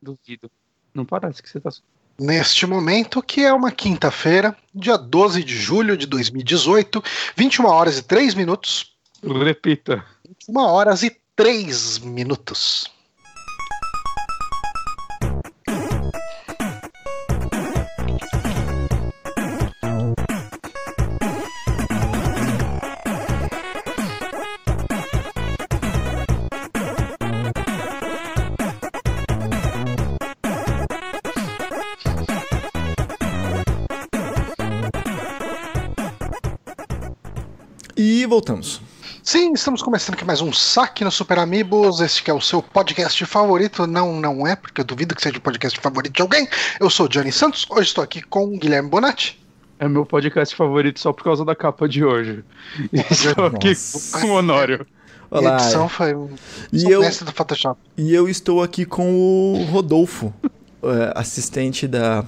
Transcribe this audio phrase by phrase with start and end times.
[0.00, 0.50] Duvido.
[0.94, 1.70] Não parece que você tá.
[2.18, 7.02] Neste momento, que é uma quinta-feira, dia 12 de julho de 2018,
[7.36, 8.96] 21 horas e 3 minutos.
[9.22, 10.04] Repita.
[10.26, 12.90] 21 horas e 3 minutos.
[38.38, 38.80] Voltamos.
[39.20, 42.00] Sim, estamos começando aqui mais um saque no Super Amigos.
[42.00, 43.84] Este que é o seu podcast favorito.
[43.84, 46.46] Não, não é, porque eu duvido que seja o podcast favorito de alguém.
[46.78, 47.66] Eu sou o Johnny Santos.
[47.68, 49.44] Hoje estou aqui com o Guilherme Bonatti.
[49.80, 52.44] É meu podcast favorito só por causa da capa de hoje.
[52.92, 54.20] E estou aqui Nossa.
[54.20, 54.86] com o Honório.
[55.32, 55.54] A Olá.
[55.56, 56.30] edição foi um
[56.72, 57.80] E eu, do Photoshop.
[57.96, 60.32] e eu estou aqui com o Rodolfo,
[60.84, 62.24] é, assistente da.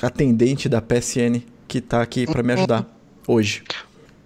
[0.00, 2.86] atendente da PSN, que tá aqui para me ajudar
[3.26, 3.64] hoje.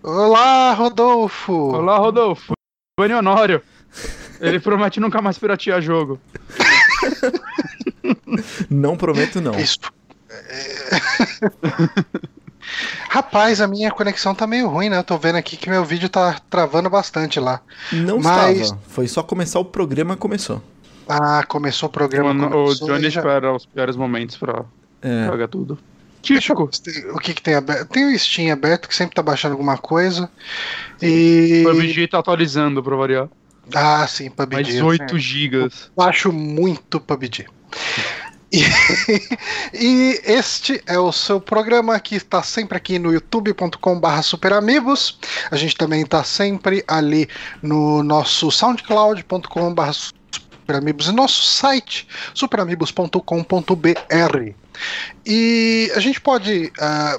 [0.06, 1.52] Olá, Rodolfo!
[1.52, 2.52] Olá, Rodolfo.
[2.96, 3.60] Bani Honório.
[4.40, 6.20] Ele promete nunca mais piratear jogo.
[8.70, 9.58] Não prometo, não.
[9.58, 9.78] Isso.
[10.30, 10.90] É.
[13.10, 14.98] Rapaz, a minha conexão tá meio ruim, né?
[14.98, 17.60] Eu tô vendo aqui que meu vídeo tá travando bastante lá.
[17.92, 18.80] Não Mas- estava.
[18.88, 20.62] Foi só começar o programa começou.
[21.08, 22.44] Ah, começou o programa.
[22.44, 24.64] O, o começou, Johnny e já- espera os piores momentos pra
[25.02, 25.27] É.
[25.27, 25.77] jogar tudo.
[26.34, 27.88] Eu o que, que tem aberto.
[27.88, 30.30] Tem o Steam aberto que sempre tá baixando alguma coisa.
[31.00, 31.64] E.
[31.66, 33.28] O PUBG tá atualizando pra variar.
[33.74, 34.55] Ah, sim, PUBG.
[34.55, 35.91] Mais 8 gigas.
[35.96, 37.46] Baixo muito PUBG.
[38.52, 38.62] E,
[39.74, 45.18] e este é o seu programa que está sempre aqui no youtube.com/barra superamigos.
[45.50, 47.28] A gente também está sempre ali
[47.62, 54.66] no nosso soundcloud.com/barra superamigos e nosso site superamigos.com.br.
[55.24, 56.72] E a gente pode.
[56.80, 57.19] ah,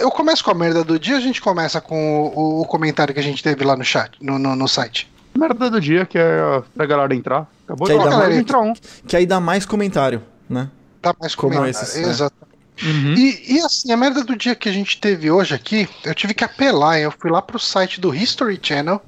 [0.00, 3.20] eu começo com a merda do dia, a gente começa com o, o comentário que
[3.20, 5.08] a gente teve lá no chat, no, no, no site.
[5.36, 7.46] Merda do dia, que é pra galera entrar.
[7.64, 8.74] Acabou Que de aí dá galera um.
[9.06, 10.70] Que aí dá mais comentário, né?
[11.02, 11.86] Tá mais Como comentário.
[11.86, 12.08] esses, né?
[12.08, 12.46] Exato.
[12.82, 13.14] Uhum.
[13.14, 16.34] E, e assim, a merda do dia que a gente teve hoje aqui, eu tive
[16.34, 19.02] que apelar, eu fui lá pro site do History Channel,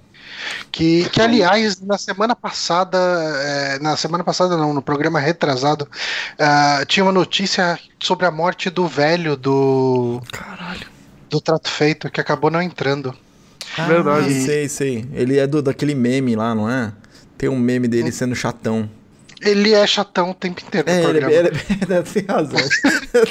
[0.71, 5.89] que, que aliás, na semana passada, é, na semana passada não, no programa retrasado,
[6.39, 10.87] ah, tinha uma notícia sobre a morte do velho do, Caralho.
[11.29, 13.15] do Trato Feito, que acabou não entrando.
[13.87, 14.27] Verdade.
[14.27, 15.09] Ah, sei, sei.
[15.13, 16.93] Ele é do, daquele meme lá, não é?
[17.37, 18.89] Tem um meme dele sendo chatão.
[19.41, 21.33] Ele é chatão o tempo inteiro no É, ele, programa.
[21.33, 21.49] ele,
[21.89, 22.61] ele, tem razão.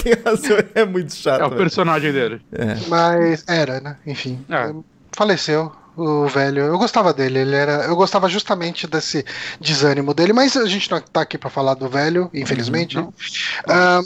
[0.04, 1.42] tem razão, é muito chato.
[1.42, 2.42] É o personagem dele.
[2.54, 2.78] É.
[2.88, 3.98] Mas era, né?
[4.06, 4.40] Enfim.
[4.50, 4.74] É.
[5.12, 6.62] Faleceu o velho.
[6.62, 7.40] Eu gostava dele.
[7.40, 7.86] Ele era.
[7.86, 9.26] Eu gostava justamente desse
[9.60, 12.98] desânimo dele, mas a gente não tá aqui pra falar do velho, infelizmente.
[13.68, 14.04] Ahn,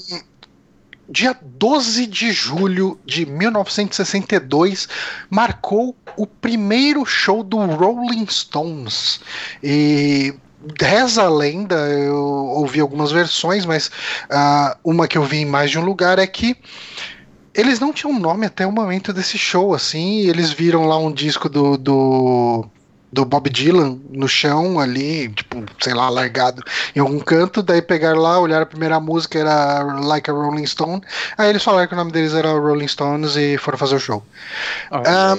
[1.10, 4.88] dia 12 de julho de 1962
[5.30, 9.20] marcou o primeiro show do Rolling Stones.
[9.62, 10.34] E
[10.80, 13.92] reza a lenda, eu ouvi algumas versões, mas
[14.30, 16.56] ah, uma que eu vi em mais de um lugar é que
[17.54, 21.12] eles não tinham nome até o momento desse show, assim, e eles viram lá um
[21.12, 22.66] disco do, do,
[23.12, 26.64] do Bob Dylan no chão ali, tipo, sei lá, largado
[26.96, 31.02] em algum canto, daí pegaram lá, olharam a primeira música, era Like a Rolling Stone,
[31.38, 34.24] aí eles falaram que o nome deles era Rolling Stones e foram fazer o show.
[34.90, 35.36] Ah,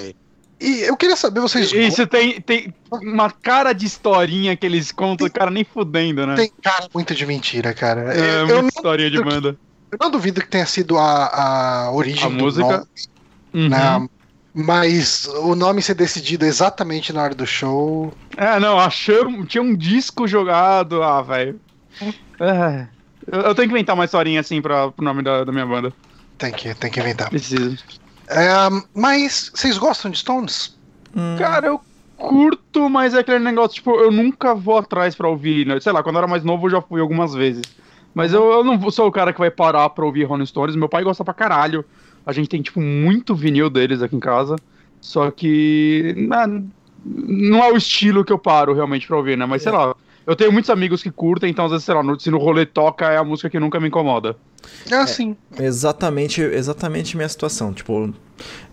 [0.61, 5.27] E eu queria saber, vocês Isso tem, tem uma cara de historinha que eles contam,
[5.29, 6.35] cara, nem fudendo, né?
[6.35, 8.13] tem cara muito de mentira, cara.
[8.13, 9.57] É, eu, muita eu historinha de banda.
[9.93, 12.67] Eu não duvido que tenha sido a, a origem A do música.
[12.69, 12.85] nome,
[13.53, 13.69] Uhum.
[13.69, 14.07] né?
[14.55, 18.13] Mas o nome ser decidido exatamente na hora do show.
[18.37, 19.47] É, não, achamos.
[19.47, 21.01] Tinha um disco jogado.
[21.01, 21.59] Ah, velho.
[22.39, 22.87] É,
[23.31, 25.91] eu, eu tenho que inventar uma historinha assim pra, pro nome da, da minha banda.
[26.37, 27.29] Tem que, tem que inventar.
[27.29, 27.77] Preciso.
[28.27, 28.47] É,
[28.93, 30.77] mas vocês gostam de Stones?
[31.15, 31.81] Hum, Cara, eu
[32.17, 35.65] curto, mas é aquele negócio, tipo, eu nunca vou atrás pra ouvir.
[35.65, 35.79] né?
[35.79, 37.63] Sei lá, quando eu era mais novo eu já fui algumas vezes.
[38.13, 40.75] Mas eu, eu não sou o cara que vai parar pra ouvir Rolling Stones.
[40.75, 41.83] Meu pai gosta pra caralho.
[42.25, 44.55] A gente tem, tipo, muito vinil deles aqui em casa.
[45.01, 46.13] Só que.
[46.17, 46.63] né,
[47.05, 49.45] não é o estilo que eu paro realmente pra ouvir, né?
[49.45, 49.95] Mas sei lá.
[50.25, 52.65] Eu tenho muitos amigos que curtem, então às vezes, sei lá, no- se no rolê
[52.65, 54.37] toca é a música que nunca me incomoda.
[54.89, 55.35] É assim.
[55.59, 57.73] Exatamente, exatamente minha situação.
[57.73, 58.13] Tipo,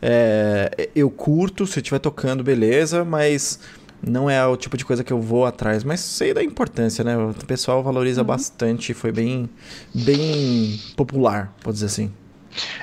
[0.00, 3.58] é, eu curto, se estiver tocando, beleza, mas
[4.02, 5.84] não é o tipo de coisa que eu vou atrás.
[5.84, 7.16] Mas sei da importância, né?
[7.16, 9.48] O pessoal valoriza bastante, foi bem,
[9.94, 12.12] bem popular, pode dizer assim.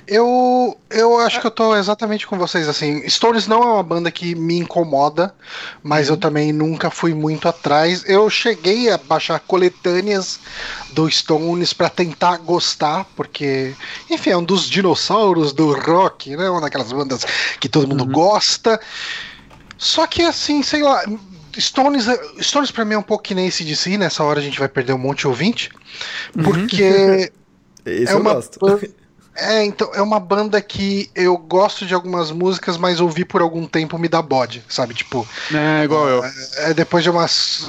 [0.08, 3.08] Eu, eu acho que eu tô exatamente com vocês, assim.
[3.10, 5.34] Stones não é uma banda que me incomoda,
[5.84, 8.04] mas eu também nunca fui muito atrás.
[8.08, 10.40] Eu cheguei a baixar coletâneas
[10.94, 13.75] do Stones pra tentar gostar, porque,
[14.10, 16.50] enfim, é um dos dinossauros do rock, né?
[16.50, 17.25] Uma daquelas bandas
[17.60, 18.80] que todo mundo gosta.
[19.77, 21.03] Só que, assim, sei lá.
[21.57, 22.06] Stones,
[22.39, 24.69] Stones pra mim é um pouco que nem esse DC, nessa hora a gente vai
[24.69, 25.71] perder um monte de ouvinte,
[26.44, 27.31] porque
[27.88, 28.59] Esse é eu uma gosto.
[29.39, 33.68] É, então, é uma banda que eu gosto de algumas músicas, mas ouvir por algum
[33.68, 34.94] tempo me dá bode, sabe?
[34.95, 36.24] Tipo, É, igual eu.
[36.57, 37.66] é, depois de umas.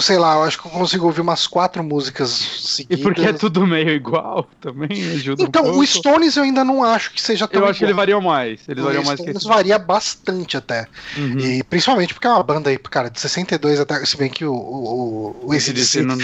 [0.00, 2.40] Sei lá, eu acho que eu consigo ouvir umas quatro músicas
[2.88, 3.02] E seguidas.
[3.02, 7.12] porque é tudo meio igual também, ajuda Então, um o Stones eu ainda não acho
[7.12, 8.02] que seja tão Eu acho que ele igual.
[8.02, 8.60] variou mais.
[8.68, 9.46] Eles variam mais que Stones esse.
[9.46, 10.88] varia bastante até.
[11.16, 11.38] Uhum.
[11.38, 14.04] E principalmente porque é uma banda aí, cara, de 62 até.
[14.06, 16.16] Se bem que o, o, o, o AC/DC não...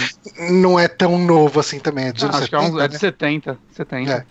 [0.49, 2.79] não é tão novo assim também, é dos anos Ah, acho que é, 70, uns,
[2.81, 2.87] é né?
[2.87, 3.59] de 70.
[3.71, 4.11] 70.
[4.11, 4.25] É.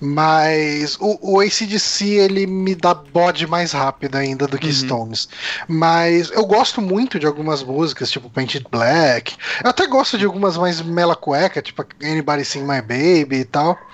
[0.00, 4.72] Mas o, o ACDC ele me dá bode mais rápido ainda do que Uhum.
[4.72, 5.28] Stones.
[5.66, 9.36] Mas eu gosto muito de algumas músicas, tipo Painted Black.
[9.62, 13.86] Eu até gosto de algumas mais mela cueca, tipo Anybody Sing My Baby e tal.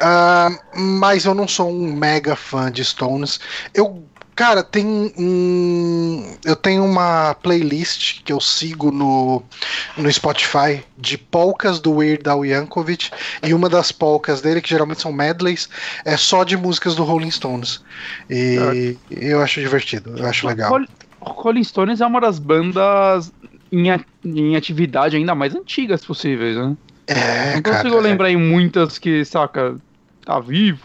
[0.00, 3.40] Ah, mas eu não sou um mega fã de Stones.
[3.72, 4.04] Eu.
[4.34, 6.36] Cara, tem um.
[6.44, 9.42] Eu tenho uma playlist que eu sigo no,
[9.96, 13.10] no Spotify de polcas do Weird Al Yankovic
[13.42, 15.68] e uma das polcas dele, que geralmente são medleys,
[16.04, 17.80] é só de músicas do Rolling Stones.
[18.28, 20.70] E eu acho divertido, eu acho legal.
[20.70, 20.88] Rol-
[21.20, 23.32] Rolling Stones é uma das bandas
[23.70, 26.76] em, atividade ainda mais antigas possíveis, né?
[27.06, 27.76] É, Não cara.
[27.78, 29.76] consigo lembrar em muitas que, saca,
[30.24, 30.80] tá vivo.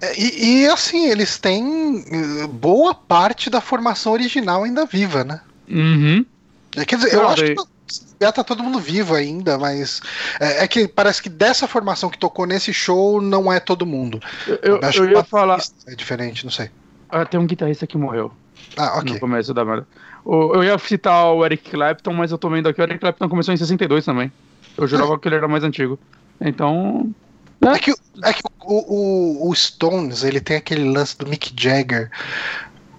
[0.00, 0.18] É.
[0.18, 5.40] E, e, assim, eles têm eh, boa parte da formação original ainda viva, né?
[5.68, 6.24] Uhum.
[6.76, 7.54] É, Quer dizer, eu Cara, acho que
[8.20, 10.00] já tá todo mundo vivo ainda, mas
[10.38, 14.20] é, é que parece que dessa formação que tocou nesse show não é todo mundo.
[14.46, 15.58] Eu, eu, acho eu que ia falar.
[15.86, 16.70] É diferente, não sei.
[17.08, 18.30] Ah, tem um guitarrista que morreu
[18.76, 19.14] Ah, ok.
[19.14, 19.64] no começo da.
[20.24, 23.28] O- Eu ia citar o Eric Clapton, mas eu tô vendo aqui, o Eric Clapton
[23.28, 24.30] começou em 62 também.
[24.76, 25.98] Eu jurava que ele era mais antigo.
[26.40, 27.12] Então.
[27.62, 27.90] É que,
[28.24, 32.10] é que o, o, o Stones, ele tem aquele lance do Mick Jagger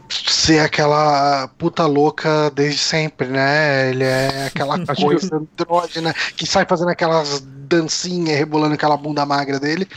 [0.10, 3.90] ser aquela puta louca desde sempre, né?
[3.90, 9.88] Ele é aquela coisa andrógena que sai fazendo aquelas dancinhas, rebolando aquela bunda magra dele.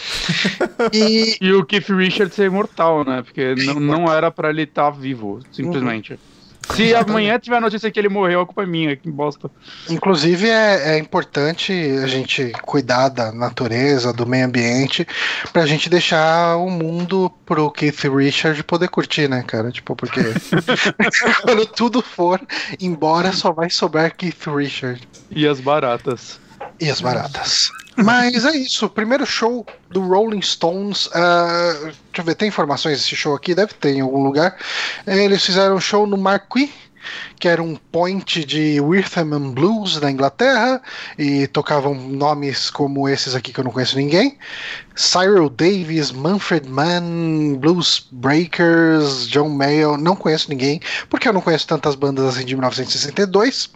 [0.93, 3.22] E E o Keith Richards é imortal, né?
[3.22, 6.19] Porque não, não era pra ele estar vivo, simplesmente.
[6.72, 9.50] Se amanhã tiver a notícia que ele morreu, a culpa é minha, que bosta.
[9.88, 15.06] Inclusive é, é importante a gente cuidar da natureza, do meio ambiente,
[15.52, 19.70] pra gente deixar o mundo pro Keith Richard poder curtir, né, cara?
[19.70, 20.20] Tipo, porque
[21.43, 22.40] quando tudo for
[22.81, 26.44] embora, só vai sobrar Keith Richard E as baratas.
[26.81, 27.71] E as baratas.
[27.97, 31.09] Mas é isso, primeiro show do Rolling Stones.
[31.15, 33.55] ah, deixa eu ver, tem informações desse show aqui?
[33.55, 34.56] Deve ter em algum lugar.
[35.06, 36.71] Eles fizeram um show no Marquis,
[37.38, 40.82] que era um point de rhythm and blues da Inglaterra,
[41.17, 44.38] e tocavam nomes como esses aqui que eu não conheço ninguém:
[44.97, 49.97] Cyril Davis, Manfred Mann, Blues Breakers, John Mayo.
[49.97, 53.70] Não conheço ninguém, porque eu não conheço tantas bandas assim de 1962.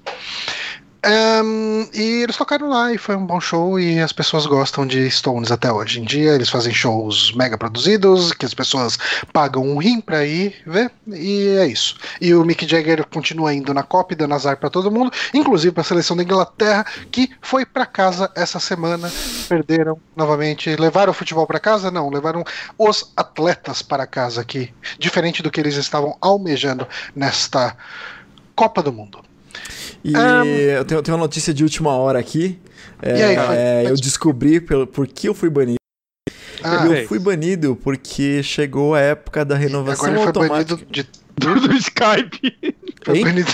[1.00, 5.08] Ahn, e eles tocaram lá e foi um bom show e as pessoas gostam de
[5.08, 6.32] Stones até hoje em dia.
[6.32, 8.98] Eles fazem shows mega produzidos que as pessoas
[9.32, 11.96] pagam um rim pra ir ver e é isso.
[12.20, 15.72] E o Mick Jagger continua indo na Copa e dando azar pra todo mundo, inclusive
[15.72, 19.08] pra seleção da Inglaterra que foi pra casa essa semana.
[19.48, 20.74] Perderam novamente.
[20.74, 21.92] Levaram o futebol pra casa?
[21.92, 22.42] Não, levaram
[22.76, 27.76] os atletas para casa aqui, diferente do que eles estavam almejando nesta
[28.56, 29.28] Copa do Mundo.
[30.10, 30.44] E Ahn.
[30.46, 32.58] eu tenho, tenho uma notícia de última hora aqui.
[33.02, 35.76] É, E aí, é, eu descobri pelo, por que eu fui banido.
[36.62, 37.06] Ah, eu é.
[37.06, 40.76] fui banido porque chegou a época da renovação Agora ele foi automática.
[40.76, 41.28] banido de.
[41.38, 42.74] Do Skype.
[43.04, 43.48] Foi banido...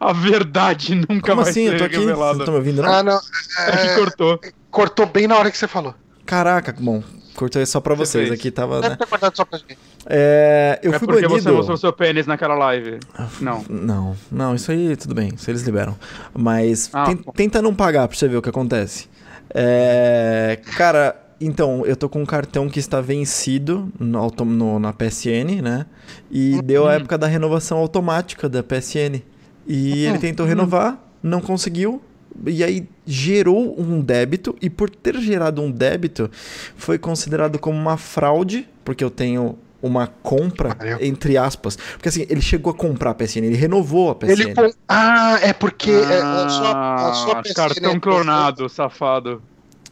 [0.00, 1.66] A verdade nunca Como vai assim?
[1.66, 1.94] ser Eu tô aqui.
[1.96, 2.38] Vocês não revelada.
[2.38, 2.90] estão me ouvindo, não?
[2.90, 3.20] Ah, não.
[3.68, 4.40] É que É, cortou.
[4.70, 5.94] cortou bem na hora que você falou.
[6.24, 7.02] Caraca, bom.
[7.34, 8.30] Cortei só pra Você vocês.
[8.32, 8.96] Aqui tava, né?
[8.96, 9.78] ter cortado só pra gente.
[10.06, 11.42] É, eu é fui porque banido.
[11.42, 12.98] você mostrou seu pênis naquela live.
[13.40, 13.64] Não.
[13.68, 15.96] Não, não, isso aí tudo bem, isso eles liberam.
[16.34, 17.32] Mas Ah, ten- bom.
[17.32, 19.08] tenta não pagar pra você ver o que acontece.
[19.54, 25.60] É, cara, então, eu tô com um cartão que está vencido no, no- na PSN,
[25.62, 25.86] né?
[26.30, 29.22] E deu a época da renovação automática da PSN.
[29.66, 32.02] E ele tentou renovar, não conseguiu.
[32.46, 36.30] E aí gerou um débito, e por ter gerado um débito,
[36.76, 40.98] foi considerado como uma fraude, porque eu tenho uma compra, Valeu.
[41.00, 41.76] entre aspas.
[41.76, 44.30] Porque assim, ele chegou a comprar a PSN, ele renovou a PSN.
[44.32, 44.70] Ele com...
[44.88, 49.42] Ah, é porque é, a sua, a sua Ah, PSN cartão é clonado, safado.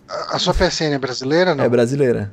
[0.09, 1.65] A sua PSN é brasileira, não?
[1.65, 2.33] É brasileira.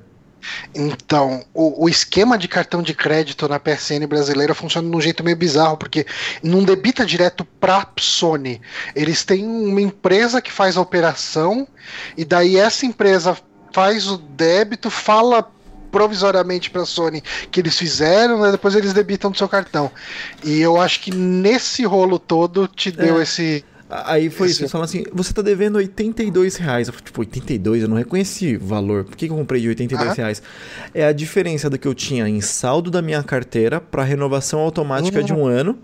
[0.74, 5.24] Então, o, o, esquema de cartão de crédito na PSN brasileira funciona de um jeito
[5.24, 6.06] meio bizarro, porque
[6.44, 8.62] não debita direto pra Sony.
[8.96, 11.67] Eles têm uma empresa que faz a operação,
[12.15, 13.38] e daí essa empresa
[13.74, 15.51] faz o débito, fala
[15.91, 19.91] provisoriamente para a Sony que eles fizeram, né, depois eles debitam do seu cartão.
[20.44, 23.24] E eu acho que nesse rolo todo te deu é.
[23.24, 26.88] esse Aí foi isso, eles falaram assim, você tá devendo 82 reais.
[26.88, 27.84] Eu falei, tipo, 82?
[27.84, 29.06] Eu não reconheci o valor.
[29.06, 30.13] Por que, que eu comprei de 82 ah.
[30.13, 30.41] reais?
[30.94, 35.20] É a diferença do que eu tinha em saldo da minha carteira para renovação automática
[35.20, 35.25] uhum.
[35.25, 35.48] de um hum.
[35.48, 35.79] ano,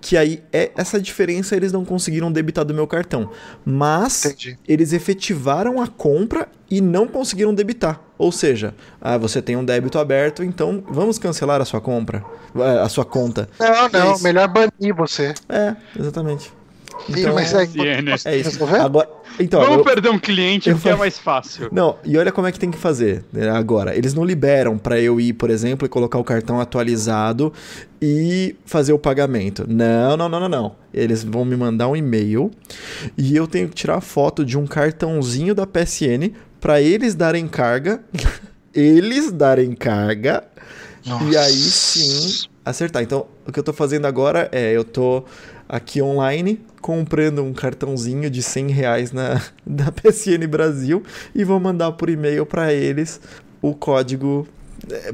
[0.00, 3.30] que aí é essa diferença eles não conseguiram debitar do meu cartão.
[3.64, 4.58] Mas Entendi.
[4.68, 8.00] eles efetivaram a compra e não conseguiram debitar.
[8.18, 12.24] Ou seja, ah, você tem um débito aberto, então vamos cancelar a sua compra,
[12.82, 13.48] a sua conta.
[13.58, 15.34] Não, não, é melhor banir você.
[15.48, 16.55] É, exatamente.
[17.08, 17.68] Então, mas é,
[18.24, 18.64] é isso.
[18.64, 21.68] Agora, então, Vamos eu, perder um cliente porque é mais fácil.
[21.70, 23.96] Não, e olha como é que tem que fazer né, agora.
[23.96, 27.52] Eles não liberam para eu ir, por exemplo, e colocar o cartão atualizado
[28.00, 29.66] e fazer o pagamento.
[29.68, 30.76] Não, não, não, não, não.
[30.92, 32.50] Eles vão me mandar um e-mail
[33.16, 38.00] e eu tenho que tirar foto de um cartãozinho da PSN para eles darem carga.
[38.74, 40.44] eles darem carga.
[41.04, 41.24] Nossa.
[41.24, 43.00] E aí sim acertar.
[43.02, 45.24] Então, o que eu tô fazendo agora é eu tô
[45.68, 51.02] aqui online, comprando um cartãozinho de 100 reais na, da PSN Brasil
[51.34, 53.20] e vou mandar por e-mail para eles
[53.60, 54.46] o código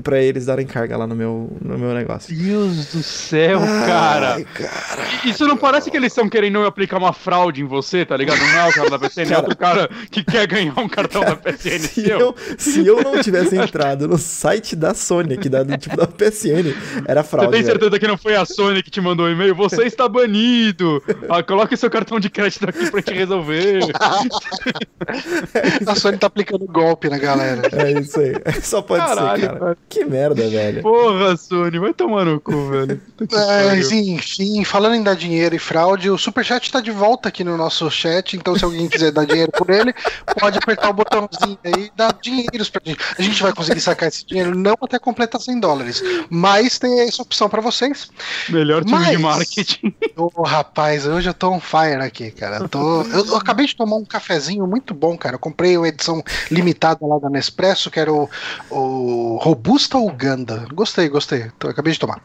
[0.03, 2.35] para eles darem carga lá no meu, no meu negócio.
[2.35, 4.45] Deus do céu, Ai, cara.
[4.45, 5.03] cara.
[5.25, 8.39] Isso não parece que eles estão querendo aplicar uma fraude em você, tá ligado?
[8.39, 11.23] Não é o cara da PSN, cara, é outro cara que quer ganhar um cartão
[11.23, 15.49] cara, da PSN se Eu, se eu não tivesse entrado no site da Sony, que
[15.49, 16.75] dá do tipo da PSN,
[17.07, 17.51] era fraude.
[17.51, 18.01] Você tem certeza velho.
[18.01, 19.55] que não foi a Sony que te mandou o um e-mail?
[19.55, 21.03] Você está banido.
[21.29, 23.81] Ah, coloque seu cartão de crédito aqui pra te resolver.
[25.87, 27.63] a Sony tá aplicando golpe na galera.
[27.73, 28.35] É isso aí.
[28.63, 29.62] Só pode Caralho, ser, cara.
[29.89, 30.83] Que merda, velho.
[30.83, 33.01] Porra, Sony, vai tomar no cu, velho.
[33.31, 37.57] Mas, enfim, falando em dar dinheiro e fraude, o Superchat tá de volta aqui no
[37.57, 39.95] nosso chat, então se alguém quiser dar dinheiro por ele,
[40.39, 42.99] pode apertar o botãozinho aí e dar dinheiros pra gente.
[43.19, 47.23] A gente vai conseguir sacar esse dinheiro não até completar 100 dólares, mas tem essa
[47.23, 48.11] opção pra vocês.
[48.49, 49.11] Melhor time mas...
[49.11, 49.95] de marketing.
[50.17, 52.59] Ô, oh, rapaz, hoje eu tô on fire aqui, cara.
[52.59, 53.03] Eu, tô...
[53.03, 55.37] eu, eu acabei de tomar um cafezinho muito bom, cara.
[55.37, 58.29] Eu comprei uma edição limitada lá da Nespresso, que era o,
[58.71, 60.65] o Robusta Uganda.
[60.73, 61.51] Gostei, gostei.
[61.69, 62.23] Acabei de tomar.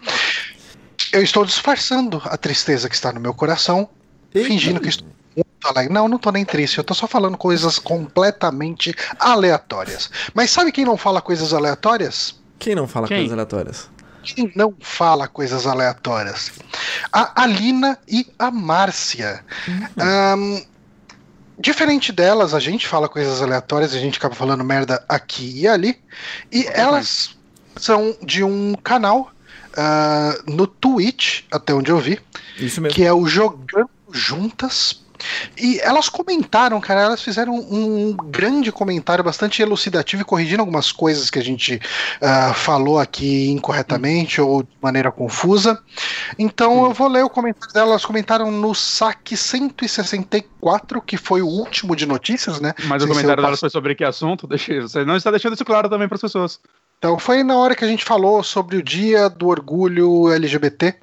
[1.12, 3.90] Eu estou disfarçando a tristeza que está no meu coração,
[4.36, 4.48] Eita.
[4.48, 5.92] fingindo que estou muito alegre.
[5.92, 10.12] Não, não estou nem triste, eu estou só falando coisas completamente aleatórias.
[10.36, 12.40] Mas sabe quem não fala coisas aleatórias?
[12.60, 13.18] Quem não fala quem?
[13.18, 13.90] coisas aleatórias?
[14.22, 16.52] Quem não fala coisas aleatórias?
[17.12, 19.44] A Alina e a Márcia.
[19.68, 20.38] Uhum.
[20.38, 20.66] Um,
[21.60, 26.00] Diferente delas, a gente fala coisas aleatórias, a gente acaba falando merda aqui e ali.
[26.52, 27.36] E elas
[27.76, 29.32] são de um canal
[29.74, 32.20] uh, no Twitch, até onde eu vi.
[32.60, 32.96] Isso mesmo.
[32.96, 35.04] Que é o Jogando Juntas
[35.58, 41.30] e elas comentaram, cara, elas fizeram um grande comentário bastante elucidativo e corrigindo algumas coisas
[41.30, 41.76] que a gente
[42.22, 45.82] uh, falou aqui incorretamente ou de maneira confusa.
[46.38, 47.90] Então eu vou ler o comentário delas.
[47.90, 52.74] Elas comentaram no saque 164, que foi o último de notícias, né?
[52.86, 54.46] Mas Sem o comentário delas foi sobre que assunto?
[54.46, 56.60] Deixa, você não está deixando isso claro também para as pessoas.
[56.98, 60.96] Então foi na hora que a gente falou sobre o dia do orgulho LGBT.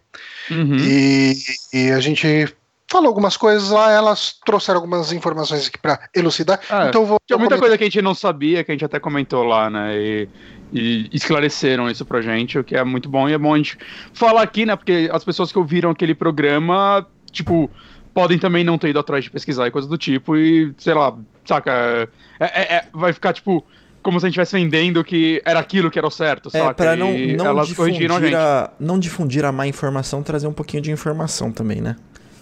[0.51, 0.77] Uhum.
[0.77, 1.37] E,
[1.73, 2.55] e a gente
[2.95, 6.61] falou algumas coisas lá, elas trouxeram algumas informações aqui para elucidar.
[6.71, 7.19] Ah, então vou.
[7.27, 9.99] Tinha muita coisa que a gente não sabia, que a gente até comentou lá, né?
[9.99, 10.29] E,
[10.73, 13.29] e, esclareceram isso pra gente, o que é muito bom.
[13.29, 13.77] E é bom a gente
[14.13, 14.77] falar aqui, né?
[14.77, 17.69] Porque as pessoas que ouviram aquele programa, tipo,
[18.15, 21.17] podem também não ter ido atrás de pesquisar e coisas do tipo, e sei lá,
[21.45, 22.09] saca?
[22.39, 23.65] É, é, é vai ficar, tipo
[24.05, 26.75] como se a gente estivesse vendendo que era aquilo que era o certo, é, saca?
[26.75, 30.83] Pra não, não elas difundir a, a, não difundir a má informação, trazer um pouquinho
[30.83, 31.97] de informação também, né?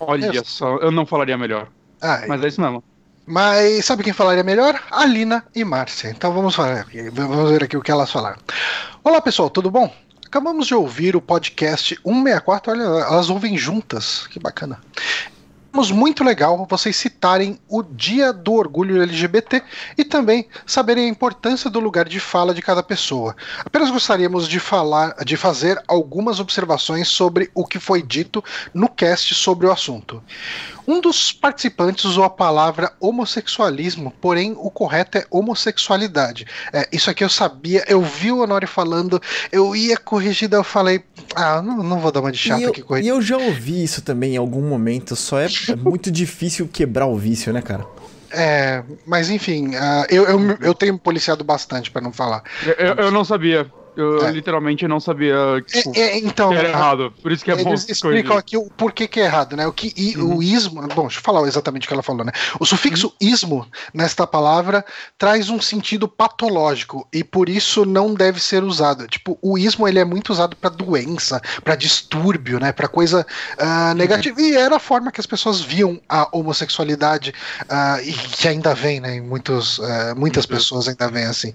[0.07, 0.45] Olha eu...
[0.45, 1.69] só, eu não falaria melhor.
[2.01, 2.83] Ah, mas é isso mesmo.
[3.25, 4.81] Mas sabe quem falaria melhor?
[4.91, 6.11] Alina e Márcia.
[6.11, 8.39] Então vamos, falar, vamos ver aqui o que elas falaram.
[9.05, 9.93] Olá pessoal, tudo bom?
[10.27, 14.81] Acabamos de ouvir o podcast 164, olha, elas ouvem juntas, que bacana
[15.91, 19.63] muito legal vocês citarem o Dia do Orgulho LGBT
[19.97, 23.35] e também saberem a importância do lugar de fala de cada pessoa.
[23.65, 29.35] Apenas gostaríamos de falar, de fazer algumas observações sobre o que foi dito no cast
[29.35, 30.23] sobre o assunto.
[30.87, 36.47] Um dos participantes usou a palavra homossexualismo, porém o correto é homossexualidade.
[36.73, 39.21] É, isso aqui eu sabia, eu vi o Honori falando,
[39.51, 42.83] eu ia corrigir, daí eu falei, ah, não, não vou dar uma de chata aqui
[42.83, 43.07] corrigir.
[43.07, 47.07] E eu já ouvi isso também em algum momento, só é, é muito difícil quebrar
[47.07, 47.87] o vício, né, cara?
[48.31, 52.43] É, mas enfim, uh, eu, eu, eu tenho policiado bastante para não falar.
[52.79, 53.71] Eu, eu não sabia.
[53.95, 54.31] Eu é.
[54.31, 57.13] literalmente não sabia tipo, é, é, então, que era errado.
[57.23, 57.71] Por isso que é eles bom.
[57.71, 59.67] Eles explicam aqui o porquê que é errado, né?
[59.67, 60.37] O que i, uhum.
[60.37, 60.81] o ismo.
[60.95, 62.33] Bom, deixa eu falar exatamente o que ela falou, né?
[62.59, 63.29] O sufixo uhum.
[63.29, 64.85] ismo nesta palavra
[65.19, 69.07] traz um sentido patológico e por isso não deve ser usado.
[69.07, 72.73] Tipo, o ismo ele é muito usado para doença, para distúrbio, né?
[72.73, 73.27] Para coisa
[73.59, 74.41] uh, negativa.
[74.41, 74.47] Uhum.
[74.47, 79.01] E era a forma que as pessoas viam a homossexualidade uh, e que ainda vem,
[79.01, 79.21] né?
[79.21, 81.53] Muitos, uh, muitas pessoas ainda vêm assim.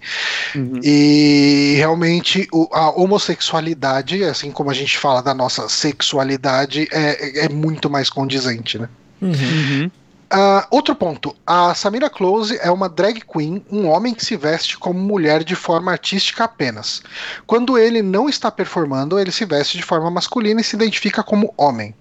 [0.56, 0.79] Uhum.
[0.84, 2.26] E realmente
[2.74, 8.79] a homossexualidade, assim como a gente fala da nossa sexualidade, é, é muito mais condizente,
[8.79, 8.89] né?
[9.22, 9.89] Uhum.
[10.34, 14.77] Uh, outro ponto, a Samira Close é uma drag queen, um homem que se veste
[14.77, 17.01] como mulher de forma artística apenas.
[17.46, 21.53] Quando ele não está performando, ele se veste de forma masculina e se identifica como
[21.55, 21.96] homem.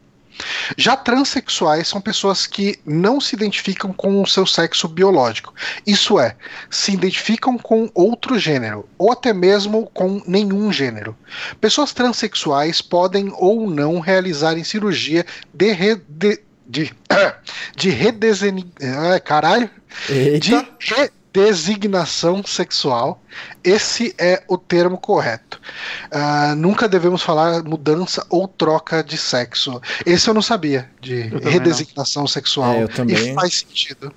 [0.77, 5.55] Já transexuais são pessoas que não se identificam com o seu sexo biológico.
[5.87, 6.37] Isso é,
[6.71, 11.17] se identificam com outro gênero, ou até mesmo com nenhum gênero.
[11.61, 16.95] Pessoas transexuais podem ou não realizarem cirurgia de, re, de, de,
[17.77, 18.71] de redesenho.
[18.83, 19.71] Ah, caralho!
[20.09, 20.39] Eita.
[20.41, 23.23] De re, designação sexual.
[23.63, 25.61] Esse é o termo correto.
[26.07, 29.79] Uh, nunca devemos falar mudança ou troca de sexo.
[30.07, 32.29] Esse eu não sabia, de redesignação não.
[32.29, 32.73] sexual.
[32.73, 33.33] É, eu também.
[33.33, 34.11] E faz sentido.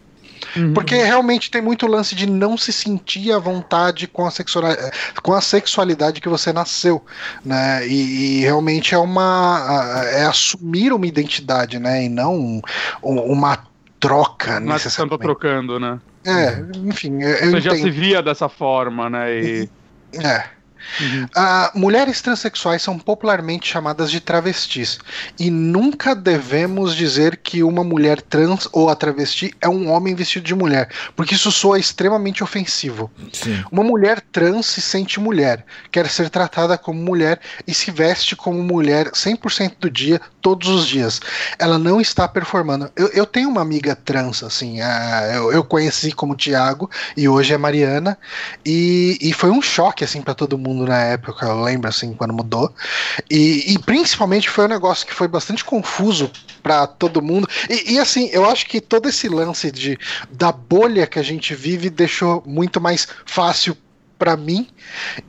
[0.56, 0.74] Uhum.
[0.74, 5.34] Porque realmente tem muito lance de não se sentir à vontade com a, sexualidade, com
[5.34, 7.04] a sexualidade que você nasceu,
[7.44, 7.86] né?
[7.86, 12.06] E, e realmente é uma é assumir uma identidade, né?
[12.06, 12.62] E não
[13.04, 13.60] uma
[14.00, 15.20] troca Mas necessariamente.
[15.20, 16.00] Mas trocando, né?
[16.26, 17.22] É, enfim.
[17.22, 19.34] Eu Você já se via dessa forma, né?
[19.34, 19.70] E...
[20.14, 20.59] É.
[21.00, 21.26] Uhum.
[21.26, 25.00] Uh, mulheres transexuais são popularmente chamadas de travestis
[25.40, 30.46] e nunca devemos dizer que uma mulher trans ou a travesti é um homem vestido
[30.46, 33.12] de mulher, porque isso soa extremamente ofensivo.
[33.34, 33.64] Sim.
[33.72, 38.62] Uma mulher trans se sente mulher, quer ser tratada como mulher e se veste como
[38.64, 41.20] mulher 100% do dia, todos os dias.
[41.58, 42.92] Ela não está performando.
[42.96, 47.54] Eu, eu tenho uma amiga trans, assim, uh, eu, eu, conheci como Tiago e hoje
[47.54, 48.18] é Mariana,
[48.66, 52.14] e, e foi um choque, assim, para todo mundo mundo na época, eu lembro assim,
[52.14, 52.74] quando mudou.
[53.30, 56.32] E, e principalmente foi um negócio que foi bastante confuso
[56.64, 57.48] para todo mundo.
[57.70, 59.98] E, e, assim, eu acho que todo esse lance de,
[60.32, 63.76] da bolha que a gente vive deixou muito mais fácil
[64.18, 64.68] para mim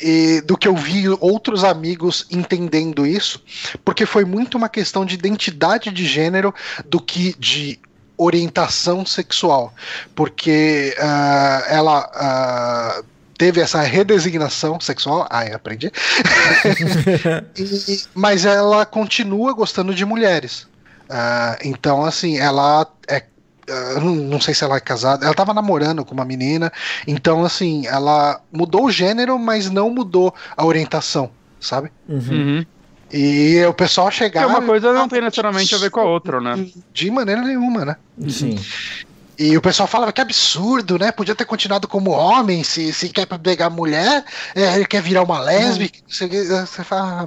[0.01, 3.43] e, do que eu vi outros amigos entendendo isso,
[3.85, 6.53] porque foi muito uma questão de identidade de gênero
[6.87, 7.79] do que de
[8.19, 9.73] orientação sexual,
[10.15, 13.05] porque uh, ela uh,
[13.41, 15.27] teve essa redesignação sexual.
[15.31, 15.91] Ai, aprendi.
[17.57, 20.69] e, mas ela continua gostando de mulheres.
[21.09, 23.25] Uh, então, assim, ela é.
[23.67, 25.25] Uh, não, sei se ela é casada.
[25.25, 26.71] Ela tava namorando com uma menina.
[27.07, 31.91] Então, assim, ela mudou o gênero, mas não mudou a orientação, sabe?
[32.07, 32.21] Uhum.
[32.31, 32.67] uhum.
[33.11, 34.43] E o pessoal chegar.
[34.43, 36.69] Porque uma coisa não tem necessariamente a ver com a outra, né?
[36.93, 37.97] De maneira nenhuma, né?
[38.29, 38.57] Sim.
[39.43, 41.11] E o pessoal falava que absurdo, né?
[41.11, 44.23] Podia ter continuado como homem, se, se quer pegar mulher,
[44.55, 45.99] é, ele quer virar uma lésbica.
[45.99, 46.05] Uhum.
[46.07, 47.27] Você, você fala.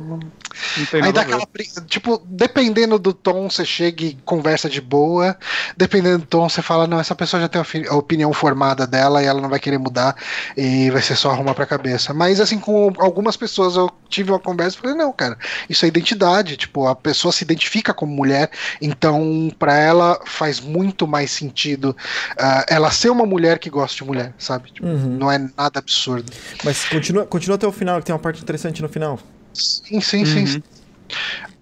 [1.01, 1.47] Aí dá aquela.
[1.87, 5.37] Tipo, dependendo do tom, você chega e conversa de boa.
[5.75, 9.25] Dependendo do tom, você fala, não, essa pessoa já tem a opinião formada dela e
[9.25, 10.15] ela não vai querer mudar
[10.55, 12.13] e vai ser só arrumar pra cabeça.
[12.13, 15.37] Mas assim, com algumas pessoas eu tive uma conversa e falei, não, cara,
[15.69, 16.57] isso é identidade.
[16.57, 18.49] Tipo, a pessoa se identifica como mulher,
[18.81, 21.95] então para ela faz muito mais sentido
[22.39, 24.71] uh, ela ser uma mulher que gosta de mulher, sabe?
[24.71, 25.17] Tipo, uhum.
[25.17, 26.31] Não é nada absurdo.
[26.63, 29.19] Mas continua, continua até o final, que tem uma parte interessante no final.
[29.53, 30.47] Sim, sim, uhum.
[30.47, 30.63] sim.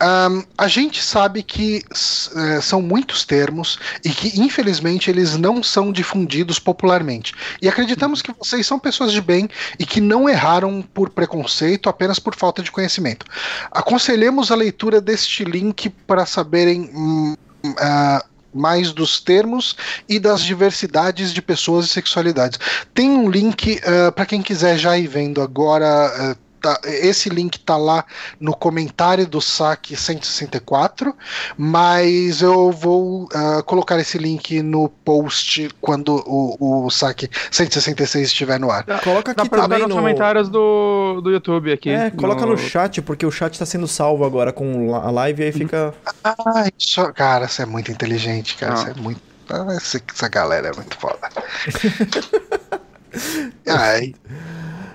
[0.01, 5.91] Um, a gente sabe que uh, são muitos termos e que, infelizmente, eles não são
[5.91, 7.33] difundidos popularmente.
[7.61, 12.17] E acreditamos que vocês são pessoas de bem e que não erraram por preconceito, apenas
[12.17, 13.27] por falta de conhecimento.
[13.71, 16.89] Aconselhemos a leitura deste link para saberem.
[16.95, 19.77] uh, mais dos termos
[20.09, 22.59] e das diversidades de pessoas e sexualidades.
[22.93, 26.35] Tem um link uh, para quem quiser já ir vendo agora.
[26.35, 28.05] Uh, Tá, esse link tá lá
[28.39, 31.15] no comentário do saque 164,
[31.57, 38.59] mas eu vou uh, colocar esse link no post quando o, o saque 166 estiver
[38.59, 38.85] no ar.
[39.03, 39.95] Coloca aqui também nos no...
[39.95, 41.89] comentários do, do YouTube aqui.
[41.89, 42.51] É, coloca no...
[42.51, 45.95] no chat, porque o chat está sendo salvo agora com a live e aí fica...
[46.23, 49.19] Ah, isso, cara, você é muito inteligente, cara, você é muito...
[49.49, 51.27] Ah, essa, essa galera é muito foda.
[53.67, 54.13] Ai.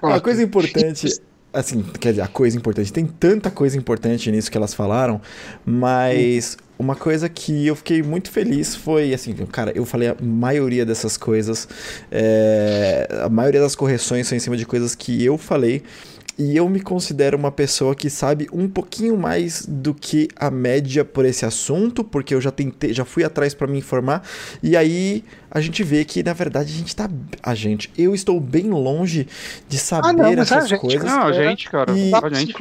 [0.00, 1.20] Uma coisa importante
[1.56, 2.92] assim, quer dizer, a coisa importante.
[2.92, 5.20] Tem tanta coisa importante nisso que elas falaram,
[5.64, 10.84] mas uma coisa que eu fiquei muito feliz foi, assim, cara, eu falei a maioria
[10.84, 11.66] dessas coisas,
[12.10, 15.82] é, a maioria das correções são em cima de coisas que eu falei.
[16.38, 21.02] E eu me considero uma pessoa que sabe um pouquinho mais do que a média
[21.02, 24.22] por esse assunto, porque eu já tentei, já fui atrás para me informar.
[24.62, 27.08] E aí a gente vê que na verdade a gente tá,
[27.42, 29.26] a gente, eu estou bem longe
[29.66, 31.04] de saber ah, não, essas gente, coisas.
[31.04, 32.54] Não, a gente, cara, e, a gente.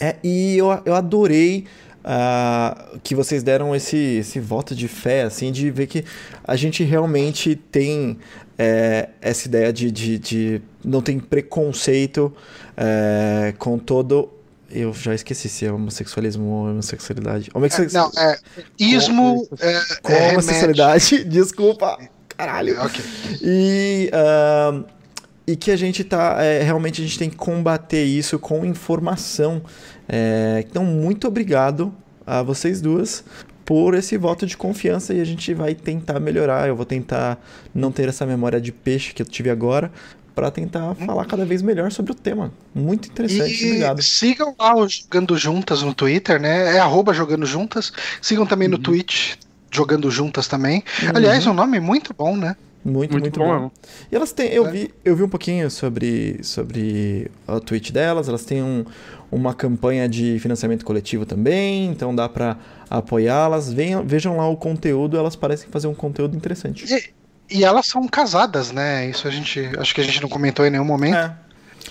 [0.00, 1.64] É, e eu, eu adorei
[2.06, 6.04] uh, que vocês deram esse, esse voto de fé, assim, de ver que
[6.44, 8.18] a gente realmente tem
[8.58, 12.32] é, essa ideia de, de, de, não tem preconceito
[12.76, 14.30] é, com todo
[14.68, 17.50] eu já esqueci se é homossexualismo ou homossexualidade.
[17.54, 18.38] É, não, é.
[18.78, 19.46] Ismo.
[19.48, 21.98] Com, é, com é homossexualidade, desculpa.
[22.36, 22.84] Caralho.
[22.84, 23.04] Okay.
[23.42, 24.10] E.
[24.12, 24.84] Uh,
[25.46, 26.42] e que a gente tá.
[26.42, 29.62] É, realmente a gente tem que combater isso com informação.
[30.08, 31.94] É, então, muito obrigado
[32.26, 33.22] a vocês duas
[33.66, 36.68] por esse voto de confiança e a gente vai tentar melhorar.
[36.68, 37.38] Eu vou tentar
[37.74, 39.90] não ter essa memória de peixe que eu tive agora
[40.36, 42.52] para tentar falar cada vez melhor sobre o tema.
[42.74, 44.02] Muito interessante, e obrigado.
[44.02, 46.76] Sigam lá o Jogando Juntas no Twitter, né?
[46.76, 47.92] É arroba Jogando Juntas.
[48.22, 48.72] Sigam também uhum.
[48.72, 49.34] no Twitch,
[49.70, 50.84] Jogando Juntas também.
[51.02, 51.12] Uhum.
[51.14, 52.54] Aliás, um nome muito bom, né?
[52.86, 53.58] Muito, muito, muito bom.
[53.62, 53.70] bom.
[54.10, 54.70] E elas têm, eu, é.
[54.70, 58.84] vi, eu vi um pouquinho sobre, sobre a Twitch delas, elas têm um,
[59.30, 62.56] uma campanha de financiamento coletivo também, então dá para
[62.88, 63.72] apoiá-las.
[64.04, 66.84] Vejam lá o conteúdo, elas parecem fazer um conteúdo interessante.
[66.88, 69.10] E, e, elas são casadas, né?
[69.10, 71.16] Isso a gente, acho que a gente não comentou em nenhum momento.
[71.16, 71.36] É.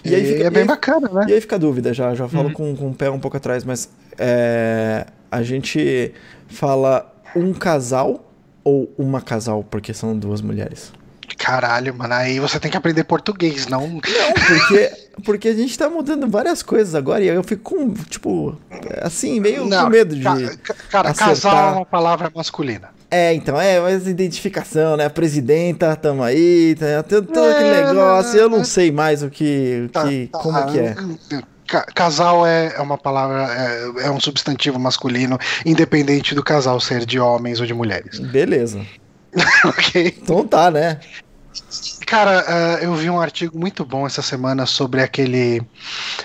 [0.06, 1.26] E, e aí fica, é bem aí, bacana, né?
[1.28, 2.54] E aí fica a dúvida, já, já falo uhum.
[2.54, 6.14] com, com o pé um pouco atrás, mas é, a gente
[6.48, 8.32] fala um casal
[8.66, 10.92] ou uma casal, porque são duas mulheres?
[11.38, 13.88] Caralho, mano, aí você tem que aprender português, não.
[13.88, 14.92] Não, porque,
[15.24, 18.58] porque a gente tá mudando várias coisas agora e eu fico com, tipo,
[19.02, 20.24] assim, meio não, com medo de.
[20.24, 21.30] Cara, acertar.
[21.30, 22.90] casal é uma palavra masculina.
[23.10, 25.08] É, então, é, mas identificação, né?
[25.10, 30.08] Presidenta, tamo aí, tá, todo é, aquele negócio, eu não sei mais o que, tá,
[30.08, 30.96] que tá, como que é.
[31.66, 37.20] Casal é, é uma palavra, é, é, um substantivo masculino, independente do casal ser de
[37.20, 38.20] homens ou de mulheres.
[38.20, 38.86] Beleza.
[39.66, 40.16] ok.
[40.22, 41.00] Então tá, né?
[42.06, 45.62] Cara, uh, eu vi um artigo muito bom essa semana sobre aquele,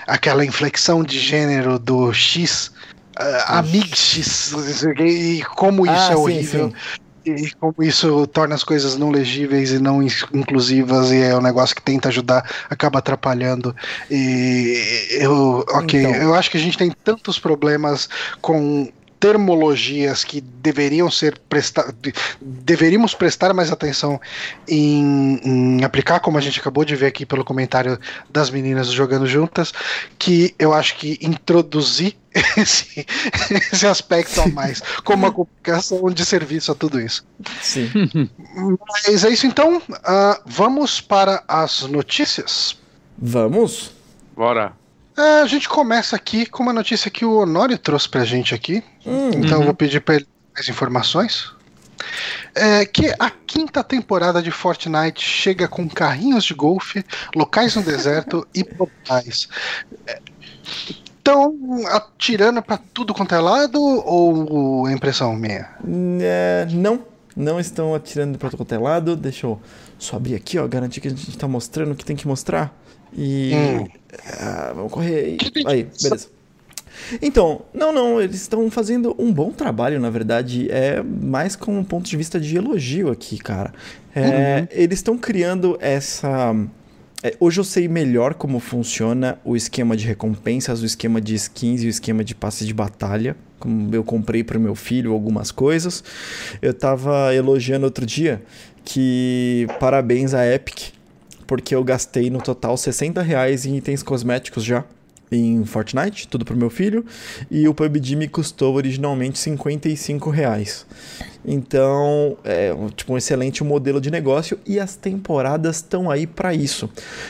[0.05, 2.71] aquela inflexão de gênero do X,
[3.19, 4.53] uh, Amig X,
[4.99, 6.67] e como isso ah, é horrível.
[6.67, 11.35] Sim, sim e como isso torna as coisas não legíveis e não inclusivas e é
[11.35, 13.75] um negócio que tenta ajudar acaba atrapalhando
[14.09, 16.13] e eu ok então.
[16.15, 18.09] eu acho que a gente tem tantos problemas
[18.41, 21.93] com termologias que deveriam ser prestar,
[22.41, 24.19] deveríamos prestar mais atenção
[24.67, 27.99] em, em, aplicar, como a gente acabou de ver aqui pelo comentário
[28.31, 29.71] das meninas jogando juntas,
[30.17, 32.17] que eu acho que introduzir
[32.57, 33.05] esse,
[33.71, 37.23] esse aspecto a mais, como uma complicação de serviço a tudo isso.
[37.61, 37.91] Sim.
[39.05, 39.77] Mas é isso então.
[39.77, 42.75] Uh, vamos para as notícias.
[43.19, 43.91] Vamos.
[44.35, 44.80] Bora.
[45.21, 48.83] É, a gente começa aqui com uma notícia que o Honório trouxe pra gente aqui.
[49.05, 49.61] Hum, então uhum.
[49.61, 51.51] eu vou pedir pra ele mais informações.
[52.55, 57.05] É que a quinta temporada de Fortnite chega com carrinhos de golfe,
[57.35, 59.47] locais no deserto e portais.
[60.89, 61.55] Estão
[61.89, 65.69] atirando para tudo quanto é lado ou é impressão minha?
[66.19, 67.05] É, não,
[67.35, 69.15] não estão atirando para tudo quanto é lado.
[69.15, 69.61] Deixa eu
[69.99, 72.73] só abrir aqui, ó, garantir que a gente está mostrando o que tem que mostrar.
[73.13, 73.51] E.
[73.53, 73.87] Hum.
[74.39, 75.37] Ah, vamos correr aí.
[75.65, 76.27] Aí, beleza.
[77.21, 80.67] Então, não, não, eles estão fazendo um bom trabalho, na verdade.
[80.69, 83.73] É mais com um ponto de vista de elogio aqui, cara.
[84.15, 84.67] É, uhum.
[84.71, 86.55] Eles estão criando essa.
[87.23, 91.83] É, hoje eu sei melhor como funciona o esquema de recompensas, o esquema de skins
[91.83, 93.35] e o esquema de passe de batalha.
[93.59, 96.03] Como eu comprei para o meu filho algumas coisas.
[96.61, 98.41] Eu tava elogiando outro dia
[98.83, 100.93] que parabéns à Epic
[101.45, 104.83] porque eu gastei no total 60 reais em itens cosméticos já
[105.31, 107.05] em Fortnite, tudo pro meu filho,
[107.49, 110.85] e o PUBG me custou originalmente 55 reais.
[111.45, 116.89] Então, é tipo um excelente modelo de negócio e as temporadas estão aí para isso.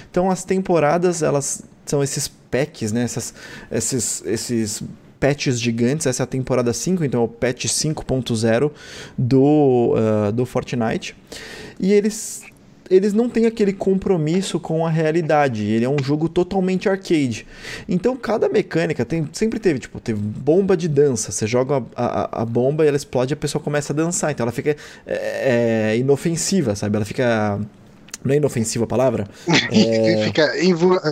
[0.09, 3.03] Então, as temporadas, elas são esses packs, né?
[3.03, 3.33] Essas,
[3.71, 4.83] esses, esses
[5.19, 6.07] patches gigantes.
[6.07, 8.71] Essa é a temporada 5, então é o patch 5.0
[9.17, 11.15] do, uh, do Fortnite.
[11.79, 12.41] E eles
[12.91, 15.65] eles não têm aquele compromisso com a realidade.
[15.65, 17.47] Ele é um jogo totalmente arcade.
[17.87, 21.31] Então cada mecânica tem, sempre teve, tipo, teve bomba de dança.
[21.31, 24.31] Você joga a, a, a bomba e ela explode e a pessoa começa a dançar.
[24.31, 24.75] Então ela fica
[25.07, 26.97] é, é, inofensiva, sabe?
[26.97, 27.59] Ela fica.
[28.23, 29.27] Não é inofensiva a palavra?
[29.71, 30.25] É...
[30.27, 30.51] fica,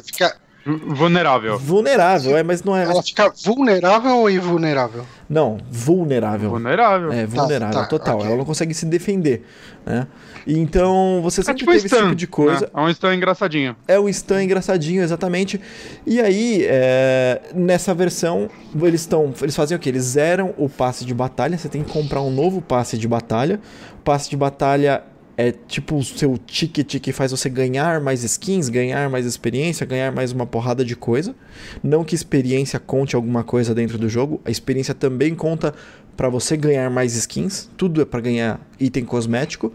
[0.03, 1.57] fica Vulnerável.
[1.57, 2.83] Vulnerável, é, mas não é.
[2.83, 5.05] Ela fica vulnerável ou invulnerável?
[5.29, 6.49] Não, vulnerável.
[6.49, 7.11] Vulnerável.
[7.11, 8.17] É, vulnerável, tá, total.
[8.17, 8.27] ok.
[8.27, 9.45] Ela não consegue se defender,
[9.85, 10.05] né?
[10.45, 12.61] E Então, você É sempre tipo teve esse stun, tipo de coisa.
[12.61, 12.67] né?
[12.73, 13.75] É um stun engraçadinho.
[13.87, 15.59] É o stun engraçadinho, exatamente.
[16.05, 18.49] E aí, é, nessa versão,
[18.81, 19.33] eles estão.
[19.41, 19.89] Eles fazem o quê?
[19.89, 21.57] Eles zeram o passe de batalha.
[21.57, 23.59] Você tem que comprar um novo passe de batalha.
[23.99, 25.03] O passe de batalha
[25.39, 30.11] é tipo o seu ticket que faz você ganhar mais skins, ganhar mais experiência, ganhar
[30.11, 31.33] mais uma porrada de coisa.
[31.81, 35.73] Não que experiência conte alguma coisa dentro do jogo, a experiência também conta
[36.17, 37.69] para você ganhar mais skins.
[37.77, 39.71] Tudo é para ganhar item cosmético.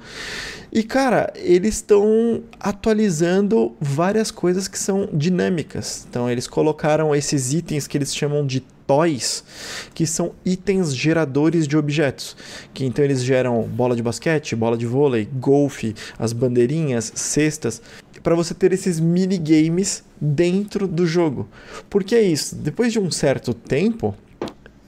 [0.70, 6.06] E cara, eles estão atualizando várias coisas que são dinâmicas.
[6.10, 9.44] Então eles colocaram esses itens que eles chamam de toys,
[9.94, 12.36] que são itens geradores de objetos.
[12.72, 17.80] Que então eles geram bola de basquete, bola de vôlei, golfe, as bandeirinhas, cestas,
[18.22, 21.48] para você ter esses minigames dentro do jogo.
[21.90, 24.14] Porque é isso, depois de um certo tempo,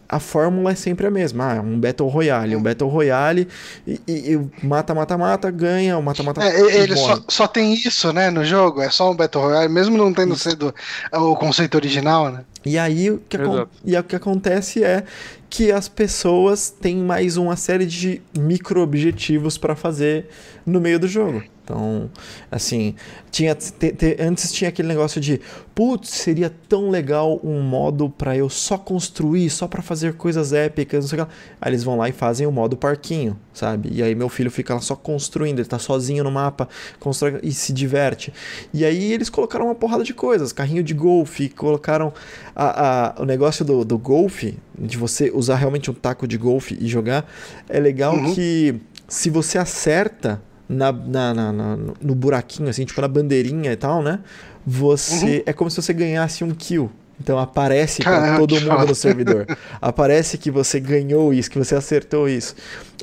[0.09, 1.55] a fórmula é sempre a mesma.
[1.57, 3.49] Ah, um Battle Royale, um Battle Royale
[3.87, 7.47] e, e- e mata, mata, mata, ganha, o mata, mata, É, e ele só, só
[7.49, 8.81] tem isso, né, no jogo.
[8.81, 10.75] É só um Battle Royale, mesmo não tendo sido
[11.13, 12.45] o conceito original, né?
[12.65, 13.37] E aí o que,
[13.85, 15.05] e aí o que acontece é
[15.49, 20.29] que as pessoas têm mais uma série de micro-objetivos para fazer
[20.65, 21.43] no meio do jogo.
[21.67, 22.09] Então,
[22.49, 22.95] assim,
[23.29, 25.41] tinha te- te- antes tinha aquele negócio de,
[25.75, 31.01] putz, seria tão legal um modo para eu só construir, só para fazer coisas épicas,
[31.05, 31.37] não sei o que lá.
[31.61, 33.89] Aí eles vão lá e fazem o modo parquinho, sabe?
[33.93, 36.69] E aí meu filho fica lá só construindo, ele tá sozinho no mapa,
[37.01, 38.33] constrói e se diverte.
[38.73, 42.13] E aí eles colocaram uma porrada de coisas, carrinho de golfe, colocaram
[42.55, 46.79] a- a- o negócio do, do golfe, de você usar realmente um taco de golfe
[46.81, 47.29] e jogar,
[47.69, 48.33] é legal Uhum.
[48.37, 48.77] que
[49.09, 54.21] se você acerta na, na- na- no buraquinho, assim, tipo na bandeirinha e tal, né?
[54.67, 55.43] Você.
[55.47, 56.91] É como se você ganhasse um kill.
[57.19, 59.47] Então aparece Caramba, todo mundo no servidor.
[59.81, 62.55] Aparece que você ganhou isso, que você acertou isso.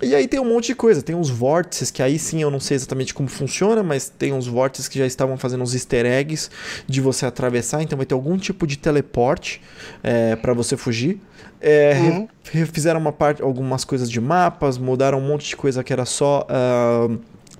[0.04, 1.02] E aí tem um monte de coisa.
[1.02, 4.45] Tem uns vórtices que aí sim eu não sei exatamente como funciona, mas tem uns
[4.45, 6.52] vórtices que já estavam fazendo uns easter eggs
[6.86, 7.82] de você atravessar.
[7.82, 9.60] Então vai ter algum tipo de teleporte
[10.04, 11.19] é, para você fugir.
[11.60, 12.28] É, Uhum.
[12.52, 16.45] Refizeram uma parte, algumas coisas de mapas, mudaram um monte de coisa que era só
[16.49, 17.08] ah,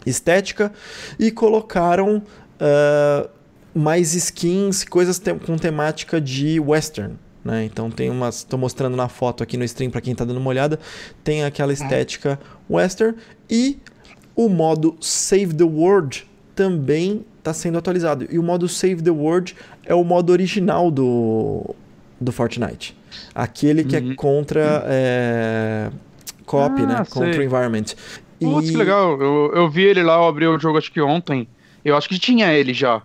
[0.06, 0.72] estética
[1.20, 2.22] e colocaram
[2.60, 3.30] ah,
[3.74, 7.16] mais skins, coisas te- com temática de western.
[7.44, 7.66] Né?
[7.66, 8.38] Então tem umas.
[8.38, 10.80] Estou mostrando na foto aqui no stream para quem está dando uma olhada.
[11.24, 12.40] Tem aquela estética
[12.70, 13.18] western
[13.50, 13.80] e
[14.36, 18.26] o modo Save the World também está sendo atualizado.
[18.32, 21.76] E o modo Save the World é o modo original do,
[22.22, 22.96] do Fortnite.
[23.36, 24.16] Aquele que é Uhum.
[24.16, 25.90] contra é,
[26.46, 26.96] co-op, Ah, né?
[27.04, 27.06] sei.
[27.22, 27.86] Contra o environment.
[28.44, 29.22] Putz, E- que legal.
[29.22, 31.48] Eu, eu vi ele lá, eu abri o jogo acho que ontem.
[31.84, 33.02] Eu acho que tinha ele já.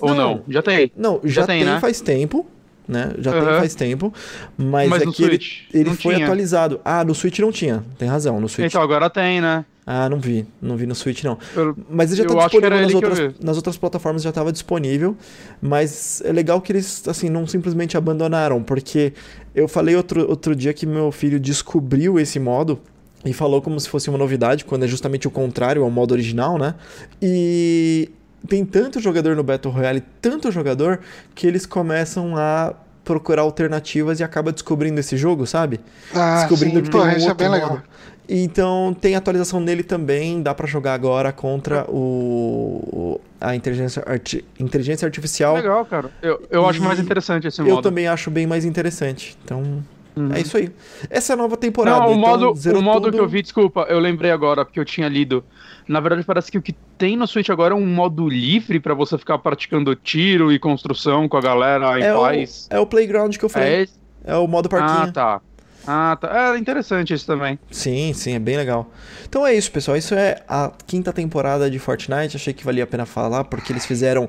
[0.00, 0.42] Ou não?
[0.48, 0.90] Já tem.
[0.96, 1.80] Não, já, Já tem, tem, né?
[1.80, 2.44] faz tempo,
[2.88, 3.12] né?
[3.18, 3.58] Já tem Aham.
[3.58, 4.12] faz tempo,
[4.56, 5.40] mas, Mas é que ele,
[5.72, 6.26] ele não foi tinha.
[6.26, 6.80] atualizado.
[6.84, 7.84] Ah, no Switch não tinha.
[7.96, 8.66] Tem razão, no Switch.
[8.68, 9.64] Então, agora tem, né?
[9.88, 11.38] Ah, não vi, não vi no Switch não.
[11.54, 15.16] Eu- Mas ele já tá disponível nas outras, nas outras plataformas já estava disponível,
[15.62, 19.12] mas é legal que eles assim não simplesmente abandonaram, porque
[19.54, 22.80] eu falei outro, outro dia que meu filho descobriu esse modo
[23.24, 26.58] e falou como se fosse uma novidade, quando é justamente o contrário ao modo original,
[26.58, 26.74] né?
[27.20, 28.10] E
[28.48, 31.00] tem tanto jogador no Battle Royale, tanto jogador,
[31.34, 32.74] que eles começam a
[33.04, 35.80] procurar alternativas e acaba descobrindo esse jogo, sabe?
[36.14, 36.82] Ah, descobrindo sim.
[36.84, 37.80] que Pô, tem um isso é bem legal.
[38.28, 45.06] Então tem atualização nele também, dá pra jogar agora contra o a inteligência, arti- inteligência
[45.06, 45.54] artificial.
[45.54, 46.10] Legal, cara.
[46.20, 47.82] Eu, eu acho mais interessante esse Eu modo.
[47.82, 49.36] também acho bem mais interessante.
[49.44, 49.84] Então
[50.16, 50.32] Uhum.
[50.32, 50.70] é isso aí.
[51.10, 52.00] Essa é a nova temporada.
[52.00, 53.14] Não, o então, modo, o modo tudo.
[53.14, 55.44] que eu vi, desculpa, eu lembrei agora, porque eu tinha lido.
[55.86, 58.94] Na verdade, parece que o que tem no Switch agora é um modo livre pra
[58.94, 62.66] você ficar praticando tiro e construção com a galera em é o, paz.
[62.70, 63.88] é o playground que eu falei.
[64.24, 64.32] É?
[64.32, 65.08] É, o modo parquinho.
[65.08, 65.40] Ah, tá.
[65.86, 66.54] Ah, tá.
[66.54, 67.58] É interessante isso também.
[67.70, 68.90] Sim, sim, é bem legal.
[69.28, 69.96] Então é isso, pessoal.
[69.96, 72.36] Isso é a quinta temporada de Fortnite.
[72.36, 74.28] Achei que valia a pena falar, porque eles fizeram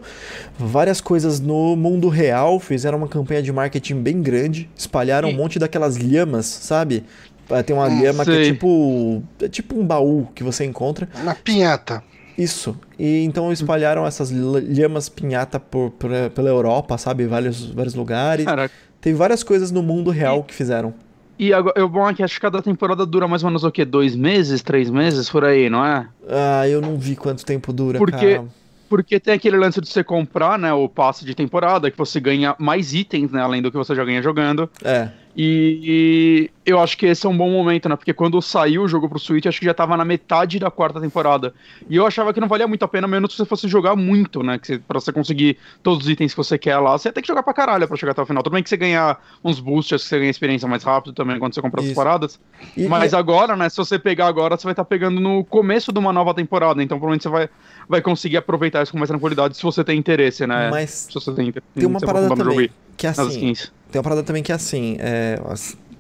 [0.57, 5.59] várias coisas no mundo real, fizeram uma campanha de marketing bem grande, espalharam um monte
[5.59, 7.03] daquelas lhamas, sabe?
[7.49, 9.23] Ah, Tem uma Hum, lhama que é tipo.
[9.41, 11.07] É tipo um baú que você encontra.
[11.21, 12.03] Uma pinhata.
[12.37, 12.77] Isso.
[12.99, 17.25] E então espalharam essas lh- lhamas pinhata por, por- pela Europa, sabe?
[17.25, 18.45] Vários, vários lugares.
[18.45, 18.73] Caraca.
[19.01, 20.93] Teve várias coisas no mundo real que fizeram.
[21.39, 23.71] E agora, o bom é que acho que cada temporada dura mais ou menos o
[23.71, 23.85] quê?
[23.85, 26.07] Dois meses, três meses, por aí, não é?
[26.27, 28.45] Ah, eu não vi quanto tempo dura, Porque- cara.
[28.89, 32.55] Porque tem aquele lance de você comprar, né, o passe de temporada, que você ganha
[32.57, 34.69] mais itens, né, além do que você já ganha jogando.
[34.81, 35.09] É.
[35.35, 37.95] E, eu acho que esse é um bom momento, né?
[37.95, 40.99] Porque quando saiu o jogo pro Switch, acho que já tava na metade da quarta
[40.99, 41.53] temporada.
[41.89, 44.43] E eu achava que não valia muito a pena, menos se você fosse jogar muito,
[44.43, 44.59] né?
[44.59, 47.21] Que você, pra você conseguir todos os itens que você quer lá, você ia ter
[47.21, 48.43] que jogar pra caralho pra chegar até o final.
[48.43, 51.55] Tudo bem que você ganha uns boosts, que você ganha experiência mais rápido também quando
[51.55, 51.95] você compra as Isso.
[51.95, 52.39] paradas.
[52.75, 53.69] E- Mas e- agora, né?
[53.69, 56.83] Se você pegar agora, você vai estar pegando no começo de uma nova temporada.
[56.83, 57.49] Então provavelmente você vai,
[57.87, 60.69] vai conseguir aproveitar isso com mais tranquilidade se você tem interesse, né?
[60.69, 61.71] Mas Se você tem interesse.
[61.73, 63.53] tem uma parada também, que é assim.
[63.89, 65.39] Tem uma parada também que é assim, é,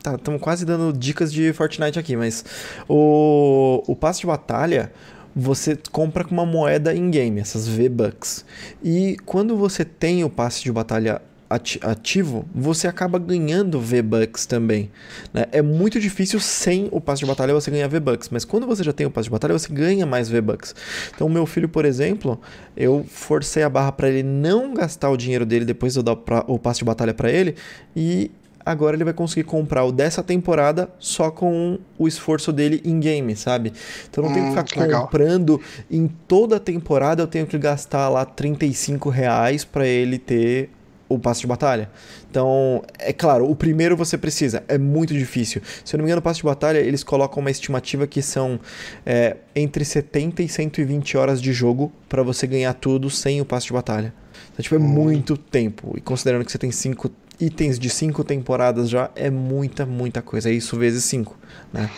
[0.09, 2.43] tá, estamos quase dando dicas de Fortnite aqui, mas
[2.87, 4.91] o, o passe de batalha
[5.35, 8.43] você compra com uma moeda in-game, essas V-Bucks.
[8.83, 14.89] E quando você tem o passe de batalha ati- ativo, você acaba ganhando V-Bucks também.
[15.31, 15.45] né?
[15.51, 18.91] É muito difícil sem o passe de batalha você ganhar V-Bucks, mas quando você já
[18.91, 20.73] tem o passe de batalha, você ganha mais V-Bucks.
[21.15, 22.41] Então, meu filho, por exemplo,
[22.75, 26.17] eu forcei a barra para ele não gastar o dinheiro dele depois de eu dar
[26.47, 27.55] o passe de batalha para ele
[27.95, 28.31] e
[28.67, 33.35] agora ele vai conseguir comprar o dessa temporada só com o esforço dele em game,
[33.35, 33.73] sabe?
[34.09, 35.09] Então não tem que Hum, ficar que legal.
[35.09, 40.69] comprando em toda a temporada eu tenho que gastar lá 35 reais para ele ter
[41.09, 41.89] o passe de batalha.
[42.29, 45.61] Então, é claro, o primeiro você precisa, é muito difícil.
[45.85, 48.59] Se eu não me engano, o passe de batalha, eles colocam uma estimativa que são
[49.05, 53.67] é, entre 70 e 120 horas de jogo para você ganhar tudo sem o passe
[53.67, 54.13] de batalha.
[54.51, 55.93] Então, tipo, é muito tempo.
[55.95, 60.49] E considerando que você tem cinco itens de cinco temporadas já, é muita, muita coisa.
[60.49, 61.37] É isso vezes cinco,
[61.71, 61.89] né?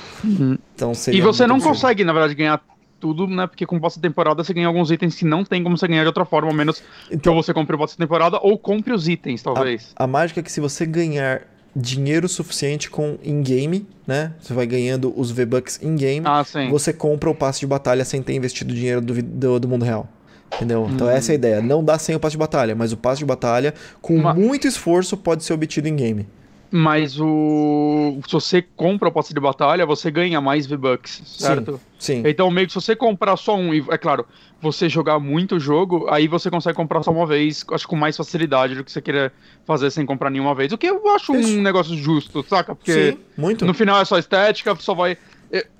[0.75, 1.75] Então, E você não absurdo.
[1.75, 2.61] consegue, na verdade, ganhar
[2.99, 3.47] tudo, né?
[3.47, 6.07] Porque com de temporada você ganha alguns itens que não tem como você ganhar de
[6.07, 9.41] outra forma, a menos que Então, ou você compre de temporada ou compre os itens,
[9.41, 9.93] talvez.
[9.95, 11.41] A mágica é que se você ganhar
[11.75, 14.33] dinheiro suficiente com in-game, né?
[14.41, 16.69] Você vai ganhando os V-Bucks in-game, Ah, sim.
[16.69, 20.09] você compra o passe de batalha sem ter investido dinheiro do, do, do mundo real.
[20.55, 20.89] Entendeu?
[20.91, 21.61] Então essa é a ideia.
[21.61, 25.15] Não dá sem o passe de batalha, mas o passe de batalha, com muito esforço,
[25.15, 26.27] pode ser obtido em game.
[26.71, 28.19] Mas o.
[28.27, 31.81] Se você compra o passe de batalha, você ganha mais V-Bucks, certo?
[31.97, 32.21] Sim.
[32.25, 34.23] Então, meio que se você comprar só um, e é claro,
[34.61, 37.95] você jogar muito o jogo, aí você consegue comprar só uma vez, acho que com
[37.95, 39.31] mais facilidade do que você queria
[39.65, 40.71] fazer sem comprar nenhuma vez.
[40.71, 41.57] O que eu acho Isso.
[41.57, 42.75] um negócio justo, saca?
[42.75, 43.65] Porque Sim, muito.
[43.65, 45.17] no final é só estética, só vai.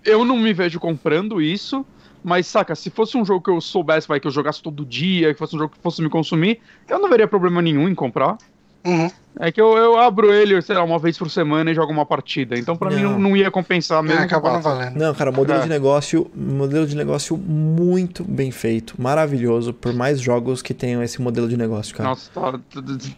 [0.04, 1.86] Eu não me vejo comprando isso,
[2.24, 5.34] mas saca, se fosse um jogo que eu soubesse, vai, que eu jogasse todo dia,
[5.34, 8.38] que fosse um jogo que fosse me consumir, eu não veria problema nenhum em comprar.
[8.86, 9.12] Uhum.
[9.42, 12.06] É que eu, eu abro ele, sei lá, uma vez por semana e jogo uma
[12.06, 12.58] partida.
[12.58, 13.20] Então pra mim Não.
[13.20, 14.20] não, ia compensar É, mesmo.
[14.20, 14.96] que acaba não valendo.
[14.98, 15.64] Não, cara, modelo É.
[15.64, 21.22] de negócio, modelo de negócio muito bem feito, maravilhoso, por mais jogos que tenham esse
[21.22, 22.10] modelo de negócio, cara.
[22.10, 22.58] Nossa, tá-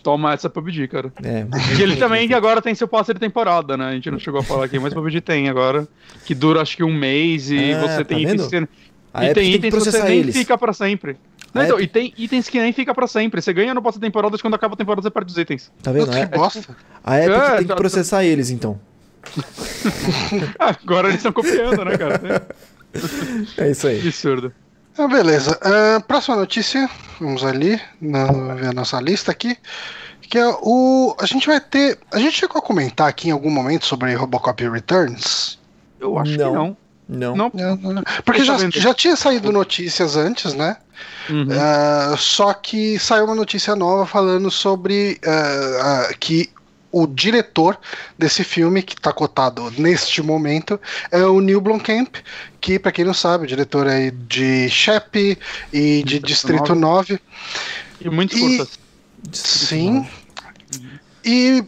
[0.01, 1.13] toma essa PUBG, cara.
[1.23, 1.45] É,
[1.77, 3.85] E ele também que agora tem seu passe de temporada, né?
[3.85, 5.87] A gente não chegou a falar aqui, mas PUBG tem agora.
[6.25, 8.49] Que dura acho que um mês e Ah, você tá tem vendo?
[9.13, 9.17] Que.
[9.17, 10.35] A e Epic tem tem que itens que você processar nem eles.
[10.37, 11.17] fica pra sempre.
[11.53, 13.41] Não, então, Epic- e tem itens que nem fica pra sempre.
[13.41, 15.71] Você ganha no passe de temporada, quando acaba a temporada você perde os itens.
[15.83, 16.11] tá vendo?
[16.13, 16.75] É- que bosta.
[17.03, 18.79] a Epic É, tem que tá- processar eles, então.
[20.57, 22.47] Agora eles estão copiando, né, cara?
[23.57, 23.99] É isso Que aí.
[23.99, 24.53] absurdo.
[24.97, 25.57] Ah, beleza.
[25.61, 29.57] Ah, próxima notícia, vamos ali, na, ver a nossa lista aqui.
[30.21, 31.15] Que é o.
[31.19, 31.97] A gente vai ter.
[32.11, 35.59] A gente chegou a comentar aqui em algum momento sobre Robocop Returns.
[35.99, 36.49] Eu acho Não.
[36.51, 36.77] que não.
[37.11, 37.35] Não.
[37.35, 37.51] Não.
[38.23, 40.77] Porque já, já tinha saído notícias antes, né?
[41.29, 41.47] Uhum.
[41.51, 46.49] Ah, só que saiu uma notícia nova falando sobre ah, ah, que
[46.91, 47.77] o diretor
[48.17, 52.15] desse filme, que está cotado neste momento, é o Neil Blomkamp,
[52.59, 55.37] que, para quem não sabe, o diretor aí de Shep
[55.71, 57.19] e de Distrito Distrito 9.
[58.01, 58.79] E muito E- curtas.
[59.31, 60.05] Sim.
[61.23, 61.63] E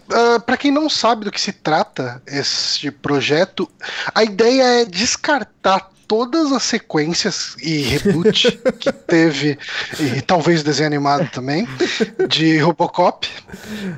[0.45, 3.69] para quem não sabe do que se trata esse projeto,
[4.13, 9.57] a ideia é descartar todas as sequências e reboot que teve,
[9.99, 11.67] e talvez desenho animado também,
[12.27, 13.27] de Robocop,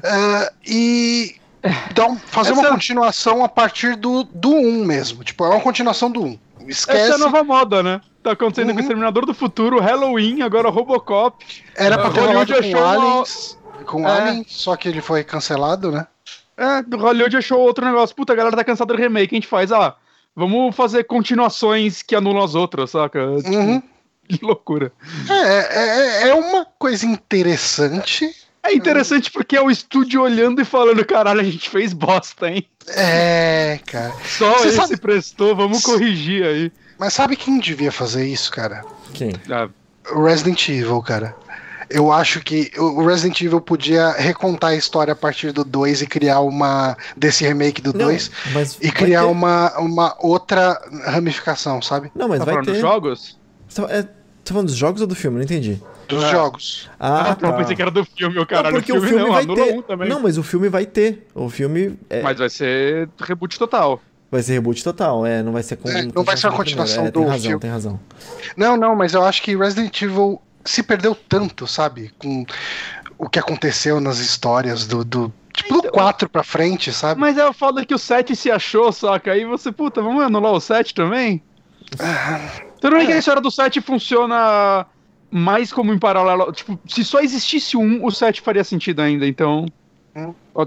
[0.04, 1.36] ah, e
[1.94, 5.24] dar um- fazer uma Essa- continuação a partir do, do 1 mesmo.
[5.24, 6.40] Tipo, é uma continuação do 1.
[6.68, 7.00] Esquece.
[7.00, 8.02] Essa é a nova moda, né?
[8.24, 8.78] Tá acontecendo com Uhum.
[8.78, 11.46] o Exterminador do Futuro, Halloween, agora Robocop.
[11.76, 14.12] Era pra ter Hollywood com achou uma- Aliens, com É.
[14.22, 16.08] Alien, só que ele foi cancelado, né?
[16.58, 18.16] É, do Hollywood achou outro negócio.
[18.16, 19.96] Puta, a galera tá cansada de remake, a gente faz, ah,
[20.36, 23.20] vamos fazer continuações que anulam as outras, saca?
[23.44, 23.84] Tipo, Uhum.
[24.28, 24.92] Que loucura.
[25.30, 28.34] É, é, é uma coisa interessante.
[28.64, 32.66] É interessante porque é o estúdio olhando e falando, caralho, a gente fez bosta, hein?
[32.88, 34.12] É, cara.
[34.26, 36.72] Só Você esse sabe- prestou, vamos corrigir aí.
[36.98, 38.84] Mas sabe quem devia fazer isso, cara?
[39.14, 39.32] Quem?
[39.52, 39.70] Ah,
[40.12, 41.36] Resident Evil, cara.
[41.90, 46.08] Eu acho que o Resident Evil podia recontar a história a partir do 2 e
[46.08, 46.98] criar uma.
[47.16, 52.12] desse remake do 2 mas e criar ter- uma, uma outra ramificação, sabe?
[52.16, 52.72] Não, mas tá vai falando ter.
[52.74, 53.40] dos jogos?
[53.68, 54.10] Você tá, é, tá
[54.50, 55.38] falando dos jogos ou do filme?
[55.38, 55.82] Não entendi.
[56.08, 56.30] Dos É.
[56.32, 56.90] jogos.
[57.00, 57.48] Ah, Ah, tá.
[57.48, 58.76] eu pensei que era do filme, o caralho.
[58.76, 59.74] não, porque o filme, não, vai ter.
[59.78, 60.08] um também.
[60.10, 61.28] Não, mas o filme vai ter.
[61.34, 64.00] O filme é- Mas vai ser reboot total.
[64.32, 67.04] vai ser reboot total, é, não vai ser com, É, não vai ser uma continuação
[67.06, 67.08] do.
[67.08, 67.60] É, do tem razão, filme.
[67.60, 68.00] tem razão.
[68.56, 72.12] Não, não, mas eu acho que Resident Evil se perdeu tanto, sabe?
[72.18, 72.46] Com
[73.18, 75.06] o que aconteceu nas histórias do.
[75.06, 77.20] do tipo, do Então- 4 pra frente, sabe?
[77.22, 79.32] Mas é o foda que o 7 se achou, saca?
[79.32, 81.42] Aí você, puta, vamos anular o 7 também?
[82.82, 84.86] Tudo bem que a história do 7 funciona
[85.32, 86.52] mais como em paralelo.
[86.52, 89.66] Tipo, se só existisse um, o 7 faria sentido ainda, então.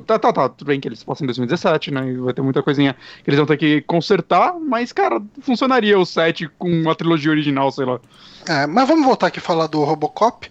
[0.07, 0.49] Tá, tá, tá.
[0.51, 2.07] Tudo bem que eles passam em 2017, né?
[2.07, 2.95] E vai ter muita coisinha
[3.25, 7.71] que eles vão ter que consertar, mas, cara, funcionaria o 7 com a trilogia original,
[7.71, 7.99] sei lá.
[8.47, 10.51] É, mas vamos voltar aqui e falar do Robocop.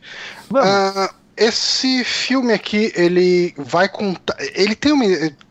[0.49, 0.67] Vamos.
[0.67, 4.35] Ah, esse filme aqui, ele vai contar.
[4.55, 5.05] Ele tem uma.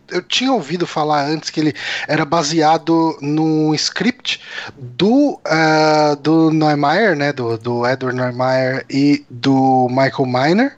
[0.09, 1.75] Eu tinha ouvido falar antes que ele
[2.09, 4.41] era baseado no script
[4.77, 7.33] do, ah, do Neumeier, né?
[7.33, 10.77] Do, do Edward Neumeier e do Michael Miner,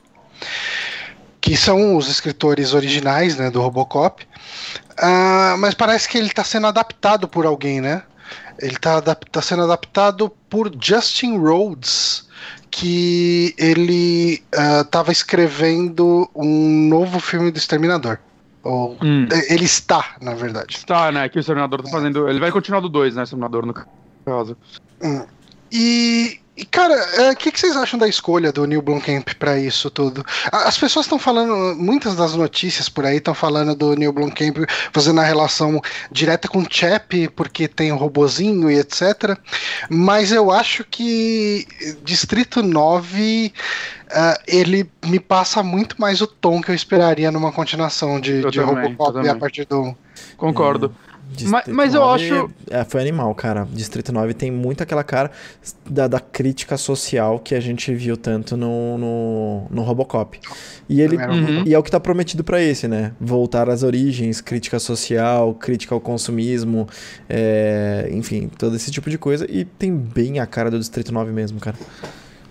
[1.49, 4.23] que são os escritores originais né, do Robocop.
[4.99, 8.03] Ah, mas parece que ele está sendo adaptado por alguém, né?
[8.59, 12.29] Ele está tá sendo adaptado por Justin Rhodes,
[12.71, 18.19] que ele estava escrevendo um novo filme do Exterminador.
[18.63, 19.27] Ou, Hum.
[19.49, 20.85] Ele está, na verdade.
[20.85, 21.31] Tá, né?
[21.31, 22.29] Que o Exterminador tá fazendo.
[22.29, 23.23] Ele vai continuar do 2, né?
[23.23, 23.75] Exterminador, no
[24.27, 24.55] caso.
[25.73, 29.89] E, e, cara, o que, que vocês acham da escolha do Neil Blomkamp pra isso
[29.89, 30.25] tudo?
[30.51, 34.57] As pessoas estão falando, muitas das notícias por aí estão falando do Neil Blomkamp
[34.93, 35.81] fazendo a relação
[36.11, 39.39] direta com o Chap, porque tem o robozinho e etc.
[39.89, 41.65] Mas eu acho que
[42.03, 43.53] Distrito 9
[44.11, 48.51] ah, ele me passa muito mais o tom que eu esperaria numa continuação de, Eu
[48.51, 49.95] de também, Robocop a partir do.
[50.37, 50.93] Concordo.
[51.31, 53.67] Distrito Mas- mas eu 9 acho- É, foi animal, cara.
[53.73, 55.31] Distrito 9 tem muito aquela cara
[55.89, 60.41] da, da crítica social que a gente viu tanto no, no, no Robocop.
[60.89, 61.65] E ele Uhum.
[61.67, 63.13] e é o que tá prometido pra esse, né?
[63.21, 66.89] Voltar às origens, crítica social, crítica ao consumismo,
[67.29, 69.47] é, enfim, todo esse tipo de coisa.
[69.51, 71.77] E tem bem a cara do Distrito 9 mesmo, cara.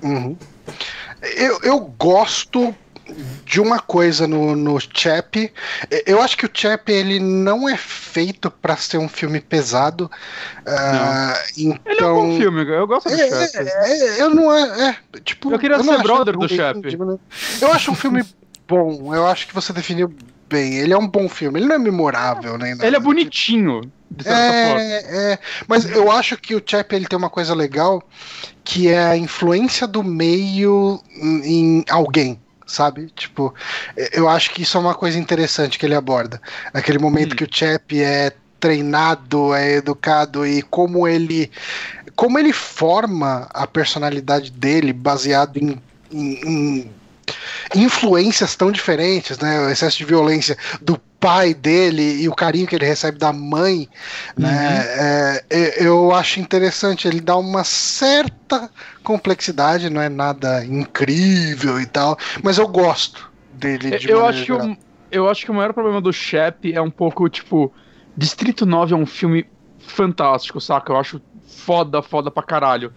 [0.03, 0.35] Uhum.
[1.35, 2.75] Eu, eu gosto
[3.45, 5.51] de uma coisa no, no Chap.
[6.05, 10.09] Eu acho que o Chap ele não é feito pra ser um filme pesado.
[10.65, 11.79] Ah, então...
[11.85, 13.67] Ele é um bom filme, eu gosto do É, Chap.
[13.67, 16.81] é, eu não é, é, tipo, Eu queria não ser brother do Chap.
[16.81, 17.19] tipo,
[17.61, 18.23] Eu acho um filme
[18.67, 19.13] bom.
[19.15, 20.13] Eu acho que você definiu
[20.49, 20.75] bem.
[20.75, 21.59] Ele é um bom filme.
[21.59, 22.75] Ele não é memorável, né?
[22.81, 23.81] Ele é bonitinho,
[24.11, 24.81] de certa forma.
[24.81, 28.01] É, é, mas eu acho que o Chap ele tem uma coisa legal
[28.63, 33.07] que é a influência do meio em alguém, sabe?
[33.15, 33.53] Tipo,
[34.13, 36.41] eu acho que isso é uma coisa interessante que ele aborda.
[36.73, 37.35] Naquele momento Hum.
[37.37, 41.51] que o Chap é treinado, é educado e como ele
[42.15, 45.79] como ele forma a personalidade dele baseado em,
[46.11, 46.79] em-
[47.75, 49.59] em influências tão diferentes, né?
[49.61, 53.87] O excesso de violência do pai dele e o carinho que ele recebe da mãe,
[54.37, 54.83] né?
[54.87, 57.07] É, é, eu acho interessante.
[57.07, 58.69] Ele dá uma certa
[59.07, 63.93] complexidade, não é nada incrível e tal, mas eu gosto dele.
[63.93, 64.77] De Eu acho, que o,
[65.11, 67.73] eu acho que o maior problema do Shep é um pouco, tipo,
[68.15, 69.49] Distrito 9 é um filme
[69.79, 70.91] fantástico, saca?
[70.91, 72.93] Eu acho foda, foda pra caralho.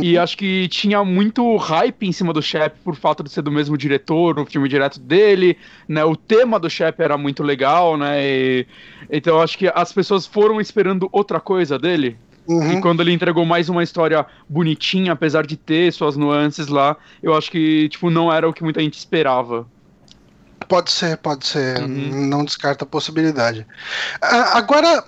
[0.00, 0.18] E Uhum.
[0.18, 3.78] acho que tinha muito hype em cima do Shep por fato de ser do mesmo
[3.78, 5.56] diretor, o filme direto dele,
[5.88, 6.04] né?
[6.04, 8.22] O tema do Shep era muito legal, né?
[8.26, 8.66] E-
[9.10, 12.20] então eu acho que as pessoas foram esperando outra coisa dele.
[12.46, 12.72] Uhum.
[12.72, 17.34] E quando ele entregou mais uma história bonitinha, apesar de ter suas nuances lá, eu
[17.34, 19.66] acho que, tipo, não era o que muita gente esperava.
[20.68, 21.80] Pode ser, pode ser.
[21.80, 22.26] Uhum.
[22.26, 23.66] Não descarta a possibilidade.
[24.20, 25.04] Agora,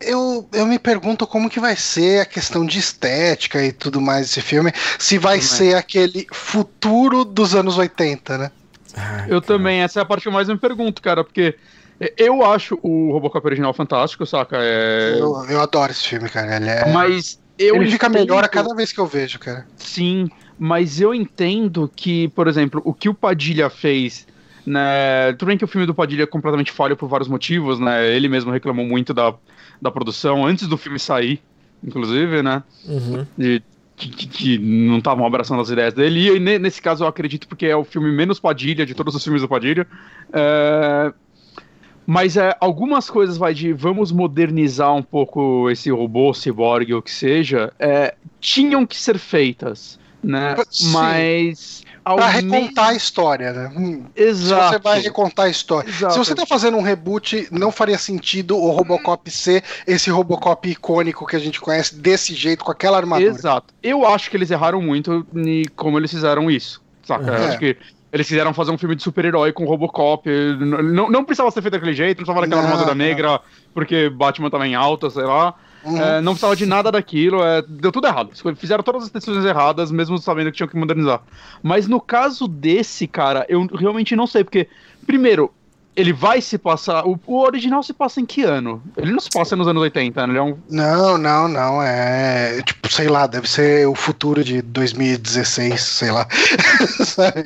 [0.00, 4.26] eu, eu me pergunto como que vai ser a questão de estética e tudo mais
[4.26, 4.72] desse filme.
[4.98, 5.48] Se vai Também.
[5.48, 8.50] ser aquele futuro dos anos 80, né?
[8.96, 9.58] Ai, Eu cara.
[9.58, 11.56] também, essa é a parte que eu mais me pergunto, cara, porque
[12.16, 14.56] eu acho o Robocop original fantástico, saca?
[14.60, 15.16] É...
[15.18, 16.56] Eu, eu adoro esse filme, cara.
[16.56, 19.66] Ele, é- Mas eu ele fica entendo- melhor a cada vez que eu vejo, cara.
[19.76, 20.28] Sim,
[20.58, 24.26] mas eu entendo que, por exemplo, o que o Padilha fez,
[24.66, 25.32] né?
[25.38, 28.06] Tudo bem que o filme do Padilha é completamente falho por vários motivos, né?
[28.14, 29.34] Ele mesmo reclamou muito da,
[29.80, 31.40] da produção antes do filme sair,
[31.82, 32.62] inclusive, né?
[32.86, 33.26] Uhum.
[33.38, 33.62] de-
[33.96, 36.28] que, que- que não estavam abraçando as ideias dele.
[36.34, 39.22] E ne- nesse caso eu acredito porque é o filme menos Padilha de todos os
[39.22, 39.86] filmes do Padilha.
[40.32, 41.12] É,
[42.06, 47.02] Mas é, algumas coisas vai de vamos modernizar um pouco esse robô, ciborgue, ou o
[47.02, 50.54] que seja, é, tinham que ser feitas, né?
[50.70, 50.90] Sim.
[50.92, 53.72] Mas mesmo- recontar a história, né?
[53.74, 54.72] Hum, Se Exato.
[54.74, 55.88] você vai recontar a história.
[55.88, 56.12] Exato.
[56.12, 61.26] Se você tá fazendo um reboot, não faria sentido o Robocop ser esse Robocop icônico
[61.26, 63.30] que a gente conhece desse jeito, com aquela armadura.
[63.30, 63.72] Exato.
[63.82, 66.82] Eu acho que eles erraram muito em como eles fizeram isso.
[67.02, 67.24] Saca?
[67.30, 67.46] Eu É.
[67.48, 67.76] acho que
[68.14, 70.30] eles quiseram fazer um filme de super-herói com Robocop.
[70.60, 73.40] Não, não precisava ser feito daquele jeito, não precisava daquela Não, armadura negra,
[73.74, 75.52] porque Batman tava em alta, sei lá.
[75.82, 76.00] Uhum.
[76.00, 78.30] É, não precisava de nada daquilo, é, deu tudo errado.
[78.54, 81.22] Fizeram todas as decisões erradas, mesmo sabendo que tinham que modernizar.
[81.60, 84.68] Mas no caso desse, cara, eu realmente não sei, porque,
[85.04, 85.52] primeiro,
[85.96, 87.06] ele vai se passar.
[87.06, 88.82] O, o original se passa em que ano?
[88.96, 90.32] Ele não se passa nos anos 80, né?
[90.32, 90.58] Ele é um.
[90.68, 91.82] Não, não, não.
[91.82, 92.60] É.
[92.62, 96.26] Tipo, sei lá, deve ser o futuro de 2016, sei lá.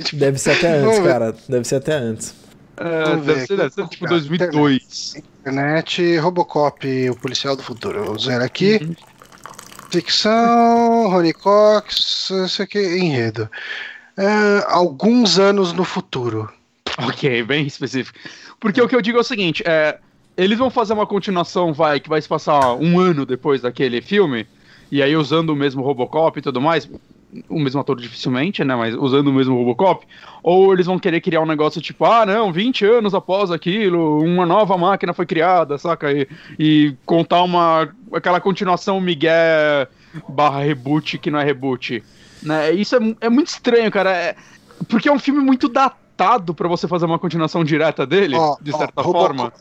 [0.05, 1.35] Tipo, Deve ser até antes, cara.
[1.49, 2.35] Deve ser até antes.
[2.77, 4.11] É, deve ver ser, aqui, deve ser tipo procurar.
[4.11, 5.15] 2002.
[5.41, 8.05] internet, Robocop, o policial do futuro.
[8.05, 8.79] Vou zero aqui.
[8.83, 8.95] Uhum.
[9.91, 13.49] Ficção, Ronnie Cox, isso aqui, enredo.
[14.17, 16.51] É, alguns anos no futuro.
[17.07, 18.19] Ok, bem específico.
[18.59, 19.99] Porque o que eu digo é o seguinte, é,
[20.37, 24.47] eles vão fazer uma continuação, vai, que vai se passar um ano depois daquele filme,
[24.91, 26.91] e aí usando o mesmo Robocop e tudo mais,
[27.49, 30.05] o mesmo ator dificilmente, né, mas usando o mesmo Robocop,
[30.43, 34.47] ou eles vão querer criar um negócio tipo, ah, não, 20 anos após aquilo, uma
[34.47, 36.27] nova máquina foi criada, saca, e,
[36.59, 39.87] e contar uma, aquela continuação Miguel
[40.29, 42.03] barra reboot que não é reboot,
[42.43, 44.35] né, isso é, é muito estranho, cara, é-
[44.89, 46.08] porque é um filme muito datado
[46.55, 49.53] pra você fazer uma continuação direta dele, Ó, de certa Roboco- forma.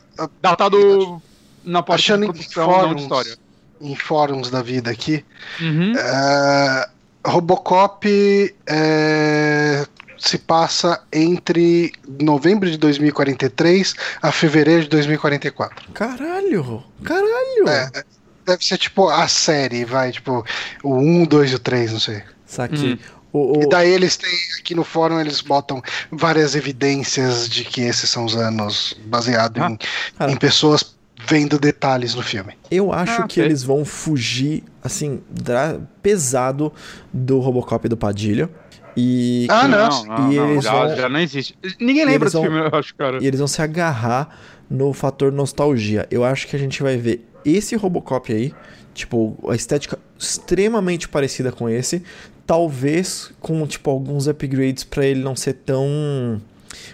[0.41, 1.21] Datado
[1.63, 3.37] na parte Achando de em produção, não de fóruns, história.
[3.81, 5.23] em fóruns da vida aqui.
[5.61, 5.93] Uhum.
[5.97, 6.89] É,
[7.25, 9.85] Robocop é,
[10.17, 15.91] se passa entre novembro de 2043 a fevereiro de 2044.
[15.93, 16.83] Caralho!
[17.03, 17.67] Caralho!
[17.67, 18.03] É,
[18.45, 20.43] deve ser tipo a série, vai, tipo
[20.83, 22.23] o 1, 2 e o 3, não sei.
[22.45, 22.93] Saquei.
[22.93, 22.97] Hum.
[23.37, 24.29] O, o- E daí eles têm,
[24.59, 25.81] aqui no fórum, eles botam
[26.11, 30.95] várias evidências de que esses são os anos baseado Ah, em, em pessoas
[31.27, 32.53] vendo detalhes no filme.
[32.71, 33.43] Eu acho Ah, que ok.
[33.45, 36.71] eles vão fugir, assim, dra- pesado
[37.11, 38.49] do Robocop e do Padilha.
[38.95, 39.89] E, Ah, não.
[39.89, 41.55] não, não, E não, eles já, vão- já não existe.
[41.79, 43.19] Ninguém lembra desse vão- filme, eu acho, cara.
[43.21, 44.29] e eles vão se agarrar
[44.69, 46.07] no fator nostalgia.
[46.09, 48.53] Eu acho que a gente vai ver esse Robocop aí,
[48.93, 52.01] tipo, a estética extremamente parecida com esse,
[52.47, 56.41] talvez com, tipo, alguns upgrades pra ele não ser tão...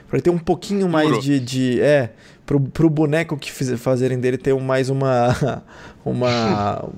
[0.07, 1.39] Pra ele ter um pouquinho mais de...
[1.39, 2.09] de é,
[2.45, 5.63] pro, pro boneco que fiz- fazerem dele ter mais uma...
[6.03, 6.89] uma...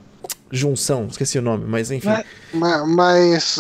[0.51, 2.07] junção, esqueci o nome, mas enfim.
[2.53, 3.59] Ma- Mas,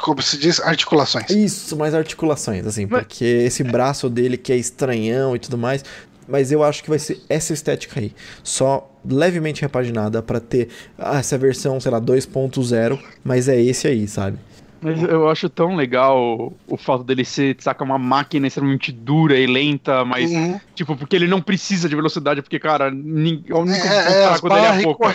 [0.00, 1.28] como se diz, articulações.
[1.28, 5.84] Isso, mais articulações, assim, Mas- porque esse braço dele que é estranhão e tudo mais.
[6.26, 8.14] Mas eu acho que vai ser essa estética aí.
[8.42, 14.06] Só levemente repaginada pra ter ah, essa versão, sei lá, 2.0, mas é esse aí,
[14.08, 14.38] sabe?
[14.80, 19.38] Mas eu acho tão legal o, o fato dele ser, saca, uma máquina extremamente dura
[19.38, 20.60] e lenta, mas, Uhum.
[20.74, 24.40] tipo, porque ele não precisa de velocidade, porque, cara, nin- o único É, é, as
[24.40, 25.14] fraco dele é a boca.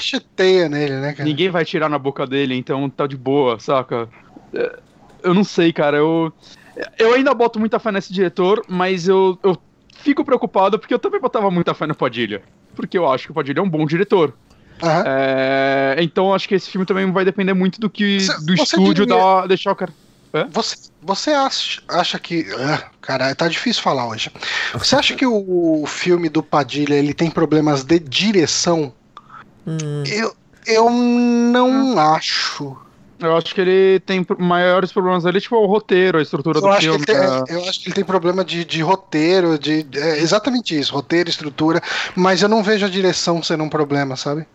[0.69, 1.27] nele, né, cara?
[1.27, 4.07] Ninguém vai tirar na boca dele, então tá de boa, saca?
[4.53, 4.79] É,
[5.23, 5.97] Eu não sei, cara.
[5.97, 6.31] Eu,
[6.97, 9.57] eu ainda boto muita fé nesse diretor, mas eu, eu
[9.97, 12.41] fico preocupado porque eu também botava muita fé no Padilha.
[12.78, 14.34] Porque eu acho que o Padilha é um bom diretor.
[14.82, 15.03] Aham.
[15.07, 18.61] É, então acho que esse filme também vai depender muito do que Você- do você
[18.63, 19.91] estúdio diria- da, deixar o cara.
[20.51, 22.45] Você, você acha, acha que.
[22.59, 24.30] Ah, cara, tá difícil falar hoje.
[24.73, 28.93] Você acha que o, o filme do Padilha ele tem problemas de direção?
[29.65, 30.36] Hum, Eu,
[30.67, 32.78] eu não acho.
[33.20, 36.72] Eu acho que ele tem maiores problemas ali, tipo o roteiro, a estrutura Eu do
[36.74, 36.97] filme.
[36.97, 37.43] ele tem, é.
[37.49, 39.86] eu acho que ele tem problema de, de roteiro, de.
[39.95, 41.82] é exatamente isso, roteiro, estrutura,
[42.15, 44.45] mas eu não vejo a direção sendo um problema, sabe?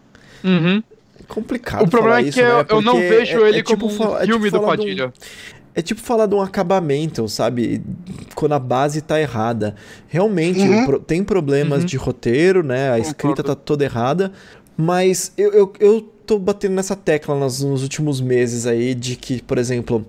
[0.45, 0.83] Uhum.
[1.29, 2.67] complicado O problema falar é isso, que eu, né?
[2.69, 4.67] eu não vejo é- ele é tipo como um fala- é filme tipo do um-
[4.69, 5.13] Padilha.
[5.75, 7.83] É tipo falar de um acabamento, sabe?
[8.35, 9.75] Quando a base tá errada.
[10.07, 10.85] Realmente, Uhum.
[10.85, 11.87] pro- tem problemas Uhum.
[11.87, 12.91] de roteiro, né?
[12.93, 14.31] A escrita tá toda errada.
[14.77, 19.43] Mas eu, eu, eu tô batendo nessa tecla nos, nos últimos meses aí de que,
[19.43, 20.07] por exemplo,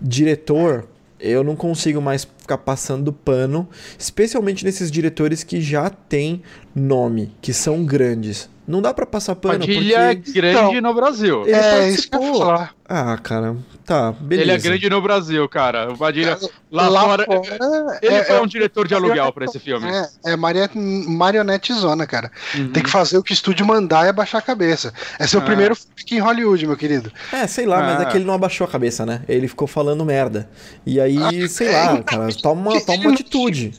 [0.00, 0.88] diretor,
[1.18, 6.42] eu não consigo mais ficar passando pano, especialmente nesses diretores que já têm
[6.74, 8.48] nome, que são grandes.
[8.66, 11.42] Não dá pra passar pano Padilha é porque grande Então, no Brasil.
[11.42, 12.74] ele é isso que eu ia falar.
[12.88, 14.42] Ah, cara, tá, beleza.
[14.42, 15.92] Ele é grande no Brasil, cara.
[15.92, 16.36] O Padilha.
[16.70, 17.24] Lá, Lá fora.
[17.24, 19.88] fora, Ele é- foi é- um diretor de aluguel pra esse filme.
[19.88, 22.30] É, é marionete zona, cara.
[22.54, 22.72] Uhum.
[22.72, 24.92] Tem que fazer o que o estúdio mandar e abaixar a cabeça.
[25.18, 25.44] Esse é o Ah.
[25.44, 27.12] primeiro filme aqui em Hollywood, meu querido.
[27.32, 28.02] É, sei lá, mas Ah.
[28.02, 29.22] é que ele não abaixou a cabeça, né?
[29.28, 30.48] Ele ficou falando merda.
[30.84, 33.74] E aí, sei lá, cara, toma, toma uma atitude.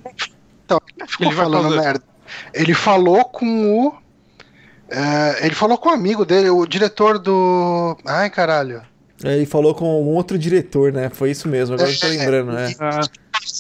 [0.66, 1.80] Então, ele ficou Ele falando fazer?
[1.82, 2.04] merda.
[2.54, 3.94] Ele falou com o.
[4.90, 7.98] é, ele falou com o amigo dele, o diretor do.
[8.06, 8.82] Ai, caralho.
[9.24, 11.10] Ele falou com algum outro diretor, né?
[11.10, 12.72] Foi isso mesmo, agora eu tô lembrando, né?
[12.80, 13.00] Ah,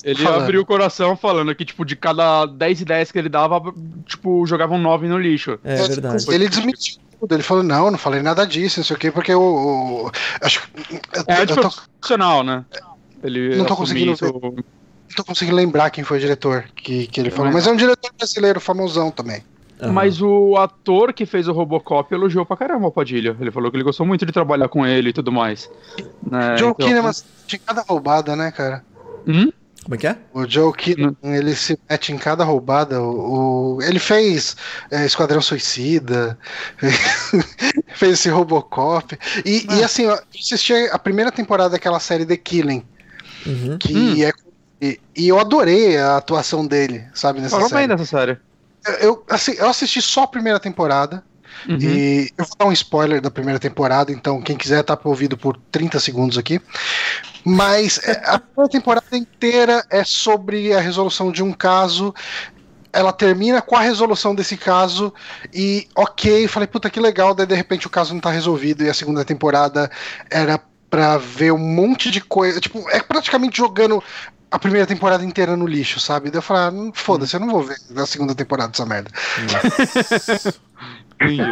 [0.03, 0.43] ele Falando.
[0.43, 3.59] abriu o coração falando que, tipo, de cada 10 ideias que ele dava,
[4.05, 5.57] tipo, jogavam 9 no lixo.
[5.63, 6.25] É verdade.
[6.29, 7.33] Ele desmentiu tudo.
[7.33, 10.11] Ele falou: não, não falei nada disso, não sei o quê, porque eu-
[10.41, 10.95] acho que.
[10.95, 12.63] Eu, É eu tô, antiprofissional, né?
[13.23, 14.25] Ele Não tô conseguindo isso.
[14.25, 17.75] não tô conseguindo lembrar quem foi o diretor que, que ele falou, mas é um
[17.75, 19.41] diretor brasileiro famosão também.
[19.81, 19.91] Aham.
[19.93, 23.35] Mas o ator que fez o Robocop elogiou pra caramba o Padilha.
[23.39, 25.69] Ele falou que ele gostou muito de trabalhar com ele e tudo mais.
[26.29, 27.11] Né, Joe então- Kinnaman
[27.45, 28.83] de cada roubada, né, cara?
[29.27, 29.51] Hum?
[29.83, 30.17] Como é que é?
[30.33, 33.01] O Joe Kinnaman, ele se mete em cada roubada.
[33.01, 34.57] O, o- ele fez
[34.91, 36.37] é, Esquadrão Suicida,
[37.95, 39.17] fez esse Robocop.
[39.45, 39.75] E, Ah.
[39.75, 42.83] e assim, eu assisti a primeira temporada daquela série The Killing,
[43.45, 43.77] Uhum.
[43.77, 44.23] que Hum.
[44.25, 44.31] é.
[44.79, 47.87] E, e eu adorei a atuação dele, sabe, nessa Falou bem série.
[47.87, 48.37] dessa série.
[48.99, 51.23] Eu, assim, eu assisti só a primeira temporada.
[51.67, 51.77] Uhum.
[51.79, 55.57] E eu vou dar um spoiler da primeira temporada, então quem quiser tá ouvido por
[55.71, 56.61] 30 segundos aqui.
[57.43, 62.13] Mas é, a primeira temporada inteira é sobre a resolução de um caso.
[62.93, 65.13] Ela termina com a resolução desse caso
[65.53, 68.89] e ok, falei, puta que legal, daí de repente o caso não tá resolvido e
[68.89, 69.91] a segunda temporada
[70.31, 70.59] era
[70.89, 72.59] pra ver um monte de coisa.
[72.59, 74.01] Tipo, é praticamente jogando
[74.49, 76.29] a primeira temporada inteira no lixo, sabe?
[76.29, 79.09] Daí eu falei, ah, não- foda-se, eu não vou ver a segunda temporada dessa merda.
[81.21, 81.43] Entendi.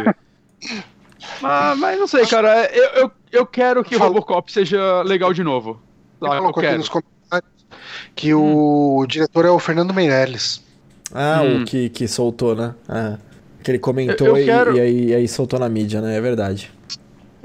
[1.40, 2.66] mas, mas não sei, cara.
[2.72, 4.14] Eu, eu, eu quero que o Falou.
[4.14, 5.80] Robocop seja legal de novo.
[6.20, 6.78] Ele Tá, eu colocou aqui quero.
[6.78, 7.50] nos comentários
[8.14, 10.62] que o diretor é o Fernando Meirelles.
[11.12, 11.62] Ah, Hum.
[11.62, 12.74] o que, que soltou, né?
[12.88, 13.18] Ah,
[13.62, 16.16] que ele comentou Eu- eu e, quero- e aí, e aí soltou na mídia, né?
[16.16, 16.72] É verdade.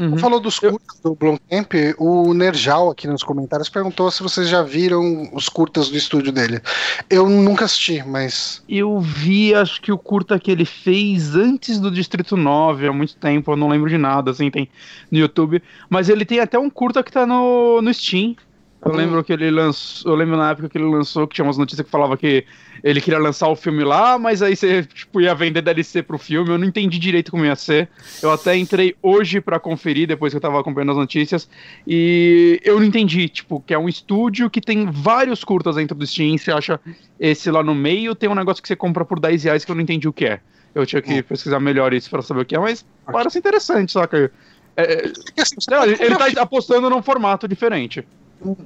[0.01, 0.17] Uhum.
[0.17, 4.63] Falou dos Eu- curtas do Blomkamp, o Nerjal aqui nos comentários perguntou se vocês já
[4.63, 6.59] viram os curtas do estúdio dele.
[7.07, 11.91] Eu nunca assisti, mas Eu vi, acho que o curta que ele fez antes do
[11.91, 14.67] Distrito 9, há muito tempo, eu não lembro de nada, assim, tem
[15.11, 15.61] no YouTube.
[15.87, 18.35] Mas ele tem até um curta que tá no, no Steam.
[18.84, 20.11] Eu lembro que ele lançou.
[20.11, 22.45] Eu lembro na época que ele lançou que tinha umas notícias que falava que
[22.84, 26.49] ele queria lançar o filme lá, mas aí você tipo, ia vender DLC pro filme.
[26.49, 27.89] Eu não entendi direito como ia ser.
[28.23, 31.47] Eu até entrei hoje pra conferir, depois que eu tava acompanhando as notícias.
[31.86, 36.07] E eu não entendi, tipo, que é um estúdio que tem vários curtas dentro do
[36.07, 36.38] Steam.
[36.38, 36.79] Você acha
[37.19, 39.75] esse lá no meio, tem um negócio que você compra por 10 reais que eu
[39.75, 40.39] não entendi o que é.
[40.73, 41.23] Eu tinha que Hum.
[41.23, 44.32] pesquisar melhor isso pra saber o que é, mas parece interessante, saca?
[44.75, 45.55] É, é, Porque, assim,
[45.99, 48.07] ele, tá apostando num formato diferente.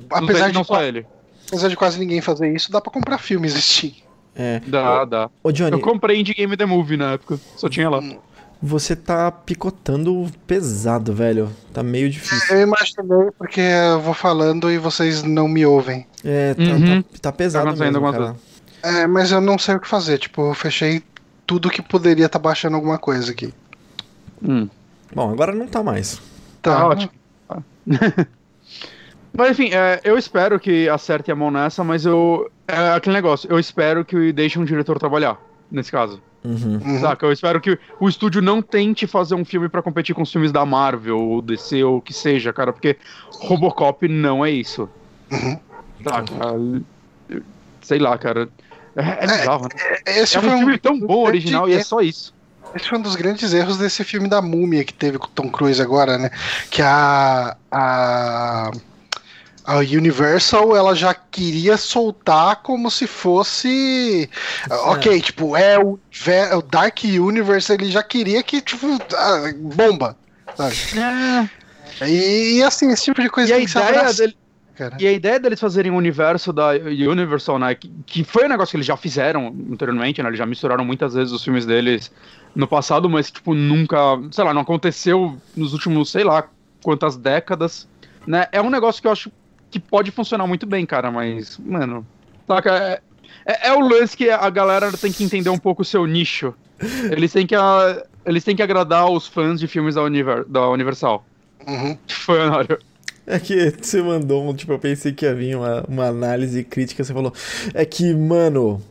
[0.09, 1.05] Apesar, de, não só ele.
[1.47, 3.93] apesar de quase ninguém fazer isso, dá pra comprar filmes Steam.
[4.35, 4.59] É.
[4.67, 5.29] Dá, dá.
[5.43, 8.01] Ô, Johnny, Eu comprei Indie Game The Movie na época, só tinha lá.
[8.61, 11.49] você tá picotando pesado, velho.
[11.73, 12.55] Tá meio difícil.
[12.55, 16.05] Eu imaginei porque eu vou falando e vocês não me ouvem.
[16.23, 17.01] É, tá, Uhum.
[17.01, 18.35] tá, tá pesado Tá mesmo, cara.
[18.83, 20.17] É, mas eu não sei o que fazer.
[20.17, 21.01] Tipo, eu fechei
[21.47, 23.53] tudo que poderia estar baixando alguma coisa aqui.
[24.43, 24.67] Hum.
[25.13, 26.15] Bom, agora não tá mais.
[26.61, 27.11] Tá, Tá ótimo.
[29.37, 32.49] Mas enfim, é, eu espero que acerte a mão nessa, mas eu.
[32.67, 35.37] É aquele negócio, eu espero que deixe um diretor trabalhar,
[35.69, 36.21] nesse caso.
[36.43, 36.79] Uhum.
[36.83, 36.99] Uhum.
[36.99, 37.25] Saca?
[37.25, 40.51] Eu espero que o estúdio não tente fazer um filme pra competir com os filmes
[40.51, 42.97] da Marvel, ou DC, ou o que seja, cara, porque
[43.31, 44.89] Robocop não é isso.
[45.31, 45.59] Uhum.
[46.03, 46.33] Saca?
[47.81, 48.47] Sei lá, cara.
[48.95, 49.97] É, é bizarro, né?
[50.05, 52.33] Esse É um foi filme tão bom, original, e é só isso.
[52.75, 55.49] Esse foi um dos grandes erros desse filme da Múmia que teve com o Tom
[55.49, 56.29] Cruise agora, né?
[56.69, 58.71] Que a, a,
[59.65, 64.29] a Universal ela já queria soltar como se fosse.
[64.69, 70.15] Ok, tipo, é o, ve- o Dark Universe, ele já queria que, tipo, ah, bomba.
[70.55, 70.75] Sabe?
[71.99, 74.37] É, E, e, assim, esse tipo de coisa e a ideia dele.
[74.75, 74.97] cara.
[74.99, 77.73] E a ideia deles fazerem o universo da Universal, né?
[77.75, 80.29] Que, que foi um negócio que eles já fizeram anteriormente, né?
[80.29, 82.11] Eles já misturaram muitas vezes os filmes deles
[82.55, 83.97] no passado, mas, tipo, nunca.
[84.31, 86.47] Sei lá, não aconteceu nos últimos, sei lá,
[86.83, 87.87] quantas décadas.
[88.27, 88.47] Né?
[88.51, 89.31] É um negócio que eu acho
[89.75, 92.07] que pode funcionar muito bem, cara, mas, mano.
[92.47, 92.71] Saca?
[92.73, 93.01] É,
[93.45, 96.53] é, é o lance que a galera tem que entender um pouco o seu nicho.
[97.11, 100.69] Eles têm que, a- eles têm que agradar os fãs de filmes da, Univer, da
[100.69, 101.25] Universal.
[101.67, 101.97] Uhum.
[102.07, 102.79] Foi, Honório.
[103.27, 107.03] É que você mandou um, tipo, eu pensei que ia vir uma, uma análise crítica,
[107.03, 107.33] você falou.
[107.73, 108.81] É que, mano,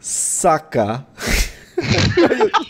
[0.00, 1.04] saca.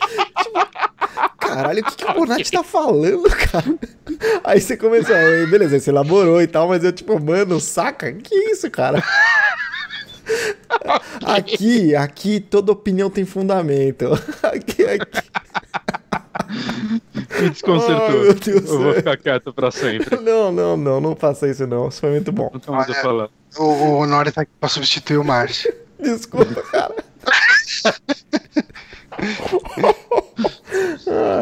[1.46, 3.78] Caralho, o que, que o Bonatti tá falando, cara?
[4.42, 5.14] Aí você começou,
[5.50, 8.12] beleza, você elaborou e tal, mas eu, tipo, mano, saca?
[8.12, 9.02] Que isso, cara?
[11.24, 14.06] Aqui, aqui, toda opinião tem fundamento.
[14.42, 15.30] Aqui, aqui.
[17.40, 18.08] Me desconcertou.
[18.08, 20.16] Oh, meu Deus eu vou ficar quieto pra sempre.
[20.20, 21.88] Não, não, não, não faça isso não.
[21.88, 22.50] Isso foi muito bom.
[22.52, 23.02] Não tô mais a Olha.
[23.02, 23.28] falar.
[23.56, 25.72] O, o Honório tá aqui pra substituir o Márcio.
[25.98, 26.94] Desculpa, cara.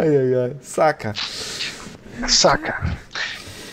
[0.01, 0.57] ai, ai, ai.
[0.61, 1.13] Saca.
[2.29, 2.97] Saca.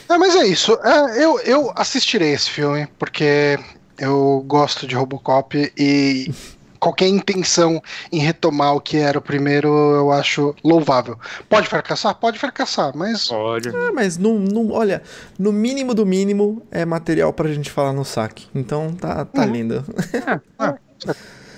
[0.10, 0.74] É, mas é isso.
[0.84, 3.60] É, eu, eu assistirei esse filme, porque
[3.98, 6.34] eu gosto de Robocop e
[6.80, 7.82] qualquer intenção
[8.12, 11.20] em retomar o que era o primeiro, eu acho louvável.
[11.48, 12.16] Pode fracassar?
[12.16, 13.28] Pode fracassar, mas.
[13.28, 13.70] Pode.
[13.70, 15.04] Ah, mas no, no, olha,
[15.38, 18.48] no mínimo do mínimo é material pra gente falar no saque.
[18.56, 19.52] Então tá, tá Uhum.
[19.52, 19.86] lindo.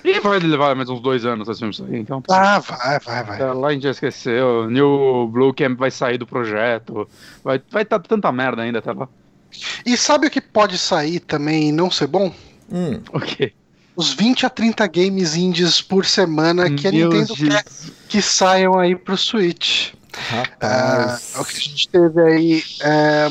[0.03, 2.21] E vai levar mais uns dois anos assim isso aí, então.
[2.21, 2.55] tá.
[2.55, 3.35] Ah, vai, vai, vai.
[3.35, 4.69] Até lá a gente já esqueceu.
[4.69, 7.07] New Blue Camp vai sair do projeto.
[7.43, 9.07] Vai vai tá tanta merda ainda até lá.
[9.85, 12.33] E sabe o que pode sair também e não ser bom?
[12.71, 13.53] Hum, Ok.
[13.93, 17.91] Os 20 a 30 games indies por semana que a Nintendo quer Jesus.
[18.07, 19.93] que saiam aí pro Switch.
[20.29, 21.33] Rapaz.
[21.37, 23.27] o que a gente teve aí é,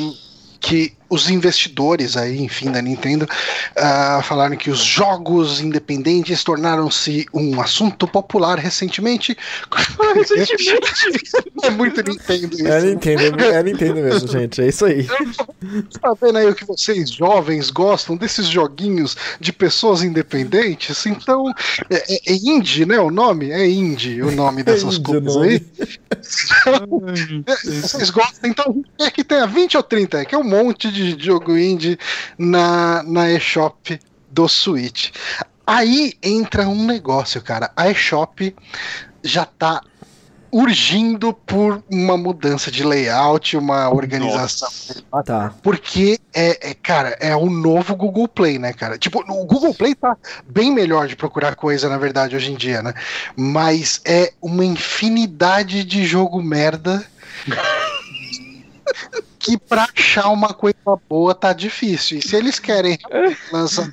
[0.61, 3.28] que os investidores aí, enfim, da Nintendo
[3.76, 9.36] ah, falaram que os jogos independentes tornaram-se um assunto popular recentemente.
[10.14, 10.70] Recentemente.
[11.64, 12.66] é muito Nintendo isso.
[12.66, 14.62] É Nintendo, é Nintendo mesmo, gente.
[14.62, 15.06] É isso aí.
[16.00, 21.04] Tá vendo aí o que vocês jovens gostam desses joguinhos de pessoas independentes?
[21.06, 21.50] Então,
[21.90, 22.98] é, é- é indie, né?
[23.00, 23.50] O nome?
[23.50, 25.61] É indie o nome dessas o coisas aí.
[27.46, 30.99] É, Vocês gostam, então quer que tenha 20 ou 30, que é um monte de
[31.18, 31.98] jogo indie
[32.38, 33.98] na, na eShop
[34.30, 35.11] do Switch.
[35.66, 37.70] Aí entra um negócio, cara.
[37.76, 38.55] A eShop
[39.22, 39.82] já tá
[40.53, 44.68] urgindo por uma mudança de layout, uma organização.
[45.24, 45.55] Tá.
[45.62, 48.98] Porque é, é, cara, é o novo Google Play, né, cara?
[48.98, 50.16] Tipo, o Google Play tá
[50.48, 52.94] bem melhor de procurar coisa, na verdade, hoje em dia, né?
[53.36, 57.05] Mas é uma infinidade de jogo merda
[59.41, 60.78] que pra achar uma coisa
[61.09, 62.18] boa tá difícil.
[62.18, 62.99] E se eles querem
[63.51, 63.93] lançar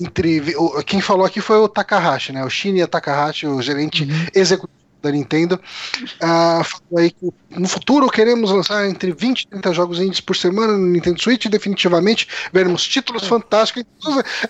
[0.00, 0.40] entre
[0.86, 2.44] quem falou aqui foi o Takahashi, né?
[2.44, 5.60] O Shinya Takahashi, o gerente executivo da Nintendo,
[6.20, 10.36] ah, falou aí que no futuro queremos lançar entre 20 e 30 jogos indies por
[10.36, 13.84] semana no Nintendo Switch e definitivamente veremos títulos fantásticos.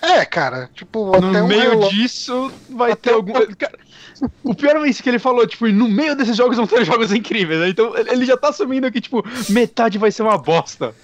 [0.01, 3.33] É, cara, tipo, até No um meio relógio- disso vai Até ter algum.
[3.33, 3.79] Cara,
[4.43, 7.13] o pior é isso que ele falou, tipo, no meio desses jogos vão ter jogos
[7.13, 7.69] incríveis, né?
[7.69, 10.95] Então ele já tá assumindo que, tipo, metade vai ser uma bosta.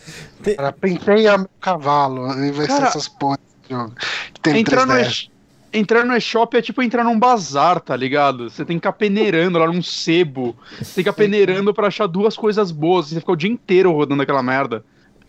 [0.57, 3.39] Cara, penteia meu cavalo e vai Cara, ser essas porras
[3.69, 3.93] de jogo.
[4.33, 5.29] que Tem Entrar no, 3DS.
[5.75, 8.49] Entrar no eShop é tipo entrar num bazar, tá ligado?
[8.49, 10.57] Você tem que ficar peneirando lá num sebo.
[10.71, 13.09] Você tem que ficar peneirando pra achar duas coisas boas.
[13.09, 14.85] Você fica o dia inteiro rodando aquela merda.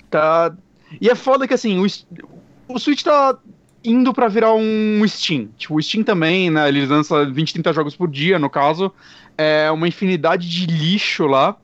[0.09, 0.55] Tá.
[1.01, 1.87] E é foda que assim, o,
[2.73, 3.35] o Switch tá
[3.83, 5.49] indo pra virar um Steam.
[5.57, 6.67] Tipo, o Steam também, né?
[6.67, 8.93] Ele lança 20, 30 jogos por dia, no caso.
[9.37, 11.57] É uma infinidade de lixo lá.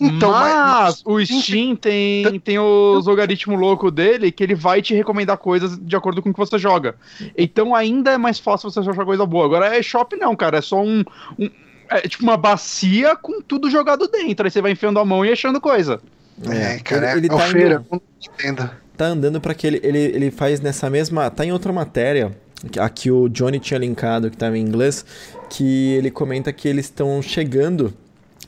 [0.00, 4.94] Então, mas, mas- o Steam tem, tem os algoritmos loucos dele que ele vai te
[4.94, 6.94] recomendar coisas de acordo com o que você joga.
[7.36, 9.44] Então ainda é mais fácil você achar coisa boa.
[9.44, 10.58] Agora é shop não, cara.
[10.58, 11.04] É só um.
[11.38, 11.50] um-
[11.90, 14.46] é tipo uma bacia com tudo jogado dentro.
[14.46, 16.00] Aí você vai enfiando a mão e achando coisa.
[16.48, 18.70] É, cara, ele, ele é tá, feira, indo, entendo.
[18.96, 21.28] tá andando pra que ele, ele, ele faz nessa mesma.
[21.30, 22.30] Tá em outra matéria,
[22.70, 25.04] que- a que o Johnny tinha linkado, que tava em inglês,
[25.50, 27.92] que ele comenta que eles estão chegando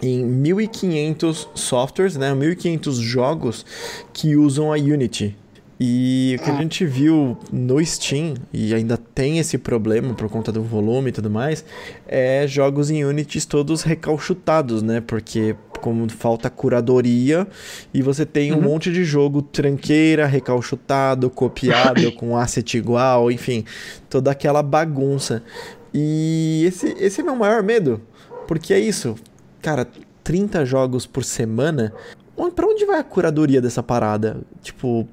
[0.03, 2.35] em 1500 softwares, né?
[2.35, 3.65] 1500 jogos
[4.13, 5.37] que usam a Unity.
[5.85, 10.53] E o que a gente viu no Steam, e ainda tem esse problema por conta
[10.53, 11.65] do volume e tudo mais,
[12.07, 15.01] é jogos em Unity todos recalchutados, né?
[15.01, 17.49] Porque como falta curadoria
[17.93, 18.63] e você tem um Uhum.
[18.63, 23.65] monte de jogo tranqueira, recalchutado, copiado com asset igual, enfim,
[24.09, 25.43] toda aquela bagunça.
[25.93, 28.01] E esse, esse é meu maior medo,
[28.47, 29.17] porque é isso,
[29.63, 29.87] cara,
[30.25, 31.93] 30 jogos por semana,
[32.55, 34.39] pra onde vai a curadoria dessa parada?
[34.63, 35.09] Tipo,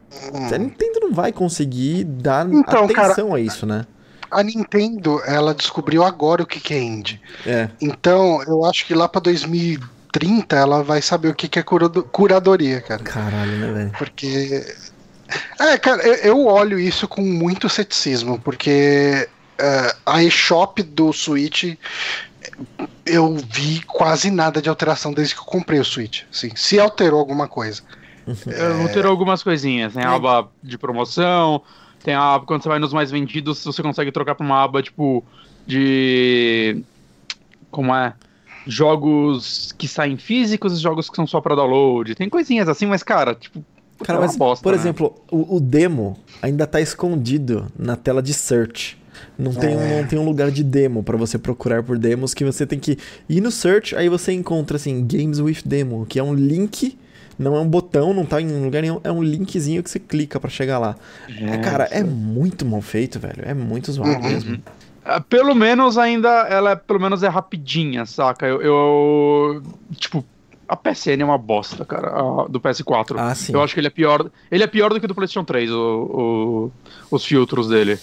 [0.51, 3.85] a Nintendo não vai conseguir dar Então, cara, atenção a isso, né?
[4.31, 7.19] A Nintendo, ela descobriu agora o que que é indie.
[7.45, 11.63] É, Então, eu acho que lá pra 2030 ela vai saber o que que é
[11.63, 13.03] curado- curadoria, cara.
[13.03, 13.91] caralho, né, velho?
[13.97, 14.65] Porque.
[15.59, 19.27] É, cara, eu, olho isso com muito ceticismo, porque
[19.59, 21.75] eh, a eShop do Switch
[23.05, 26.23] eu vi quase nada de alteração desde que eu comprei o Switch.
[26.31, 27.81] Assim, se alterou alguma coisa.
[28.47, 28.83] É.
[28.83, 29.93] Alterou algumas coisinhas.
[29.93, 31.63] Tem a aba de promoção,
[32.03, 34.83] tem a aba quando você vai nos mais vendidos, você consegue trocar pra uma aba
[34.83, 35.23] tipo
[35.65, 36.83] de.
[37.71, 38.13] Como é?
[38.67, 42.13] Jogos que saem físicos e jogos que são só pra download.
[42.13, 43.63] Tem coisinhas assim, mas, cara, tipo.
[44.03, 44.77] Cara, é uma mas, bosta, por né?
[44.77, 48.98] exemplo, o, o demo ainda tá escondido na tela de search.
[49.39, 50.01] Não tem, um, É.
[50.01, 52.97] não tem um lugar de demo pra você procurar por demos que você tem que
[53.29, 56.97] ir no search, aí você encontra assim, Games with Demo, que é um link,
[57.37, 60.39] não é um botão, não tá em lugar nenhum, é um linkzinho que você clica
[60.41, 60.95] pra chegar lá.
[61.29, 63.41] É, cara, é muito mal feito, velho.
[63.43, 64.29] É muito zoado Uhum.
[64.29, 64.61] mesmo.
[65.05, 68.45] Ah, Pelo menos ainda, ela é- pelo menos é rapidinha, saca?
[68.45, 69.63] Eu, eu,
[69.95, 70.23] tipo,
[70.67, 73.15] a PSN é uma bosta, cara, a, do PS4.
[73.17, 73.53] Ah, sim.
[73.53, 74.29] Eu acho que ele é pior.
[74.51, 75.75] Ele é pior do que o do PlayStation 3, o,
[77.09, 77.97] o- os filtros dele.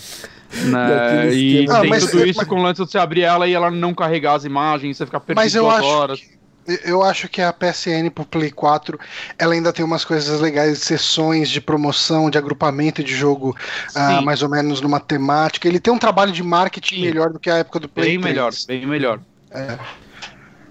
[0.52, 1.32] E Né?
[1.34, 3.52] E, Ah, tem mas- tudo isso mas- com o lance de você abrir ela e
[3.52, 6.20] ela não carregar as imagens, você ficar perdido Mas eu duas acho horas.
[6.20, 6.36] que-
[6.84, 8.98] Eu acho que a PSN pro Play 4
[9.38, 13.56] ela ainda tem umas coisas legais, sessões de promoção, de agrupamento de jogo,
[13.88, 14.24] Sim.
[14.24, 15.68] mais ou menos numa temática.
[15.68, 17.02] Ele tem um trabalho de marketing Sim.
[17.02, 18.34] melhor do que a época do Play Bem 3.
[18.34, 19.20] melhor, bem melhor.
[19.52, 19.78] É.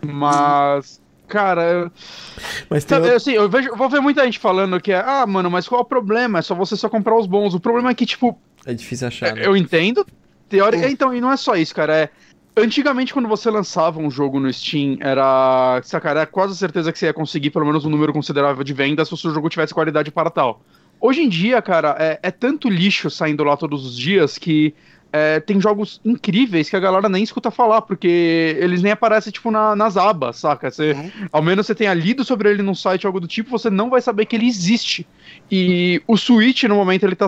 [0.05, 1.91] Mas, cara, eu-
[2.69, 5.25] Mas tem sabe, outro- assim, eu vejo, vou ver muita gente falando que é, ah,
[5.25, 6.39] mano, mas qual é o problema?
[6.39, 7.53] É só você só comprar os bons.
[7.53, 9.35] O problema é que, tipo, É difícil achar.
[9.35, 9.45] né?
[9.45, 10.05] eu entendo,
[10.49, 12.09] teórica, então, e não é só isso, cara, é
[12.57, 15.81] Antigamente, quando você lançava um jogo no Steam, era.
[15.83, 19.09] Saca, era quase certeza que você ia conseguir pelo menos um número considerável de vendas
[19.09, 20.61] se o seu jogo tivesse qualidade para tal.
[21.01, 24.73] Hoje em dia, cara, é, é tanto lixo saindo lá todos os dias que
[25.11, 29.51] é, tem jogos incríveis que a galera nem escuta falar, porque eles nem aparecem, tipo,
[29.51, 30.71] na- nas abas, saca?
[30.71, 31.11] Você, Uhum.
[31.33, 34.01] Ao menos você tenha lido sobre ele num site, algo do tipo, você não vai
[34.01, 35.05] saber que ele existe.
[35.51, 37.27] E o Switch, no momento, ele tá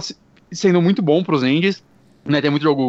[0.51, 1.83] sendo muito bom pros indies.
[2.25, 2.83] Né, tem muito jogo,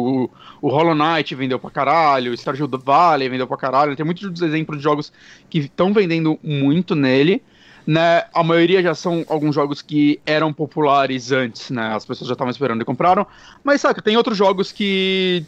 [0.61, 4.41] o, o Hollow Knight vendeu pra caralho, o Stardew Valley vendeu pra caralho, tem muitos
[4.41, 5.13] exemplos de jogos
[5.49, 7.41] que estão vendendo muito nele,
[7.87, 12.33] né, a maioria já são alguns jogos que eram populares antes, né, as pessoas já
[12.33, 13.25] estavam esperando e compraram,
[13.63, 15.45] mas saca, tem outros jogos que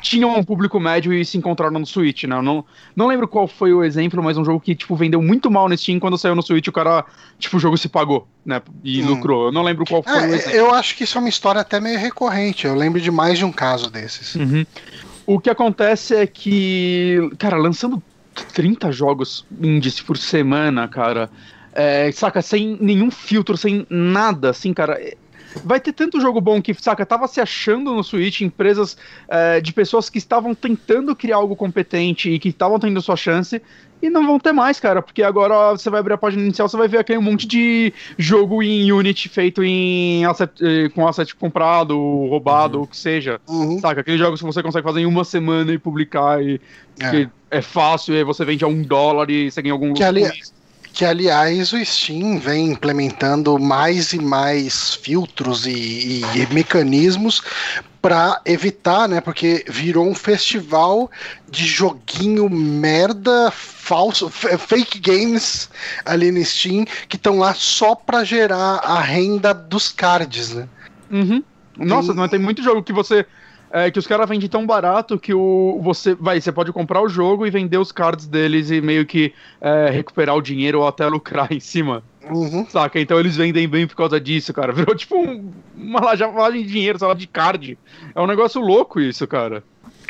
[0.00, 2.64] tinham um público médio e se encontraram no Switch, né, eu não,
[2.94, 5.76] não lembro qual foi o exemplo, mas um jogo que, tipo, vendeu muito mal no
[5.76, 7.04] Steam, quando saiu no Switch o cara,
[7.38, 9.08] tipo, o jogo se pagou, né, e Hum.
[9.08, 10.50] lucrou, eu não lembro qual foi o É, exemplo.
[10.56, 12.66] eu acho que isso é uma história até meio recorrente.
[12.66, 14.34] Eu lembro de mais de um caso desses.
[14.34, 14.64] Uhum.
[15.26, 18.02] O que acontece é que, cara, lançando
[18.54, 21.28] 30 jogos indies por semana, cara,
[21.72, 24.98] é, saca, sem nenhum filtro, sem nada, assim, cara.
[25.64, 28.96] Vai ter tanto jogo bom que, saca, tava se achando no Switch empresas
[29.28, 33.60] é, de pessoas que estavam tentando criar algo competente e que estavam tendo sua chance
[34.00, 36.76] e não vão ter mais, cara, porque agora você vai abrir a página inicial, você
[36.76, 41.96] vai ver aquele monte de jogo em Unity feito em asset, eh, com asset comprado,
[41.96, 43.40] roubado, ou o que seja.
[43.48, 43.80] Uhum.
[43.80, 46.60] Saca, aqueles jogos que você consegue fazer em uma semana e publicar e
[47.00, 47.10] É.
[47.10, 50.02] que é fácil, e aí você vende a um dólar e você ganha algum Que
[50.04, 50.30] ali-.
[50.98, 57.40] Que, aliás, o Steam vem implementando mais e mais filtros e, e- e mecanismos
[58.02, 59.20] para evitar, né?
[59.20, 61.08] Porque virou um festival
[61.48, 65.70] de joguinho merda, falso, fake games
[66.04, 70.68] ali no Steam que estão lá só para gerar a renda dos cards, né?
[71.12, 71.44] Uhum.
[71.76, 73.24] Nossa, Tem- mas tem muito jogo que você.
[73.70, 77.08] É, que os caras vendem tão barato que o você vai você pode comprar o
[77.08, 81.06] jogo e vender os cards deles e meio que é, recuperar o dinheiro ou até
[81.06, 82.66] lucrar em cima, Uhum.
[82.68, 83.00] saca?
[83.00, 84.72] Então eles vendem bem por causa disso, cara.
[84.74, 87.78] Virou tipo um- uma lavagem de dinheiro, sei lá, de card.
[88.14, 89.62] É um negócio louco isso, cara.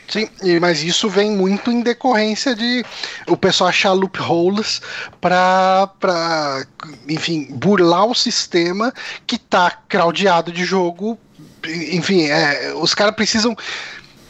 [0.09, 0.27] Sim,
[0.59, 2.83] mas isso vem muito em decorrência de
[3.29, 4.81] o pessoal achar loopholes
[5.21, 6.65] para, pra,
[7.07, 8.91] enfim, burlar o sistema
[9.27, 11.19] que tá craudiado de jogo.
[11.67, 13.57] Enfim, é, os caras precisam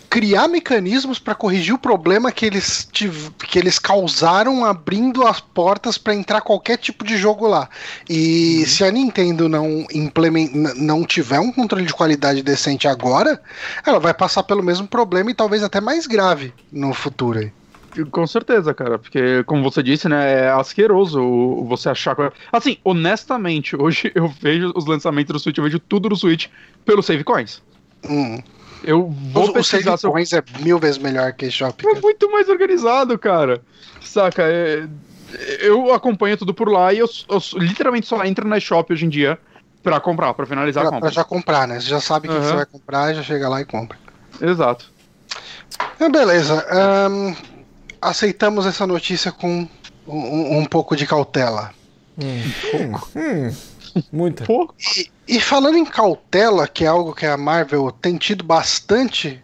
[0.09, 6.15] criar mecanismos para corrigir o problema que eles, que eles causaram abrindo as portas para
[6.15, 7.69] entrar qualquer tipo de jogo lá.
[8.09, 9.87] E se a Nintendo não,
[10.77, 13.41] não tiver um controle de qualidade decente agora,
[13.85, 17.41] ela vai passar pelo mesmo problema e talvez até mais grave no futuro.
[17.41, 17.58] aí.
[18.07, 22.15] Com certeza, cara, porque, como você disse, né, é asqueroso o- você achar.
[22.17, 26.47] que- Assim, honestamente, hoje eu vejo os lançamentos do Switch, eu vejo tudo no Switch
[26.85, 27.63] pelo Save Coins.
[28.09, 28.41] Hum.
[28.85, 31.85] Eu vou O, o pesquisar Save se eu Coins é mil vezes melhor que Shop.
[31.87, 33.61] É muito mais organizado, cara.
[34.01, 34.43] Saca?
[34.45, 34.87] é-
[35.61, 39.09] Eu acompanho tudo por lá e eu, eu literalmente só entro na shop hoje em
[39.11, 39.39] dia
[39.83, 41.15] pra comprar, pra finalizar a Pra, pra compra.
[41.15, 41.81] já comprar, né?
[41.81, 43.99] Você já sabe o que que você vai comprar, já chega lá e compra.
[44.41, 44.87] Exato.
[46.01, 46.65] Ah, beleza.
[46.71, 47.35] ahn,
[48.01, 49.67] aceitamos essa notícia com
[50.07, 51.73] um, um pouco de cautela.
[52.21, 53.55] Hum, hum,
[54.13, 54.45] muita.
[54.45, 59.43] Pô, E, e falando em cautela, que é algo que a Marvel tem tido bastante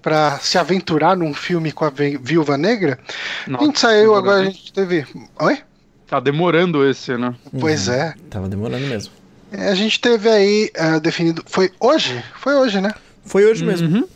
[0.00, 2.98] pra se aventurar num filme com a Vi- Viúva Negra,
[3.58, 5.06] a gente saiu agora, a gente teve.
[5.40, 5.58] Oi?
[6.06, 7.34] Tá demorando esse, né?
[7.58, 7.94] Pois Uhum.
[7.94, 8.14] é.
[8.28, 9.12] Tava demorando mesmo.
[9.50, 11.42] É, A gente teve aí ah, definido.
[11.46, 12.22] Foi hoje?
[12.36, 12.92] Foi hoje, né?
[13.24, 13.88] Foi hoje mesmo.
[13.88, 14.08] Uhum.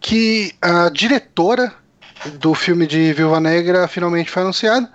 [0.00, 1.72] Que a diretora
[2.38, 4.88] do filme de Viúva Negra finalmente foi anunciada.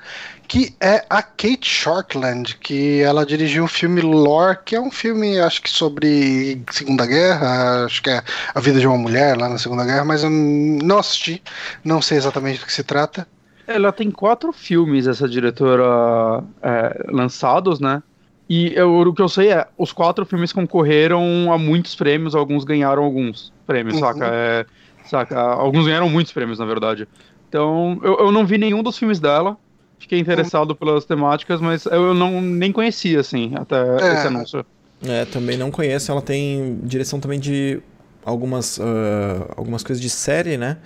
[0.47, 5.37] Que é a Kate Shortland, que ela dirigiu o filme Lore, que é um filme,
[5.39, 8.23] acho que sobre Segunda Guerra, acho que é
[8.55, 11.43] a vida de uma mulher lá na Segunda Guerra, mas eu não assisti,
[11.83, 13.27] não sei exatamente do que se trata.
[13.67, 18.01] Ela tem quatro filmes, essa diretora, é, lançados, né?
[18.49, 22.63] E eu- o que eu sei é, os quatro filmes concorreram a muitos prêmios, alguns
[22.63, 23.99] ganharam alguns prêmios, Uhum.
[24.01, 24.25] saca?
[24.31, 24.65] É,
[25.07, 25.39] saca?
[25.39, 27.07] Alguns ganharam muitos prêmios, na verdade.
[27.49, 29.57] Então, eu, eu não vi nenhum dos filmes dela.
[29.99, 34.13] Fiquei interessado pelas temáticas, mas eu não nem conhecia, assim, até É.
[34.13, 34.65] esse anúncio.
[35.03, 36.11] É, também não conheço.
[36.11, 37.79] Ela tem direção também de
[38.23, 40.77] algumas, ah, algumas coisas de série, né?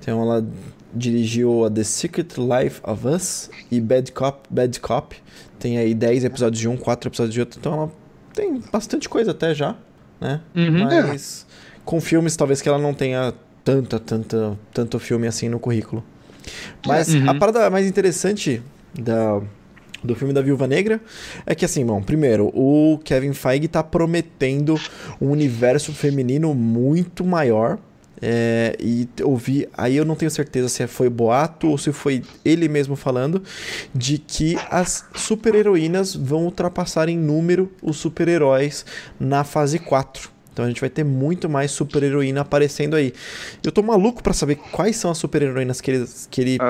[0.00, 0.44] Então ela
[0.94, 5.14] dirigiu a The Secret Life of Us e Bad Cop, Bad Cop.
[5.58, 7.58] Tem aí 10 episódios de um, 4 episódios de outro.
[7.60, 7.92] Então ela
[8.32, 9.74] tem bastante coisa até já,
[10.20, 10.40] né?
[10.56, 10.84] Uhum.
[10.84, 11.46] Mas
[11.84, 13.34] com filmes talvez que ela não tenha
[13.68, 16.02] tanta, tanta, tanto filme assim no currículo.
[16.86, 17.28] Mas Uhum.
[17.28, 18.62] a parada mais interessante
[18.98, 19.40] da,
[20.02, 21.00] do filme da Viúva Negra
[21.44, 24.80] é que, assim, bom, primeiro, o Kevin Feige tá prometendo
[25.20, 27.78] um universo feminino muito maior.
[28.20, 32.22] é, e eu vi, aí eu não tenho certeza se foi boato ou se foi
[32.44, 33.42] ele mesmo falando,
[33.94, 38.84] de que as super-heroínas vão ultrapassar em número os super-heróis
[39.20, 40.30] na fase 4.
[40.58, 43.14] Então a gente vai ter muito mais super-heroína aparecendo aí.
[43.62, 46.66] Eu tô maluco pra saber quais são as super-heroínas que ele, que ele Ah.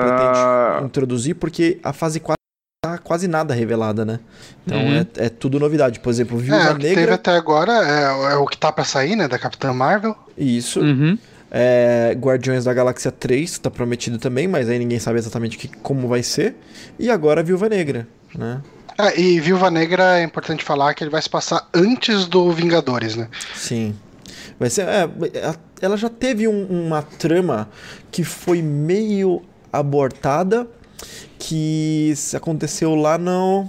[0.75, 2.37] pretende introduzir, porque a fase 4
[2.85, 4.19] tá quase nada revelada, né?
[4.63, 4.93] Então Uhum.
[4.97, 5.99] é, é tudo novidade.
[6.01, 7.15] Por exemplo, É, Viúva o que teve Negra.
[7.15, 9.27] até agora é, é o que tá pra sair, né?
[9.27, 10.15] Da Capitã Marvel.
[10.37, 10.79] Isso.
[10.81, 11.17] Uhum.
[11.49, 16.07] É, Guardiões da Galáxia 3 tá prometido também, mas aí ninguém sabe exatamente que, como
[16.07, 16.53] vai ser.
[16.99, 18.61] E agora Viúva Negra, né?
[18.99, 23.15] É, e Viúva Negra é importante falar que ele vai se passar antes do Vingadores,
[23.15, 23.29] né?
[23.55, 23.95] Sim.
[24.59, 24.81] Vai ser.
[24.87, 25.09] é,
[25.81, 27.69] ela já teve um- uma trama
[28.11, 29.41] que foi meio
[29.71, 30.67] abortada,
[31.37, 33.67] que aconteceu lá no.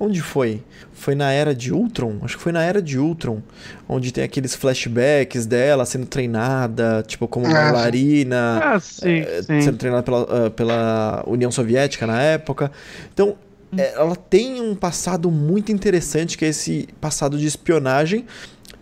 [0.00, 0.62] Onde foi?
[0.94, 2.18] Foi na era de Ultron?
[2.22, 3.42] Acho que foi na era de Ultron,
[3.86, 8.60] onde tem aqueles flashbacks dela sendo treinada, tipo, como Ah, bailarina.
[8.62, 9.60] Ah, sim, é, sim.
[9.60, 12.72] sendo treinada pela, ah, pela União Soviética na época.
[13.12, 13.36] Então,
[13.76, 18.26] ela tem um passado muito interessante, que é esse passado de espionagem.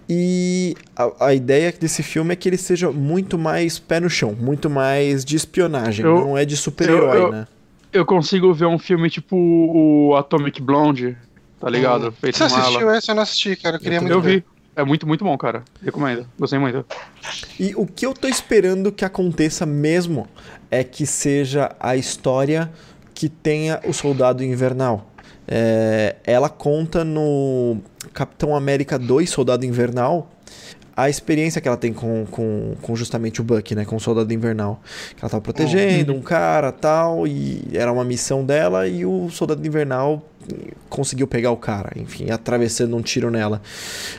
[0.08, 4.34] E a, a ideia desse filme é que ele seja muito mais pé no chão,
[4.38, 7.46] muito mais de espionagem, Eu- não é de super-herói, eu- eu- né?
[7.92, 11.16] Eu consigo ver um filme tipo o Atomic Blonde,
[11.60, 12.08] tá ligado?
[12.08, 12.12] Hum.
[12.20, 13.10] Feito Você assistiu esse?
[13.10, 13.76] Eu não assisti, cara.
[13.76, 14.38] Eu queria muito Eu ver.
[14.40, 14.44] vi.
[14.76, 15.64] É muito, muito bom, cara.
[15.82, 16.24] Recomendo.
[16.38, 16.84] Gostei muito.
[17.58, 20.28] E o que eu tô esperando que aconteça mesmo
[20.70, 22.70] é que seja a história
[23.20, 25.06] que tenha o Soldado Invernal.
[25.46, 27.76] É, ela conta no
[28.14, 30.30] Capitão América 2, Soldado Invernal,
[30.96, 33.84] a experiência que ela tem com, com, com justamente o Buck, né?
[33.84, 34.80] Com o Soldado Invernal.
[35.14, 39.66] Que ela tava protegendo um cara tal, e era uma missão dela, e o Soldado
[39.66, 40.24] Invernal
[40.88, 43.60] conseguiu pegar o cara, enfim, atravessando um tiro nela.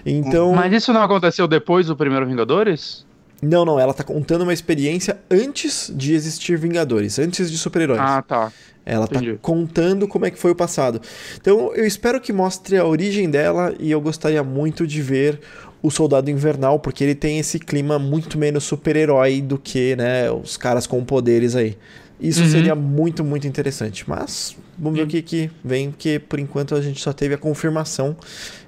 [0.05, 0.53] Então.
[0.53, 3.03] Mas isso não aconteceu depois do primeiro Vingadores?
[3.41, 7.99] Não, não, ela tá contando uma experiência antes de existir Vingadores, antes de super-heróis.
[7.99, 8.53] Ah, tá.
[8.85, 9.37] Ela tá entendi.
[9.41, 11.01] contando como é que foi o passado.
[11.39, 15.39] Então, eu espero que mostre a origem dela e eu gostaria muito de ver
[15.81, 20.55] o Soldado Invernal, porque ele tem esse clima muito menos super-herói do que, né, os
[20.57, 21.77] caras com poderes aí.
[22.19, 22.49] Isso Uhum.
[22.49, 24.07] seria muito, muito interessante.
[24.07, 27.37] Mas vamos ver o que, que vem, porque por enquanto a gente só teve a
[27.37, 28.15] confirmação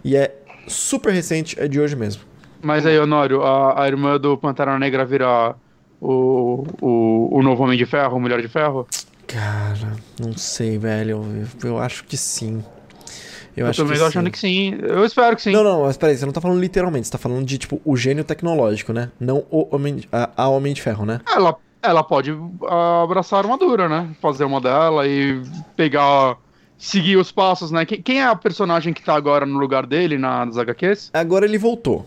[0.03, 0.36] e é
[0.68, 2.24] super recente, é de hoje mesmo.
[2.61, 5.53] Mas aí, Honório, a, a irmã do Pantera Negra vira
[6.01, 8.88] o, o, o novo Homem de Ferro, Mulher de Ferro?
[9.34, 11.48] Cara, não sei, velho.
[11.64, 12.64] Eu, eu acho que sim.
[13.58, 14.78] Eu, Eu, acho também tô achando que sim.
[14.80, 15.52] Eu espero que sim.
[15.52, 17.98] Não, não, mas peraí, você não tá falando literalmente, você tá falando de, tipo, o
[17.98, 19.10] gênio tecnológico, né?
[19.20, 21.20] Não o homem, a, a Homem de Ferro, né?
[21.28, 22.32] Ela, ela pode
[22.68, 24.16] ah, abraçar a armadura, né?
[24.22, 25.42] Fazer uma dela e
[25.76, 26.38] pegar.
[26.76, 27.86] Seguir os passos, né?
[27.86, 31.12] Quem, é a personagem que tá agora no lugar dele na, nas HQs?
[31.14, 32.06] Agora ele voltou.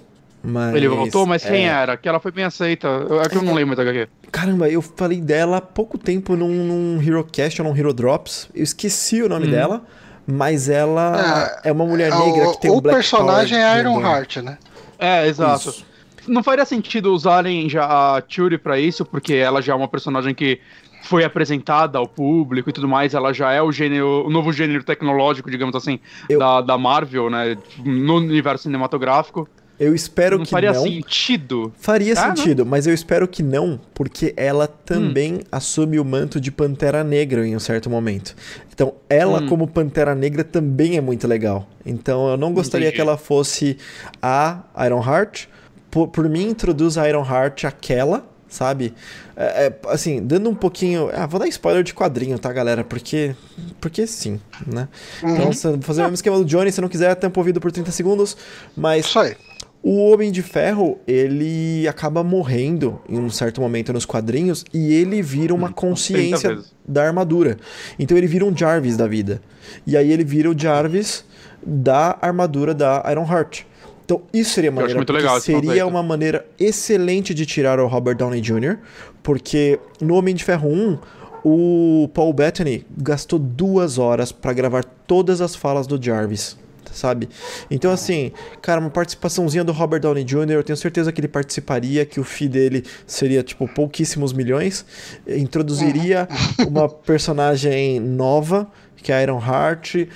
[0.49, 1.97] Mas, Ele voltou, mas quem é, era?
[1.97, 2.87] Que ela foi bem aceita.
[2.87, 4.09] Eu- É que eu não lembro da HQ.
[4.31, 8.49] Caramba, eu falei dela há pouco tempo num, num HeroCast ou num Hero Drops.
[8.55, 9.51] Eu esqueci o nome Hum.
[9.51, 9.83] dela,
[10.27, 13.81] mas ela é, uma mulher negra o, que tem o um Black personagem Power é
[13.81, 14.01] Iron.
[14.01, 14.59] Heart, né?
[14.99, 15.69] É, exato.
[15.71, 15.87] Isso.
[16.29, 20.35] Não faria sentido usarem já a Shuri pra isso, porque ela já é uma personagem
[20.35, 20.61] que
[21.03, 24.83] foi apresentada ao público e tudo mais, ela já é o gênero, o novo gênero
[24.83, 27.57] tecnológico, digamos assim, Eu- da, da Marvel, né?
[27.85, 29.49] No universo cinematográfico.
[29.79, 30.83] Eu espero não que faria não.
[30.83, 31.73] sentido.
[31.79, 32.37] Faria Ah, não.
[32.37, 34.77] sentido, mas eu espero que não, porque ela Hum.
[34.87, 38.35] também assume o manto de Pantera Negra em um certo momento.
[38.73, 39.49] Então, ela Hum.
[39.49, 41.69] como Pantera Negra também é muito legal.
[41.85, 42.97] Então, eu não gostaria Entendi.
[42.97, 43.77] que ela fosse
[44.23, 45.47] a Iron Heart.
[45.91, 48.93] Por, por mim, introduz a Iron Heart aquela, sabe?
[49.37, 51.11] É, é, assim, dando um pouquinho.
[51.13, 52.83] Ah, vou dar spoiler de quadrinho, tá, galera?
[52.85, 53.35] Porque.
[53.81, 54.89] Porque sim, né?
[55.23, 57.61] Então, se- vou fazer o mesmo esquema do Johnny, se não quiser, tampa o ouvido
[57.61, 58.37] por 30 segundos.
[58.77, 59.37] Mas Isso aí.
[59.83, 65.23] O Homem de Ferro, ele acaba morrendo em um certo momento nos quadrinhos e ele
[65.23, 67.57] vira uma 30 consciência da armadura.
[67.99, 69.41] Então ele vira um Jarvis da vida.
[69.87, 71.25] E aí ele vira o Jarvis
[71.65, 73.63] da armadura da Iron Heart.
[74.05, 78.41] Então isso seria acho maneira, legal seria uma maneira excelente de tirar o Robert Downey
[78.41, 78.79] Jr.,
[79.23, 80.99] porque no Homem de Ferro 1,
[81.45, 86.57] o Paul Bettany gastou duas horas pra gravar todas as falas do Jarvis.
[86.97, 87.29] Sabe?
[87.71, 88.33] Então, assim,
[88.63, 92.25] cara, uma participaçãozinha do Robert Downey Jr., eu tenho certeza que ele participaria, que o
[92.25, 94.87] fee dele seria, tipo, pouquíssimos milhões.
[95.27, 96.27] Introduziria
[96.67, 98.67] uma personagem nova,
[98.97, 100.09] que é a Iron Heart.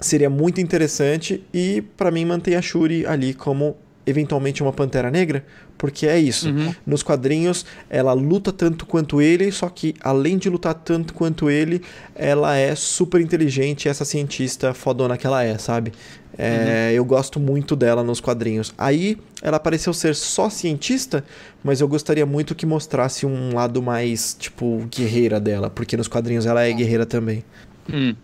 [0.00, 1.44] Seria muito interessante.
[1.52, 3.76] E, pra mim, mantém a Shuri ali como
[4.06, 5.44] eventualmente uma Pantera Negra,
[5.78, 6.50] porque é isso.
[6.50, 6.74] Uhum.
[6.86, 11.80] Nos quadrinhos, ela luta tanto quanto ele, só que além de lutar tanto quanto ele,
[12.14, 15.92] ela é super inteligente, essa cientista fodona que ela é, sabe?
[16.40, 18.72] É, Eu gosto muito dela nos quadrinhos.
[18.76, 21.24] Aí ela pareceu ser só cientista,
[21.62, 26.46] mas eu gostaria muito que mostrasse um lado mais, tipo, guerreira dela, porque nos quadrinhos
[26.46, 27.44] ela é guerreira também.
[27.92, 28.14] Hum,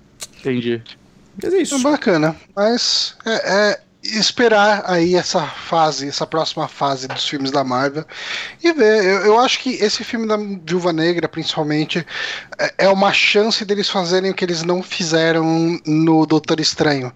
[0.40, 0.82] entendi.
[1.42, 1.74] Mas é isso.
[1.74, 3.80] É bacana, mas é, é
[4.14, 8.04] esperar aí essa fase, essa próxima fase dos filmes da Marvel
[8.62, 9.04] e ver.
[9.04, 12.06] Eu, eu acho que esse filme da Viúva Negra, principalmente,
[12.58, 17.12] é, é uma chance deles fazerem o que eles não fizeram no Doutor Estranho,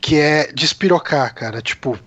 [0.00, 1.60] que é despirocar, cara.
[1.62, 1.98] Tipo,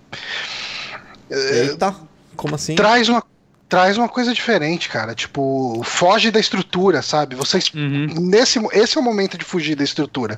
[1.30, 1.96] Eita,
[2.36, 2.76] como assim?
[2.76, 3.24] traz uma
[3.70, 5.16] traz uma coisa diferente, cara.
[5.16, 7.38] Tipo, foge da estrutura, sabe?
[7.38, 8.08] Vocês Uhum.
[8.20, 10.38] nesse esse é o momento de fugir da estrutura.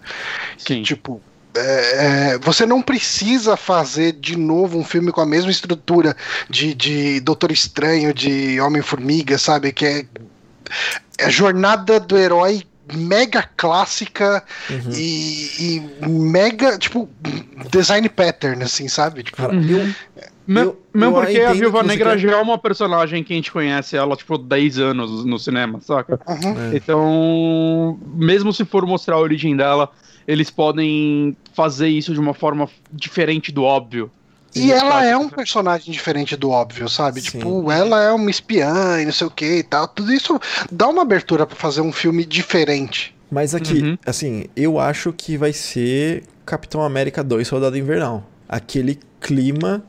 [0.60, 0.84] Que, Sim.
[0.84, 1.20] tipo,
[1.56, 6.16] é, você não precisa fazer de novo um filme com a mesma estrutura
[6.50, 9.72] de, de Doutor Estranho, de Homem-Formiga, sabe?
[9.72, 10.06] Que é,
[11.20, 14.92] é a jornada do herói mega clássica Uhum.
[14.94, 17.10] e, e mega, tipo,
[17.72, 19.24] design pattern, assim, sabe?
[19.24, 19.70] Tipo, Cara, Uhum.
[19.70, 19.94] eu,
[20.46, 23.36] Me- Eu- mesmo eu porque a Viúva Negra quer- já é uma personagem que a
[23.38, 26.20] gente conhece ela, tipo, 10 anos no cinema, saca?
[26.28, 26.72] uhum.
[26.74, 26.76] É.
[26.76, 29.90] Então, mesmo se for mostrar a origem dela,
[30.28, 34.10] eles podem fazer isso de uma forma diferente do óbvio.
[34.56, 37.22] E ela é um personagem diferente do óbvio, sabe?
[37.22, 37.40] Sim.
[37.40, 39.88] Tipo, ela é uma espiã e não sei o que e tal.
[39.88, 40.40] Tudo isso
[40.72, 43.16] dá uma abertura pra fazer um filme diferente.
[43.32, 43.98] Mas aqui, Uhum.
[44.06, 48.24] assim, eu acho que vai ser Capitão América 2 Soldado Invernal.
[48.48, 49.84] Aquele clima,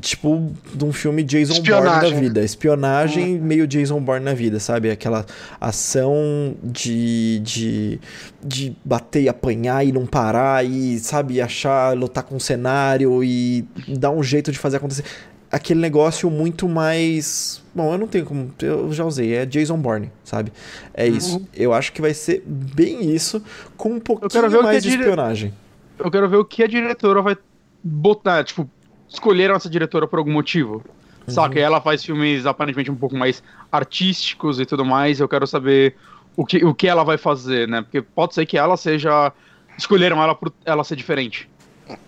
[0.00, 2.20] tipo, de um filme Jason Bourne da né?
[2.20, 2.42] vida.
[2.42, 4.90] Espionagem meio Jason Bourne na vida, sabe?
[4.90, 5.24] Aquela
[5.60, 8.00] ação de, de,
[8.42, 13.64] de bater e apanhar e não parar e, sabe, achar, lutar com o cenário e
[13.88, 15.04] dar um jeito de fazer acontecer.
[15.50, 17.62] Aquele negócio muito mais.
[17.74, 18.52] Bom, eu não tenho como.
[18.60, 20.52] Eu já usei, é Jason Bourne, sabe?
[20.92, 21.46] É isso.
[21.54, 23.42] Eu acho que vai ser bem isso,
[23.76, 25.54] com um pouquinho mais de dire- espionagem.
[25.98, 27.36] Eu quero ver o que a diretora vai
[27.82, 28.68] botar, tipo,
[29.08, 30.84] escolheram essa diretora por algum motivo.
[31.26, 31.58] Saca?
[31.58, 35.20] E ela faz filmes aparentemente um pouco mais artísticos e tudo mais.
[35.20, 35.94] Eu quero saber
[36.36, 37.82] o que, o que ela vai fazer, né?
[37.82, 39.32] Porque pode ser que ela seja.
[39.76, 41.48] Escolheram ela por ela ser diferente.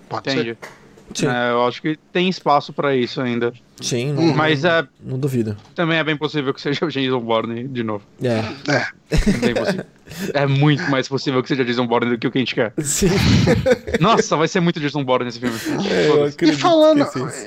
[0.09, 0.59] Pode Entende?
[0.61, 0.80] Sim.
[1.23, 3.53] É, eu acho que tem espaço pra isso ainda.
[3.81, 4.35] Sim, não, Uhum.
[4.35, 5.57] Mas é, não duvido.
[5.75, 8.05] também é bem possível que seja o Jason Bourne de novo.
[8.23, 8.43] É.
[8.71, 8.87] É.
[9.11, 9.85] É, bem possível.
[10.35, 12.73] é muito mais possível que seja Jason Bourne do que o que a gente quer.
[12.79, 13.09] Sim.
[14.01, 15.59] Nossa, vai ser muito Jason Bourne nesse filme.
[15.89, 16.45] É.
[16.47, 17.07] E falando,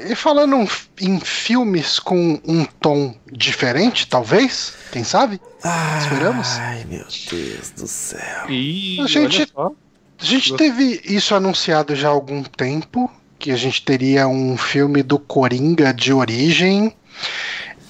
[0.10, 0.68] e falando um-
[1.00, 5.40] em filmes com um tom diferente, talvez, quem sabe?
[6.02, 6.48] Esperamos?
[6.58, 8.50] Ai, meu Deus do céu.
[8.50, 9.48] E A gente-.
[9.56, 13.12] A gente teve isso anunciado já há algum tempo,
[13.44, 16.96] que a gente teria um filme do Coringa de origem.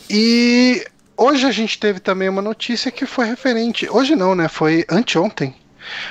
[0.10, 0.84] E
[1.16, 3.88] hoje a gente teve também uma notícia que foi referente.
[3.88, 4.48] Hoje não, né?
[4.48, 5.54] Foi anteontem.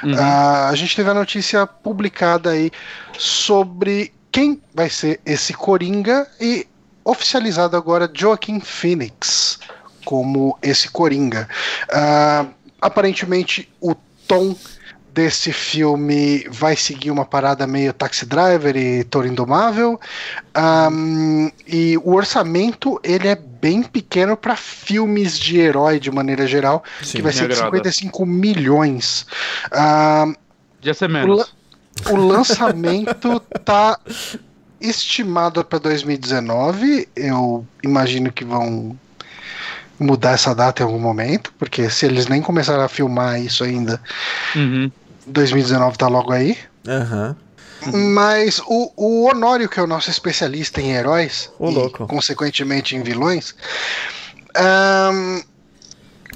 [0.04, 0.14] Uhum.
[0.16, 2.70] Ah, a gente teve a notícia publicada aí
[3.18, 6.64] sobre quem vai ser esse Coringa e
[7.04, 9.58] oficializado agora Joaquin Phoenix
[10.04, 11.48] como esse Coringa.
[11.92, 12.46] Ah,
[12.80, 13.96] aparentemente o
[14.28, 14.54] tom
[15.12, 20.00] desse filme vai seguir uma parada meio Taxi Driver e Toro Indomável.
[20.54, 26.82] Ahn, e o orçamento ele é bem pequeno para filmes de herói de maneira geral,
[27.02, 27.66] Sim, que vai ser de agrada.
[27.92, 29.26] 55 milhões.
[30.76, 31.38] Podia ser o, menos.
[32.06, 33.98] la- o lançamento tá
[34.80, 37.08] estimado para 2019.
[37.14, 38.96] Eu imagino que vão
[40.00, 44.00] mudar essa data em algum momento, porque se eles nem começaram a filmar isso ainda,
[44.56, 44.90] Uhum.
[45.26, 46.56] 2019 tá logo aí.
[46.86, 47.36] Aham.
[48.14, 52.06] Mas o, o Honório, que é o nosso especialista em heróis, Ô, e, louco.
[52.06, 53.56] consequentemente em vilões,
[54.56, 55.40] ahn,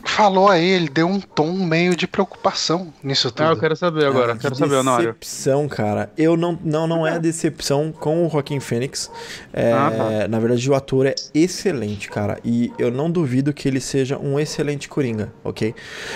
[0.05, 3.47] falou aí, ele deu um tom meio de preocupação nisso tudo.
[3.47, 4.33] Ah, eu quero saber agora.
[4.33, 5.13] Ah, quero que saber, Honório.
[5.13, 6.11] Decepção, cara.
[6.19, 9.11] Eu não, não, não é decepção com o Joaquim Fênix.
[9.53, 10.29] É, Ah, tá.
[10.29, 12.39] Na verdade, o ator é excelente, cara.
[12.45, 15.75] E eu não duvido que ele seja um excelente Coringa, ok?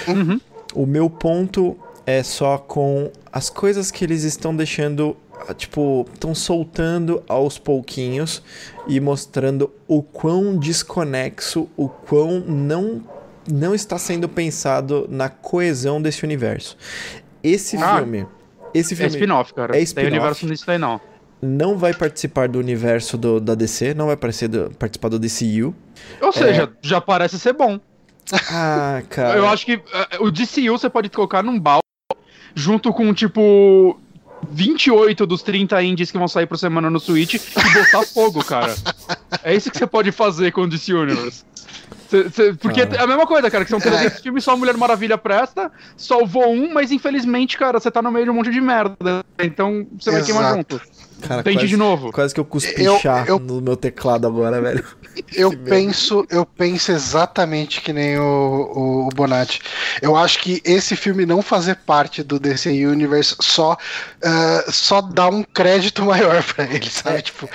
[0.09, 0.41] Uhum.
[0.75, 1.77] O meu ponto
[2.19, 5.17] é só com as coisas que eles estão deixando,
[5.49, 8.43] ah, tipo, estão soltando aos pouquinhos
[8.87, 13.03] e mostrando o quão desconexo, o quão não
[13.51, 16.77] não está sendo pensado na coesão desse universo.
[17.43, 18.27] Esse Ah, filme,
[18.75, 19.73] esse É filme spin-off, cara.
[19.73, 20.13] É Tem spin-off.
[20.13, 21.01] universo nisso aí, não.
[21.43, 25.75] não vai participar do universo do- da DC, não vai do- participar do DCU.
[26.21, 27.81] Ou seja, já parece ser bom.
[28.51, 29.39] Ah, cara.
[29.39, 31.80] Eu acho que eh, o DCU você pode colocar num balde
[32.55, 33.99] junto com, tipo,
[34.51, 37.41] 28 dos 30 indies que vão sair por semana no Switch e
[37.75, 38.75] botar fogo, cara.
[39.43, 41.45] É isso que você pode fazer com o DC Universe.
[42.09, 42.97] Cê- cê- porque Cara.
[43.01, 46.53] é a mesma coisa, cara, que são 300 filmes, só a Mulher Maravilha presta, salvou
[46.53, 49.25] um, mas infelizmente, cara, você tá no meio de um monte de merda.
[49.39, 50.81] Então você vai queimar junto.
[51.21, 52.13] Cara, Tente quase, de novo.
[52.13, 54.85] quase que eu cuspi Eu- chá eu- no meu teclado agora, velho.
[55.37, 59.61] Eu penso, eu penso exatamente que nem o, o, o Bonatti.
[60.01, 63.77] Eu acho que esse filme não fazer parte do DC Universe só,
[64.25, 67.23] ah, só dá um crédito maior pra ele, sabe?
[67.23, 67.49] Tipo,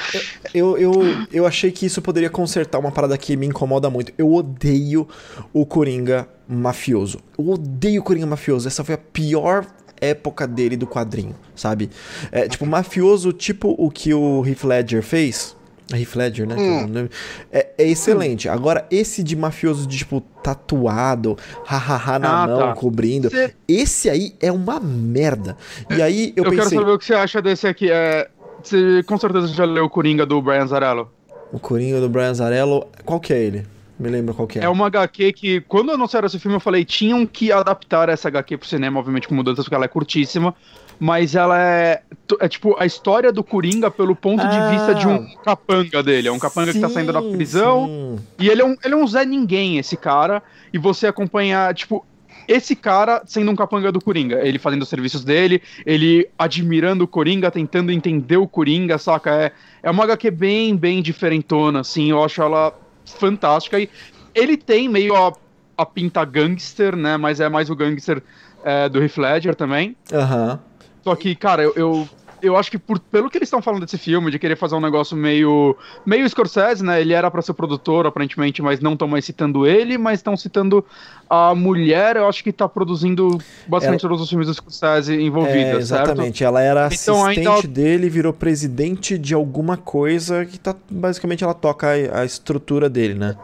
[0.54, 0.94] Eu, eu,
[1.32, 4.12] eu achei que isso poderia consertar uma parada que me incomoda muito.
[4.18, 5.08] Eu odeio
[5.54, 7.20] o Coringa mafioso.
[7.40, 8.68] Eu odeio o Coringa mafioso.
[8.68, 9.66] Essa foi a pior
[10.00, 11.90] época dele do quadrinho, sabe?
[12.32, 15.56] É, tipo, mafioso, tipo o que o Heath Ledger fez.
[15.94, 16.56] Heath Ledger, né?
[16.56, 17.70] que é.
[17.78, 18.50] É, excelente.
[18.50, 22.74] Agora, esse de mafioso de, tipo, tatuado, hahaha na Ah, mão, tá.
[22.74, 23.30] cobrindo.
[23.30, 25.56] Cê- Esse aí é uma merda.
[25.96, 26.80] E aí eu, Eu, quero pensei.
[26.80, 27.92] saber o que você acha desse aqui.
[27.92, 28.28] É,
[28.64, 31.12] você com certeza já leu o Coringa do Brian Zarello.
[31.54, 32.88] O Coringa do Brian Zarello.
[33.06, 33.68] Qual que é ele?
[33.98, 34.64] Me lembra qual que é.
[34.64, 38.58] É uma HQ que, quando anunciaram esse filme, eu falei, tinham que adaptar essa HQ
[38.58, 40.54] pro cinema, obviamente com mudanças, porque ela é curtíssima.
[41.00, 42.02] Mas ela é,
[42.40, 44.48] é tipo a história do Coringa pelo ponto Ah.
[44.48, 46.30] de vista de um capanga dele.
[46.30, 48.18] É um capanga que tá saindo da Sim, prisão.
[48.18, 48.26] sim.
[48.40, 50.42] E ele é, um, ele é um Zé Ninguém, esse cara.
[50.74, 52.06] E você acompanha, tipo,
[52.48, 54.40] esse cara sendo um capanga do Coringa.
[54.46, 59.32] Ele fazendo os serviços dele, ele admirando o Coringa, tentando entender o Coringa, saca?
[59.36, 59.52] É,
[59.84, 62.10] é uma HQ bem, bem diferentona, assim.
[62.12, 62.74] Eu acho ela
[63.06, 63.80] fantástica.
[63.80, 63.90] E
[64.34, 65.34] ele tem meio a,
[65.78, 67.18] a pinta gangster, né?
[67.18, 68.22] Mas é mais o gangster
[68.64, 69.96] é, do Heath Ledger também.
[70.12, 70.60] Aham.
[71.04, 72.10] Só que, cara, eu, eu,
[72.42, 74.80] eu acho que por- pelo que eles estão falando desse filme, de querer fazer um
[74.82, 75.76] negócio meio.
[76.06, 77.02] meio Scorsese, né?
[77.02, 80.84] Ele era pra ser produtor, aparentemente, mas não estão mais citando ele, mas estão citando
[81.30, 83.38] a mulher, eu acho que tá produzindo
[83.68, 85.80] basicamente todos os filmes do Scorsese envolvida, É, certo?
[85.82, 86.44] exatamente.
[86.44, 90.76] Ela era Então, assistente ainda- dele, virou presidente de alguma coisa que tá.
[90.90, 93.36] Basicamente ela toca a, a estrutura dele, né?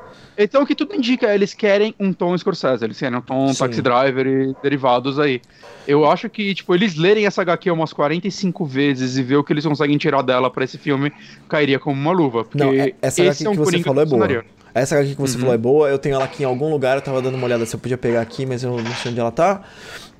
[0.43, 3.59] Então o que tudo indica eles querem um tom Scorsese, eles querem um tom Sim.
[3.59, 5.41] Taxi Driver e derivados aí.
[5.87, 9.51] Eu acho que, tipo, eles lerem essa HQ umas 45 vezes e ver o que
[9.51, 11.11] eles conseguem tirar dela pra esse filme,
[11.49, 12.45] cairia como uma luva.
[12.53, 14.45] Não, é- essa HQ é um que você falou é boa.
[14.73, 15.39] Essa aqui que você Uhum.
[15.41, 17.65] falou é boa, eu tenho ela aqui em algum lugar, eu tava dando uma olhada
[17.65, 19.63] se eu podia pegar aqui, mas eu não sei onde ela tá.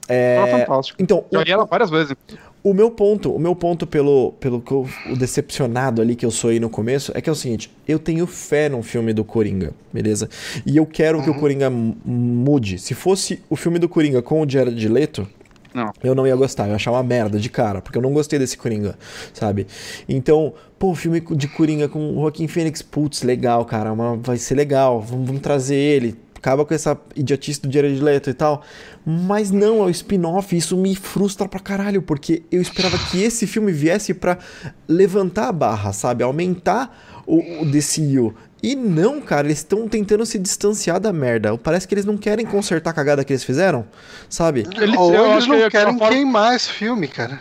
[0.10, 1.02] É, Ela é fantástica.
[1.02, 2.14] Então, o- li ela várias vezes.
[2.64, 6.30] O meu ponto, o meu ponto pelo, pelo que eu- o decepcionado ali que eu
[6.30, 9.24] sou aí no começo, é que é o seguinte, eu tenho fé num filme do
[9.24, 10.30] Coringa, beleza?
[10.64, 12.78] E eu quero que o Coringa m- mude.
[12.78, 15.28] Se fosse o filme do Coringa com o Jared Leto,
[15.74, 15.92] Não.
[16.04, 18.38] eu não ia gostar, eu ia achar uma merda de cara, porque eu não gostei
[18.38, 18.96] desse Coringa,
[19.34, 19.66] sabe?
[20.08, 24.54] Então, pô, filme de Coringa com o Joaquim Phoenix, putz, legal, cara, uma- vai ser
[24.54, 28.64] legal, vamos, vamos trazer ele, acaba com essa idiotice do Jared Leto e tal.
[29.06, 33.46] Mas não, é o spin-off, isso me frustra pra caralho, porque eu esperava que esse
[33.46, 34.40] filme viesse pra
[34.88, 36.24] levantar a barra, sabe?
[36.24, 38.34] Aumentar o, o DCU.
[38.64, 41.58] E não, cara, eles estão tentando se distanciar da merda.
[41.58, 43.86] Parece que eles não querem consertar a cagada que eles fizeram,
[44.30, 44.68] sabe?
[44.80, 47.40] Eles- ou eu eles acho não que é querem forma- queimar esse filme, cara.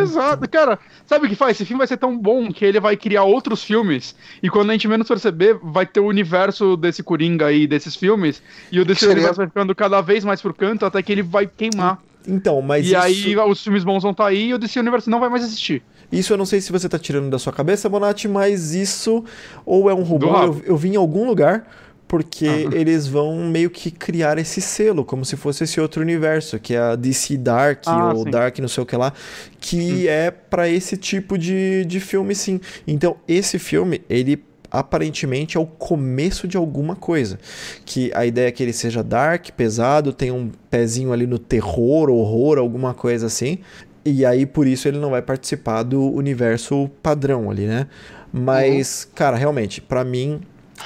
[0.00, 0.78] Exato, cara.
[1.06, 1.56] Sabe o que faz?
[1.56, 4.14] Esse filme vai ser tão bom que ele vai criar outros filmes.
[4.40, 8.40] E quando a gente menos perceber, vai ter o universo desse Coringa aí, desses filmes.
[8.70, 11.22] E o desse Seria- universo vai ficando cada vez mais por canto até que ele
[11.22, 11.98] vai queimar.
[12.28, 15.10] Então, mas e isso, aí os filmes bons vão estar aí e o desse universo
[15.10, 15.82] não vai mais existir.
[16.12, 19.24] Isso eu não sei se você tá tirando da sua cabeça, Bonatti, mas isso
[19.64, 20.56] ou é um rumor, rabo.
[20.66, 21.66] eu, eu vi em algum lugar,
[22.08, 22.74] porque Aham.
[22.74, 26.78] eles vão meio que criar esse selo, como se fosse esse outro universo, que é
[26.78, 28.30] a DC Dark, Ah, ou sim.
[28.30, 29.12] Dark não sei o que lá,
[29.60, 32.60] que é pra esse tipo de, de filme sim.
[32.86, 34.42] Então, esse filme, ele
[34.72, 37.38] aparentemente é o começo de alguma coisa.
[37.84, 42.08] Que a ideia é que ele seja dark, pesado, tem um pezinho ali no terror,
[42.10, 43.58] horror, alguma coisa assim.
[44.04, 47.86] E aí, por isso, ele não vai participar do universo padrão ali, né?
[48.32, 50.40] Mas, cara, realmente, pra mim,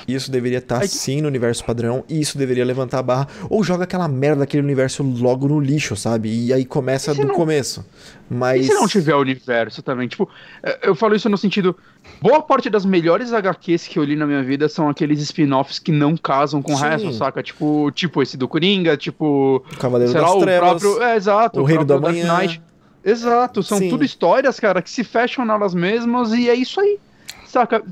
[0.08, 3.28] isso deveria estar Aí- sim no universo padrão, e isso deveria levantar a barra.
[3.48, 6.28] Ou joga aquela merda daquele universo logo no lixo, sabe?
[6.46, 7.84] E aí começa E do não- começo.
[8.28, 8.64] Mas.
[8.64, 10.08] E se não tiver universo também?
[10.08, 10.28] Tipo,
[10.62, 11.76] é, eu falo isso no sentido.
[12.20, 15.92] Boa parte das melhores HQs que eu li na minha vida são aqueles spin-offs que
[15.92, 17.42] não casam com o resto, saca?
[17.42, 19.62] Tipo, tipo esse do Coringa, tipo.
[19.70, 20.82] O Cavaleiro das lá, Trevas.
[20.82, 21.02] o próprio.
[21.06, 21.60] É, exato.
[21.60, 22.46] O Reino do próprio Dark Amanhã.
[22.48, 22.62] Knight.
[23.04, 23.90] Exato, são Sim.
[23.90, 26.98] tudo histórias, cara, que se fecham nelas mesmas e é isso aí.
[27.46, 27.82] Saca?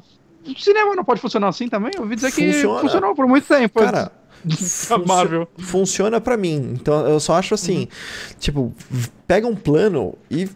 [0.46, 1.92] O cinema não pode funcionar assim também?
[1.94, 2.80] Eu ouvi dizer que Funciona.
[2.80, 3.78] funcionou por muito tempo.
[3.80, 4.10] Cara,
[5.06, 5.46] Marvel.
[5.58, 6.72] funciona pra mim.
[6.74, 7.86] Então eu só acho assim,
[8.40, 10.48] tipo, v- pega um plano e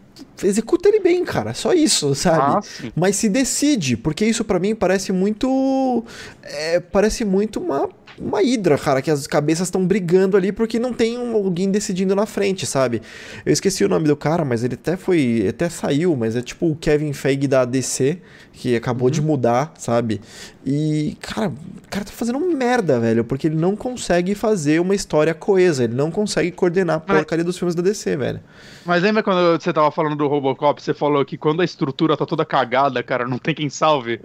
[0.42, 1.54] executa ele bem, cara.
[1.54, 2.38] Só isso, sabe?
[2.40, 2.90] Ah.
[2.96, 6.02] Mas se decide, porque isso pra mim parece muito.
[6.42, 7.88] é, parece muito uma.
[8.18, 12.14] Uma hidra, cara, que as cabeças estão brigando ali porque não tem um- alguém decidindo
[12.14, 13.02] na frente, sabe?
[13.44, 15.46] Eu esqueci o nome do cara, mas ele até foi.
[15.48, 18.18] Até saiu, mas é tipo o Kevin Feige da DC,
[18.52, 20.20] que acabou de mudar, sabe?
[20.64, 25.34] E, cara, o cara tá fazendo merda, velho, porque ele não consegue fazer uma história
[25.34, 28.40] coesa, ele não consegue coordenar a Mas- porcaria dos filmes da DC, velho.
[28.84, 32.24] Mas lembra quando você tava falando do Robocop, você falou que quando a estrutura tá
[32.24, 34.20] toda cagada, cara, não tem quem salve.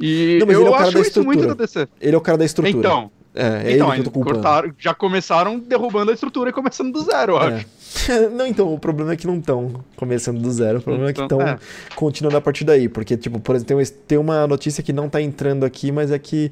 [0.00, 1.54] E Não, mas eu ele é o cara acho da isso muito estrutura.
[1.54, 1.88] da DC.
[2.00, 2.78] Ele é o cara da estrutura.
[2.78, 6.52] Então, é, é então ele que eu tô cortaram, já começaram derrubando a estrutura e
[6.52, 7.66] começando do zero, eu acho.
[7.66, 7.76] É.
[8.30, 10.78] não, então, o problema é que não estão começando do zero.
[10.78, 11.58] O problema é que Então, estão é.
[11.94, 12.88] continuando a partir daí.
[12.88, 16.50] Porque, tipo, por exemplo, tem uma, notícia que não tá entrando aqui, mas é que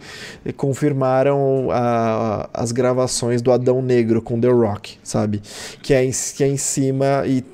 [0.57, 5.43] confirmaram a- as gravações do Adão Negro com The Rock, sabe?
[5.83, 7.45] Que é em, que é em cima e.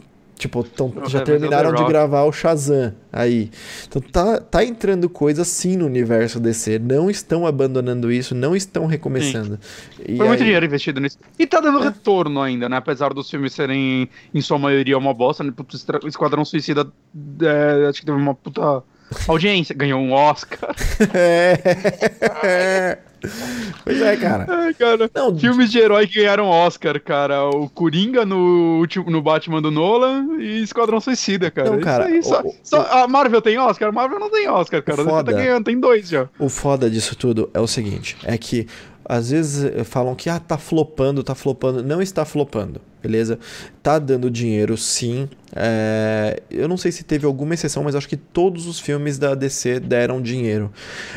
[0.40, 3.50] Tipo, tão, já lembro do terminaram de gravar o Shazam aí.
[3.86, 6.78] Então tá, tá entrando coisa sim no universo DC.
[6.78, 9.58] Não estão abandonando isso, não estão recomeçando.
[10.02, 11.18] Foi muito aí- dinheiro investido nisso.
[11.38, 11.84] E tá dando É.
[11.84, 12.78] retorno ainda, né?
[12.78, 15.44] Apesar dos filmes serem, em sua maioria, uma bosta.
[15.44, 15.52] Né?
[16.06, 16.86] Esquadrão Suicida,
[17.42, 18.82] é, acho que teve uma puta
[19.28, 19.74] audiência.
[19.74, 20.74] Ganhou um Oscar.
[22.42, 22.98] É.
[23.84, 24.46] pois é, cara.
[24.78, 25.10] Cara.
[25.14, 27.44] Não, Filmes de herói que ganharam Oscar, cara.
[27.48, 31.70] O Coringa no, último, no Batman do Nolan e Esquadrão Suicida, cara.
[31.70, 33.88] Não, Isso cara, aí, só- o- só- a Marvel tem Oscar?
[33.88, 35.02] A Marvel não tem Oscar, cara.
[35.02, 35.32] Você Foda.
[35.32, 36.28] tá ganhando, tem dois já.
[36.38, 38.66] O foda disso tudo é o seguinte, é que
[39.04, 41.82] às vezes falam que ah, tá flopando, tá flopando.
[41.82, 43.38] Não está flopando, beleza?
[43.82, 45.28] Tá dando dinheiro, sim.
[45.54, 49.34] É, Eu não sei se teve alguma exceção, mas acho que todos os filmes da
[49.34, 50.70] DC deram dinheiro.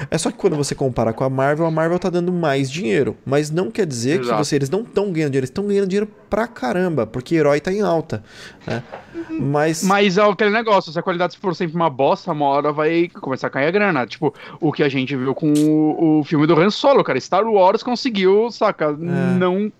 [0.09, 3.15] É só que quando você compara com a Marvel, a Marvel tá dando mais dinheiro.
[3.25, 4.43] Mas não quer dizer que Exato.
[4.43, 7.71] você, eles não estão ganhando dinheiro, eles estão ganhando dinheiro pra caramba, porque herói tá
[7.71, 8.23] em alta.
[8.65, 8.81] Né?
[9.29, 9.83] Mas.
[9.83, 13.47] Mas é aquele negócio, se a qualidade for sempre uma bosta, uma hora vai começar
[13.47, 14.07] a cair a grana.
[14.07, 17.19] Tipo, o que a gente viu com o, o filme do Han Solo, cara.
[17.19, 19.71] Star Wars conseguiu, saca, não...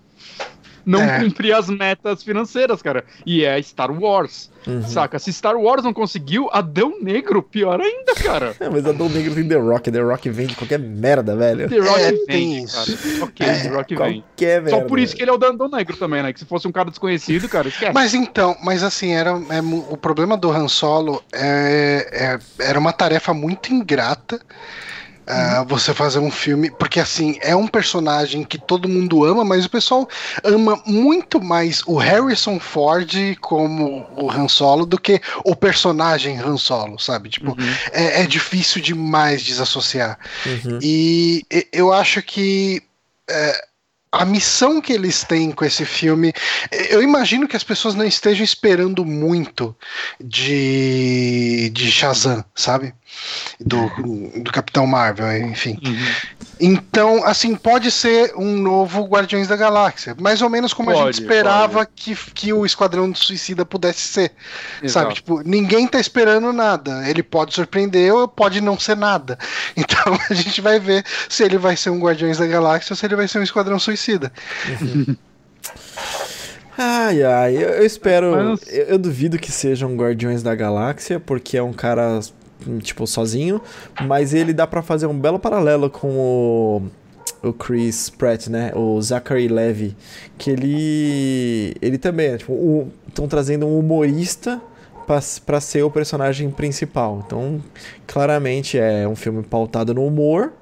[0.86, 1.20] Não É.
[1.20, 3.04] cumprir as metas financeiras, cara.
[3.24, 4.82] E é Star Wars, Uhum.
[4.86, 5.18] saca?
[5.18, 8.54] Se Star Wars não conseguiu, Adão Negro, pior ainda, cara.
[8.60, 11.68] É, mas a Dom Negro tem The Rock, The Rock vende qualquer merda, velho.
[11.68, 12.82] The Rock É, vem, tem cara.
[12.90, 13.24] isso.
[13.24, 14.20] Ok, The Rock vem.
[14.22, 14.70] Qualquer merda.
[14.80, 16.32] Só por isso que ele é o Adão Negro também, né?
[16.32, 17.92] Que se fosse um cara desconhecido, cara, esquece.
[17.92, 22.92] Mas então, mas assim, era, é o problema do Han Solo é, é- era uma
[22.92, 24.40] tarefa muito ingrata.
[25.26, 29.64] Ah, você fazer um filme, porque assim, é um personagem que todo mundo ama, mas
[29.64, 30.08] o pessoal
[30.42, 33.10] ama muito mais o Harrison Ford
[33.40, 37.30] como o Han Solo do que o personagem Han Solo, sabe?
[37.30, 37.74] Tipo, Uhum.
[37.92, 40.18] é, é difícil demais desassociar.
[40.46, 40.78] Uhum.
[40.82, 42.82] E e- eu acho que
[43.28, 43.64] é,
[44.12, 46.32] a missão que eles têm com esse filme,
[46.88, 49.74] eu imagino que as pessoas não estejam esperando muito
[50.20, 52.94] de, de Shazam, sabe?
[53.60, 53.88] Do,
[54.42, 55.78] do Capitão Marvel, enfim.
[55.84, 55.96] Uhum.
[56.60, 61.16] Então, assim, pode ser um novo Guardiões da Galáxia, mais ou menos como a Pode,
[61.16, 64.32] gente esperava que, que o Esquadrão do Suicida pudesse ser.
[64.82, 64.92] Exato.
[64.92, 67.08] Sabe, tipo, ninguém tá esperando nada.
[67.08, 69.38] Ele pode surpreender ou pode não ser nada.
[69.76, 73.04] Então a gente vai ver se ele vai ser um Guardiões da Galáxia ou se
[73.06, 74.32] ele vai ser um Esquadrão Suicida.
[76.76, 78.32] Ai, ai, eu, eu espero.
[78.50, 82.18] Mas- Eu, eu duvido que seja um Guardiões da Galáxia, porque é um cara,
[82.80, 83.60] tipo, sozinho.
[84.06, 86.82] Mas ele dá pra fazer um belo paralelo com o.
[87.42, 88.72] O Chris Pratt, né?
[88.74, 89.94] O Zachary Levy.
[90.38, 91.76] Que ele.
[91.82, 94.60] Ele também é, tipo, estão trazendo um humorista
[95.06, 97.22] pra, pra ser o personagem principal.
[97.26, 97.62] Então,
[98.06, 100.52] claramente é um filme pautado no humor.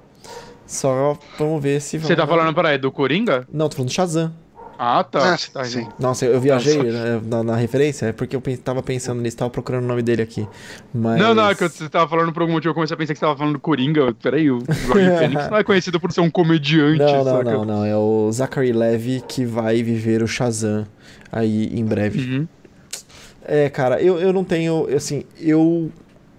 [0.67, 1.99] Só vamos ver se.
[1.99, 3.47] Você tá vão- falando, peraí, do Coringa?
[3.53, 4.33] Não, tô falando de Shazam.
[4.79, 5.35] Ah, tá.
[5.35, 5.87] Ah, Tá, sim.
[5.99, 6.91] Nossa, eu viajei Nossa.
[6.91, 10.23] né, na, na referência, é porque eu tava pensando nisso, tava procurando o nome dele
[10.23, 10.47] aqui.
[10.93, 11.21] Mas...
[11.21, 13.19] Não, não, é que você tava falando por algum motivo, eu comecei a pensar que
[13.19, 14.13] você tava falando do Coringa.
[14.15, 17.45] Peraí, o Joaquin Phoenix não é conhecido por ser um comediante, Não, não, saca?
[17.53, 17.85] não, não.
[17.85, 20.87] É o Zachary Levy que vai viver o Shazam
[21.31, 22.19] aí em breve.
[22.21, 22.49] Uhum.
[23.45, 24.87] É, cara, eu, eu não tenho.
[24.95, 25.91] Assim, eu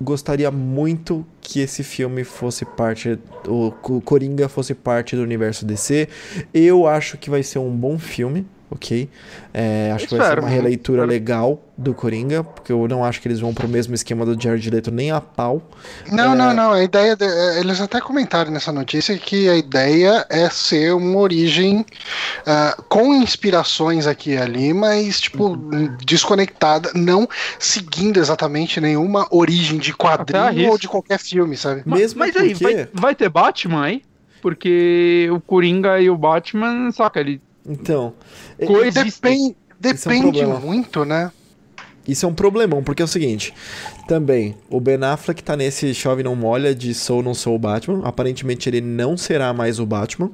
[0.01, 3.17] gostaria muito que esse filme fosse parte.
[3.47, 6.07] O Co- Coringa fosse parte do universo DC.
[6.53, 9.09] Eu acho que vai ser um bom filme, ok?
[9.53, 13.27] É, acho que vai ser uma releitura legal do Coringa, porque eu não acho que
[13.27, 15.61] eles vão pro mesmo esquema do Jared Leto nem a pau.
[16.11, 16.35] Não, É.
[16.35, 16.71] não, não.
[16.71, 17.15] A ideia.
[17.15, 21.85] de- eh, eles até comentaram nessa notícia que a ideia é ser uma origem
[22.45, 25.95] ah, com inspirações aqui e ali, mas, tipo, Uhum.
[26.05, 27.27] desconectada, não
[27.59, 31.83] seguindo exatamente nenhuma origem de quadrinho ou de qualquer filme, sabe?
[31.85, 34.01] Mesmo Mas aí, porque- vai, vai ter Batman aí?
[34.41, 38.13] porque o Coringa e o Batman, saca, ele Então,
[38.57, 39.55] é- coexistem.
[39.79, 41.31] Depende, Isso é um muito, né?
[42.07, 43.53] Isso é um problemão, porque é o seguinte:
[44.07, 48.01] também, o Ben Affleck tá nesse chove não molha de sou não sou o Batman.
[48.03, 50.29] Aparentemente ele não será mais o Batman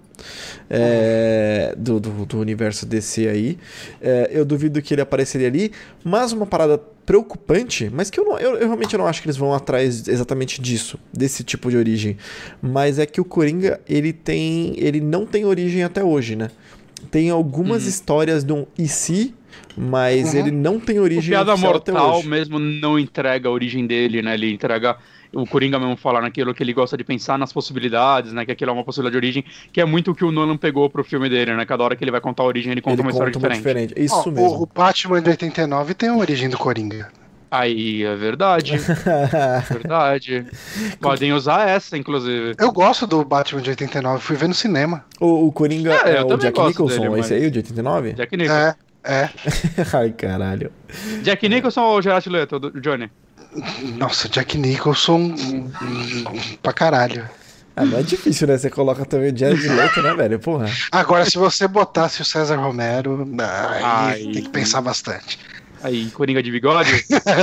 [0.69, 3.57] é, do, do, do universo DC aí.
[4.01, 5.72] É, eu duvido que ele apareceria ali,
[6.03, 9.38] mas uma parada preocupante, mas que eu, não, eu, eu realmente não acho que eles
[9.38, 12.18] vão atrás exatamente disso, desse tipo de origem.
[12.61, 14.73] Mas é que o Coringa, ele tem.
[14.77, 16.49] ele não tem origem até hoje, né?
[17.12, 19.34] Tem algumas histórias de um e se,
[19.78, 20.40] mas Uhum.
[20.40, 22.28] ele não tem O origem Piada oficial até Mortal hoje.
[22.28, 24.34] mesmo não entrega a origem dele, né?
[24.34, 24.98] Ele entrega.
[25.32, 28.44] O Coringa mesmo falar naquilo que ele gosta de pensar nas possibilidades, né?
[28.46, 30.90] Que aquilo é uma possibilidade de origem, que é muito o que o Nolan pegou
[30.90, 31.66] pro filme dele, né?
[31.68, 33.56] Cada hora que ele vai contar a origem, ele conta Ele uma história conta uma
[33.56, 33.90] diferente.
[33.90, 34.06] diferente.
[34.06, 34.58] Isso Ó, mesmo.
[34.58, 37.12] O, o Batman de 89 tem a origem do Coringa.
[37.52, 38.78] Aí é verdade,
[39.72, 40.46] verdade.
[41.02, 42.54] Podem usar essa, inclusive.
[42.60, 45.04] Eu gosto do Batman de 89, fui ver no cinema.
[45.20, 48.14] o, o Coringa É, é, o Jack Nicholson, dele, esse aí, o de 89?
[48.14, 48.60] Jack Nicholson.
[48.60, 49.30] É, é.
[49.94, 50.72] Ai, caralho.
[51.24, 53.10] Jack Nicholson ou Gerard Leto, do Johnny?
[53.98, 55.34] Nossa, Jack Nicholson
[56.62, 57.28] pra caralho.
[57.76, 58.58] Ah, não é difícil, né?
[58.58, 60.38] Você coloca também o Jared Leto, né, velho?
[60.38, 60.66] Porra.
[60.92, 64.20] Agora, se você botasse o César Romero, aí Ai.
[64.34, 65.40] tem que pensar bastante.
[65.81, 66.89] Aí, Coringa de bigode?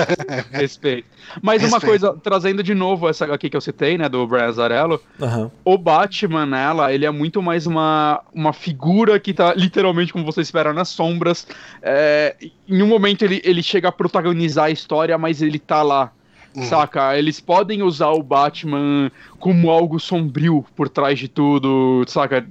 [0.50, 1.06] Respeito.
[1.42, 1.86] Mas uma Respeito.
[1.86, 5.50] coisa, trazendo de novo essa aqui que eu citei, né, do Brian Azarello, Aham.
[5.64, 10.40] o Batman nela, ele é muito mais uma, uma figura que tá literalmente, como você
[10.40, 11.46] espera, nas sombras.
[11.82, 12.36] É,
[12.68, 16.12] em um momento ele, ele chega a protagonizar a história, mas ele tá lá.
[16.54, 16.62] Hum.
[16.64, 17.18] Saca?
[17.18, 22.46] Eles podem usar o Batman como algo sombrio por trás de tudo, saca?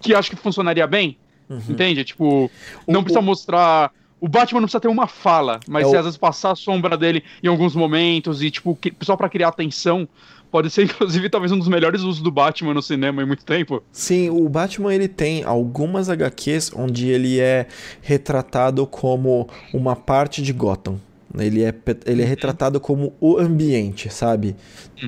[0.00, 1.16] Que acho que funcionaria bem.
[1.48, 1.62] Uhum.
[1.68, 2.04] Entende?
[2.04, 2.50] Tipo,
[2.86, 3.92] não O- precisa mostrar.
[4.20, 6.56] O Batman não precisa ter uma fala, mas É se o- às vezes passar a
[6.56, 10.08] sombra dele em alguns momentos e, tipo, que- só pra criar atenção,
[10.50, 10.82] pode ser,
[11.22, 13.82] inclusive, talvez um dos melhores usos do Batman no cinema em muito tempo.
[13.92, 17.66] Sim, o Batman ele tem algumas HQs onde ele é
[18.02, 20.98] retratado como uma parte de Gotham.
[21.38, 21.74] Ele é,
[22.06, 24.56] ele é retratado como o ambiente, sabe?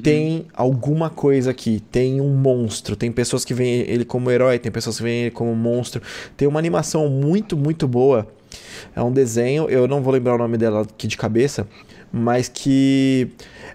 [0.02, 4.70] Tem alguma coisa aqui, tem um monstro, tem pessoas que veem ele como herói, tem
[4.70, 6.02] pessoas que veem ele como monstro.
[6.36, 8.28] Tem uma animação muito, muito boa.
[8.94, 11.66] É um desenho, eu não vou lembrar o nome dela aqui de cabeça,
[12.12, 13.28] mas que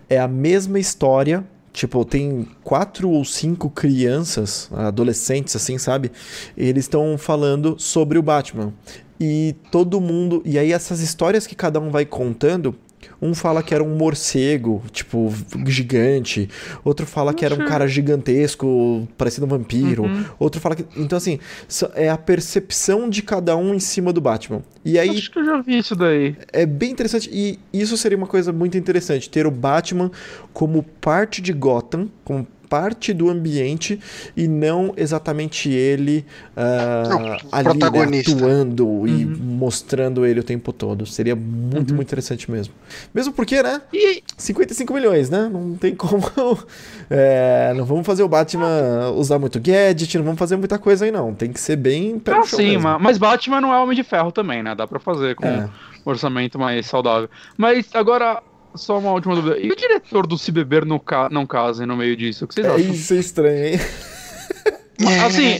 [0.09, 1.43] é a mesma história.
[1.71, 6.09] Tipo, tem quatro ou cinco crianças, adolescentes, assim, sabe?
[6.55, 8.73] Eles estão falando sobre o Batman.
[9.19, 10.41] E todo mundo.
[10.45, 12.73] E aí, essas histórias que cada um vai contando.
[13.21, 15.33] Um fala que era um morcego, tipo,
[15.67, 16.49] gigante.
[16.83, 20.03] Outro fala que era um cara gigantesco, parecido um vampiro.
[20.03, 20.25] Uhum.
[20.39, 20.85] Outro fala que.
[20.95, 21.39] Então, assim,
[21.95, 24.61] é a percepção de cada um em cima do Batman.
[24.83, 26.35] E aí, Acho que eu já vi isso daí.
[26.53, 30.11] é bem interessante e isso seria uma coisa muito interessante ter o Batman
[30.53, 33.97] como parte de Gotham, como parte do ambiente
[34.35, 36.25] e não exatamente ele
[37.09, 41.05] Não, ali né, atuando e mostrando ele o tempo todo.
[41.05, 42.73] Seria muito, muito interessante mesmo.
[43.13, 43.81] Mesmo porque, né?
[43.93, 45.49] E 55 milhões, né?
[45.51, 46.29] Não tem como.
[47.09, 51.11] é, não vamos fazer o Batman usar muito gadget, não vamos fazer muita coisa aí,
[51.11, 51.33] não.
[51.33, 52.19] Tem que ser bem
[52.73, 52.87] mesmo.
[52.87, 54.75] Ah, Mas Batman não é Homem de Ferro também, né?
[54.75, 55.69] Dá pra fazer com É.
[56.05, 57.29] um orçamento mais saudável.
[57.57, 58.43] Mas agora,
[58.77, 59.57] só uma última dúvida.
[59.59, 61.29] E o diretor do Se Beber no ca...
[61.31, 62.45] Não Casem no meio disso?
[62.45, 62.91] O que vocês É, acham?
[62.93, 63.79] isso é estranho, hein?
[65.25, 65.57] Assim,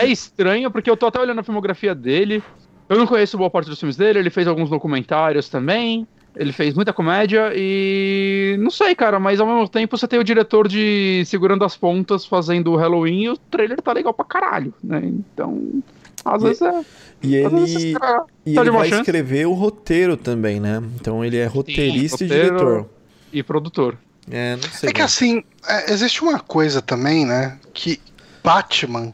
[0.00, 2.42] é estranho, porque eu tô até olhando a filmografia dele.
[2.88, 6.06] Eu não conheço boa parte dos filmes dele, ele fez alguns documentários também.
[6.34, 8.56] Ele fez muita comédia e.
[8.58, 12.24] Não sei, cara, mas ao mesmo tempo você tem o diretor de Segurando as Pontas
[12.24, 15.02] fazendo o Halloween e o trailer tá legal pra caralho, né?
[15.04, 15.82] Então.
[16.24, 16.80] Às E- vezes é.
[17.22, 17.94] E ele.
[17.94, 19.00] cara E ele vai chance.
[19.02, 20.82] escrever o roteiro também, né?
[20.96, 22.88] Então ele é roteirista roteiro- e diretor.
[23.32, 23.96] E produtor.
[24.30, 24.90] É, não sei.
[24.90, 25.04] É que né?
[25.04, 27.58] assim, é, existe uma coisa também, né?
[27.72, 28.00] Que
[28.44, 29.12] Batman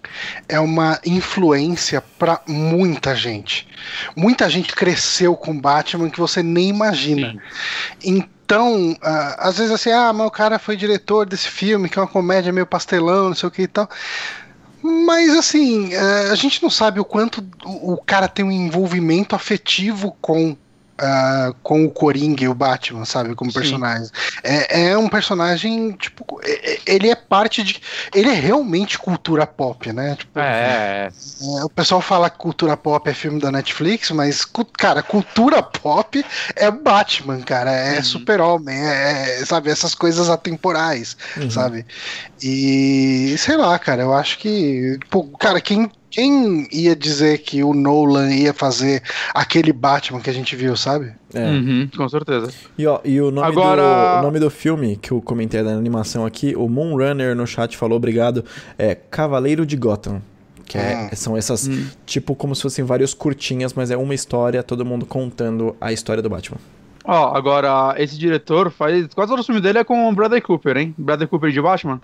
[0.48, 3.68] é uma influência pra muita gente.
[4.16, 7.32] Muita gente cresceu com Batman que você nem imagina.
[7.32, 7.38] Sim.
[8.04, 12.02] Então, ah, às vezes assim, ah, mas o cara foi diretor desse filme, que é
[12.02, 13.88] uma comédia meio pastelão, não sei o que e tal.
[14.82, 19.34] Mas assim, eh, a gente não sabe o quanto o o cara tem um envolvimento
[19.34, 20.56] afetivo com,
[20.98, 23.34] ah, com o Coringa e o Batman, sabe?
[23.34, 23.58] Como Sim.
[23.60, 24.08] personagem.
[24.42, 27.80] É, é um personagem, tipo, é- é- ele é parte de.
[28.14, 30.16] Ele é realmente cultura pop, né?
[30.16, 34.44] Tipo, É, é, o pessoal fala que cultura pop é filme da Netflix, mas,
[34.76, 36.24] cara, cultura pop
[36.56, 38.02] é Batman, cara, é Uhum.
[38.04, 41.50] super-homem, é, é, sabe, essas coisas atemporais, Uhum.
[41.50, 41.86] sabe?
[42.42, 47.72] E, sei lá, cara, eu acho que, pô, cara, quem quem ia dizer que o
[47.72, 51.12] Nolan ia fazer aquele Batman que a gente viu, sabe?
[51.32, 51.44] É.
[51.44, 52.50] Uhum, com certeza.
[52.76, 55.70] E, ó, e o, nome Agora- do, o nome do filme, que eu comentei da
[55.70, 58.44] animação aqui, o Moonrunner no chat falou, obrigado,
[58.76, 60.20] é Cavaleiro de Gotham.
[60.66, 61.16] Que é- Ah.
[61.16, 61.86] são essas, Hum.
[62.04, 66.22] tipo, como se fossem vários curtinhas, mas é uma história, todo mundo contando a história
[66.22, 66.58] do Batman.
[67.04, 69.06] Ó, agora, esse diretor faz.
[69.14, 70.94] Quase todo o filme dele é com o Bradley Cooper, hein?
[70.98, 72.00] Bradley Cooper de Batman?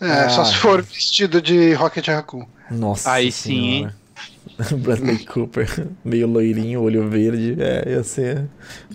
[0.00, 0.28] É, Ah.
[0.30, 2.46] só se for vestido de Rocket Raccoon.
[2.70, 3.96] Nossa Aí sim, senhora.
[4.78, 8.46] Bradley Cooper, meio loirinho, olho verde, é, ia ser...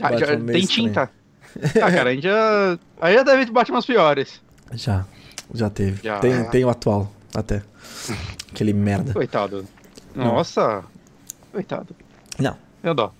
[0.01, 0.67] Ah, já- tem estranho.
[0.67, 1.11] tinta.
[1.81, 2.79] Ah, cara, a gente já.
[2.99, 4.41] Aí já deve Batman piores.
[4.73, 5.05] Já,
[5.53, 5.99] já teve.
[6.03, 6.19] Já.
[6.19, 7.61] Tem, tem o atual, até.
[8.51, 9.13] Aquele merda.
[9.13, 9.65] Coitado.
[10.15, 10.25] Não.
[10.25, 10.83] Nossa.
[11.51, 11.95] Coitado.
[12.39, 13.13] Não, Eu dó.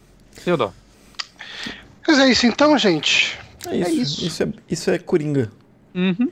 [0.47, 0.73] Eu dó.
[2.07, 3.37] Mas é isso então, gente.
[3.67, 4.01] é isso.
[4.01, 4.25] isso.
[4.25, 5.51] Isso, é, isso é Coringa.
[5.93, 6.29] Uhum.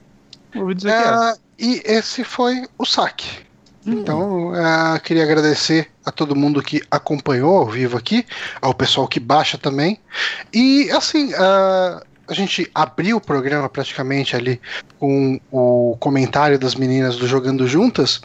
[0.56, 1.08] Ouvi dizer que é.
[1.08, 3.52] Ah, e esse foi o saque.
[3.86, 8.26] Então, ah, queria agradecer a todo mundo que acompanhou ao vivo aqui,
[8.62, 10.00] ao pessoal que baixa também.
[10.54, 14.60] E assim, ah, a gente abriu o programa praticamente ali
[15.00, 18.22] com o comentário das meninas do Jogando Juntas.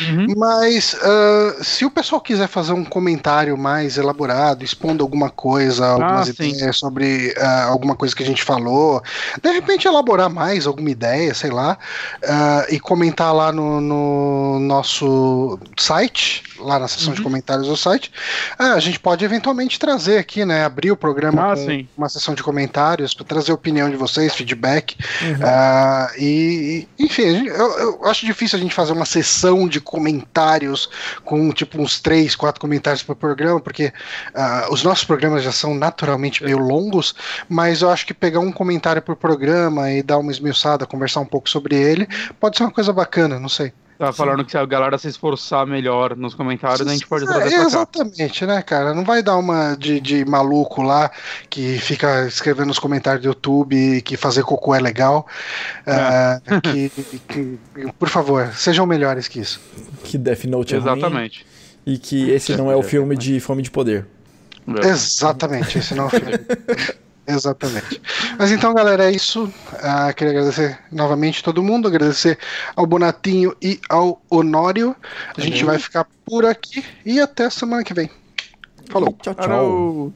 [0.00, 0.26] Uhum.
[0.36, 6.28] Mas ah, se o pessoal quiser fazer um comentário mais elaborado, expondo alguma coisa, algumas
[6.28, 9.02] Ah, ideias sobre ah, alguma coisa que a gente falou,
[9.42, 11.78] de repente elaborar mais alguma ideia, sei lá,
[12.24, 17.24] ah, e comentar lá no, no nosso site, lá na seção de Uhum.
[17.24, 18.10] comentários do site,
[18.58, 20.64] ah, a gente pode eventualmente trazer aqui, né?
[20.64, 21.88] Abrir o programa Ah, com sim.
[21.96, 24.96] uma sessão de comentários para trazer a opinião de vocês, feedback.
[25.22, 25.40] Uhum.
[25.42, 30.88] Ah, e, enfim, eu, eu acho difícil a gente fazer uma sessão de comentários
[31.24, 33.92] com tipo uns três, quatro comentários por programa, porque
[34.34, 37.14] ah, os nossos programas já são naturalmente meio longos,
[37.48, 41.26] mas eu acho que pegar um comentário por programa e dar uma esmiuçada, conversar um
[41.26, 42.08] pouco sobre ele,
[42.40, 43.72] pode ser uma coisa bacana, não sei.
[43.98, 47.26] Tava falando que se a galera se esforçar melhor nos comentários, a gente pode É,
[47.28, 47.62] trazer cá.
[47.62, 48.92] exatamente, né, cara?
[48.92, 51.10] Não vai dar uma de, de maluco lá
[51.48, 55.26] que fica escrevendo nos comentários do YouTube que fazer cocô é legal.
[55.86, 56.90] Ah, que-
[57.28, 57.58] que-
[57.98, 59.60] por favor, sejam melhores que isso.
[60.04, 61.46] Que Death Note é ruim Exatamente.
[61.86, 64.06] e que esse não é o filme de Fome de Poder.
[64.84, 66.32] Exatamente, esse não é o filme.
[67.26, 68.00] Exatamente.
[68.38, 69.52] Mas então, galera, é isso.
[69.82, 72.38] Ah, queria agradecer novamente todo mundo, agradecer
[72.74, 74.94] ao Bonatinho e ao Honório.
[75.36, 78.08] A gente vai ficar por aqui e até semana que vem.
[78.90, 79.16] Falou.
[79.20, 79.44] Tchau, tchau.
[79.44, 80.12] Falou.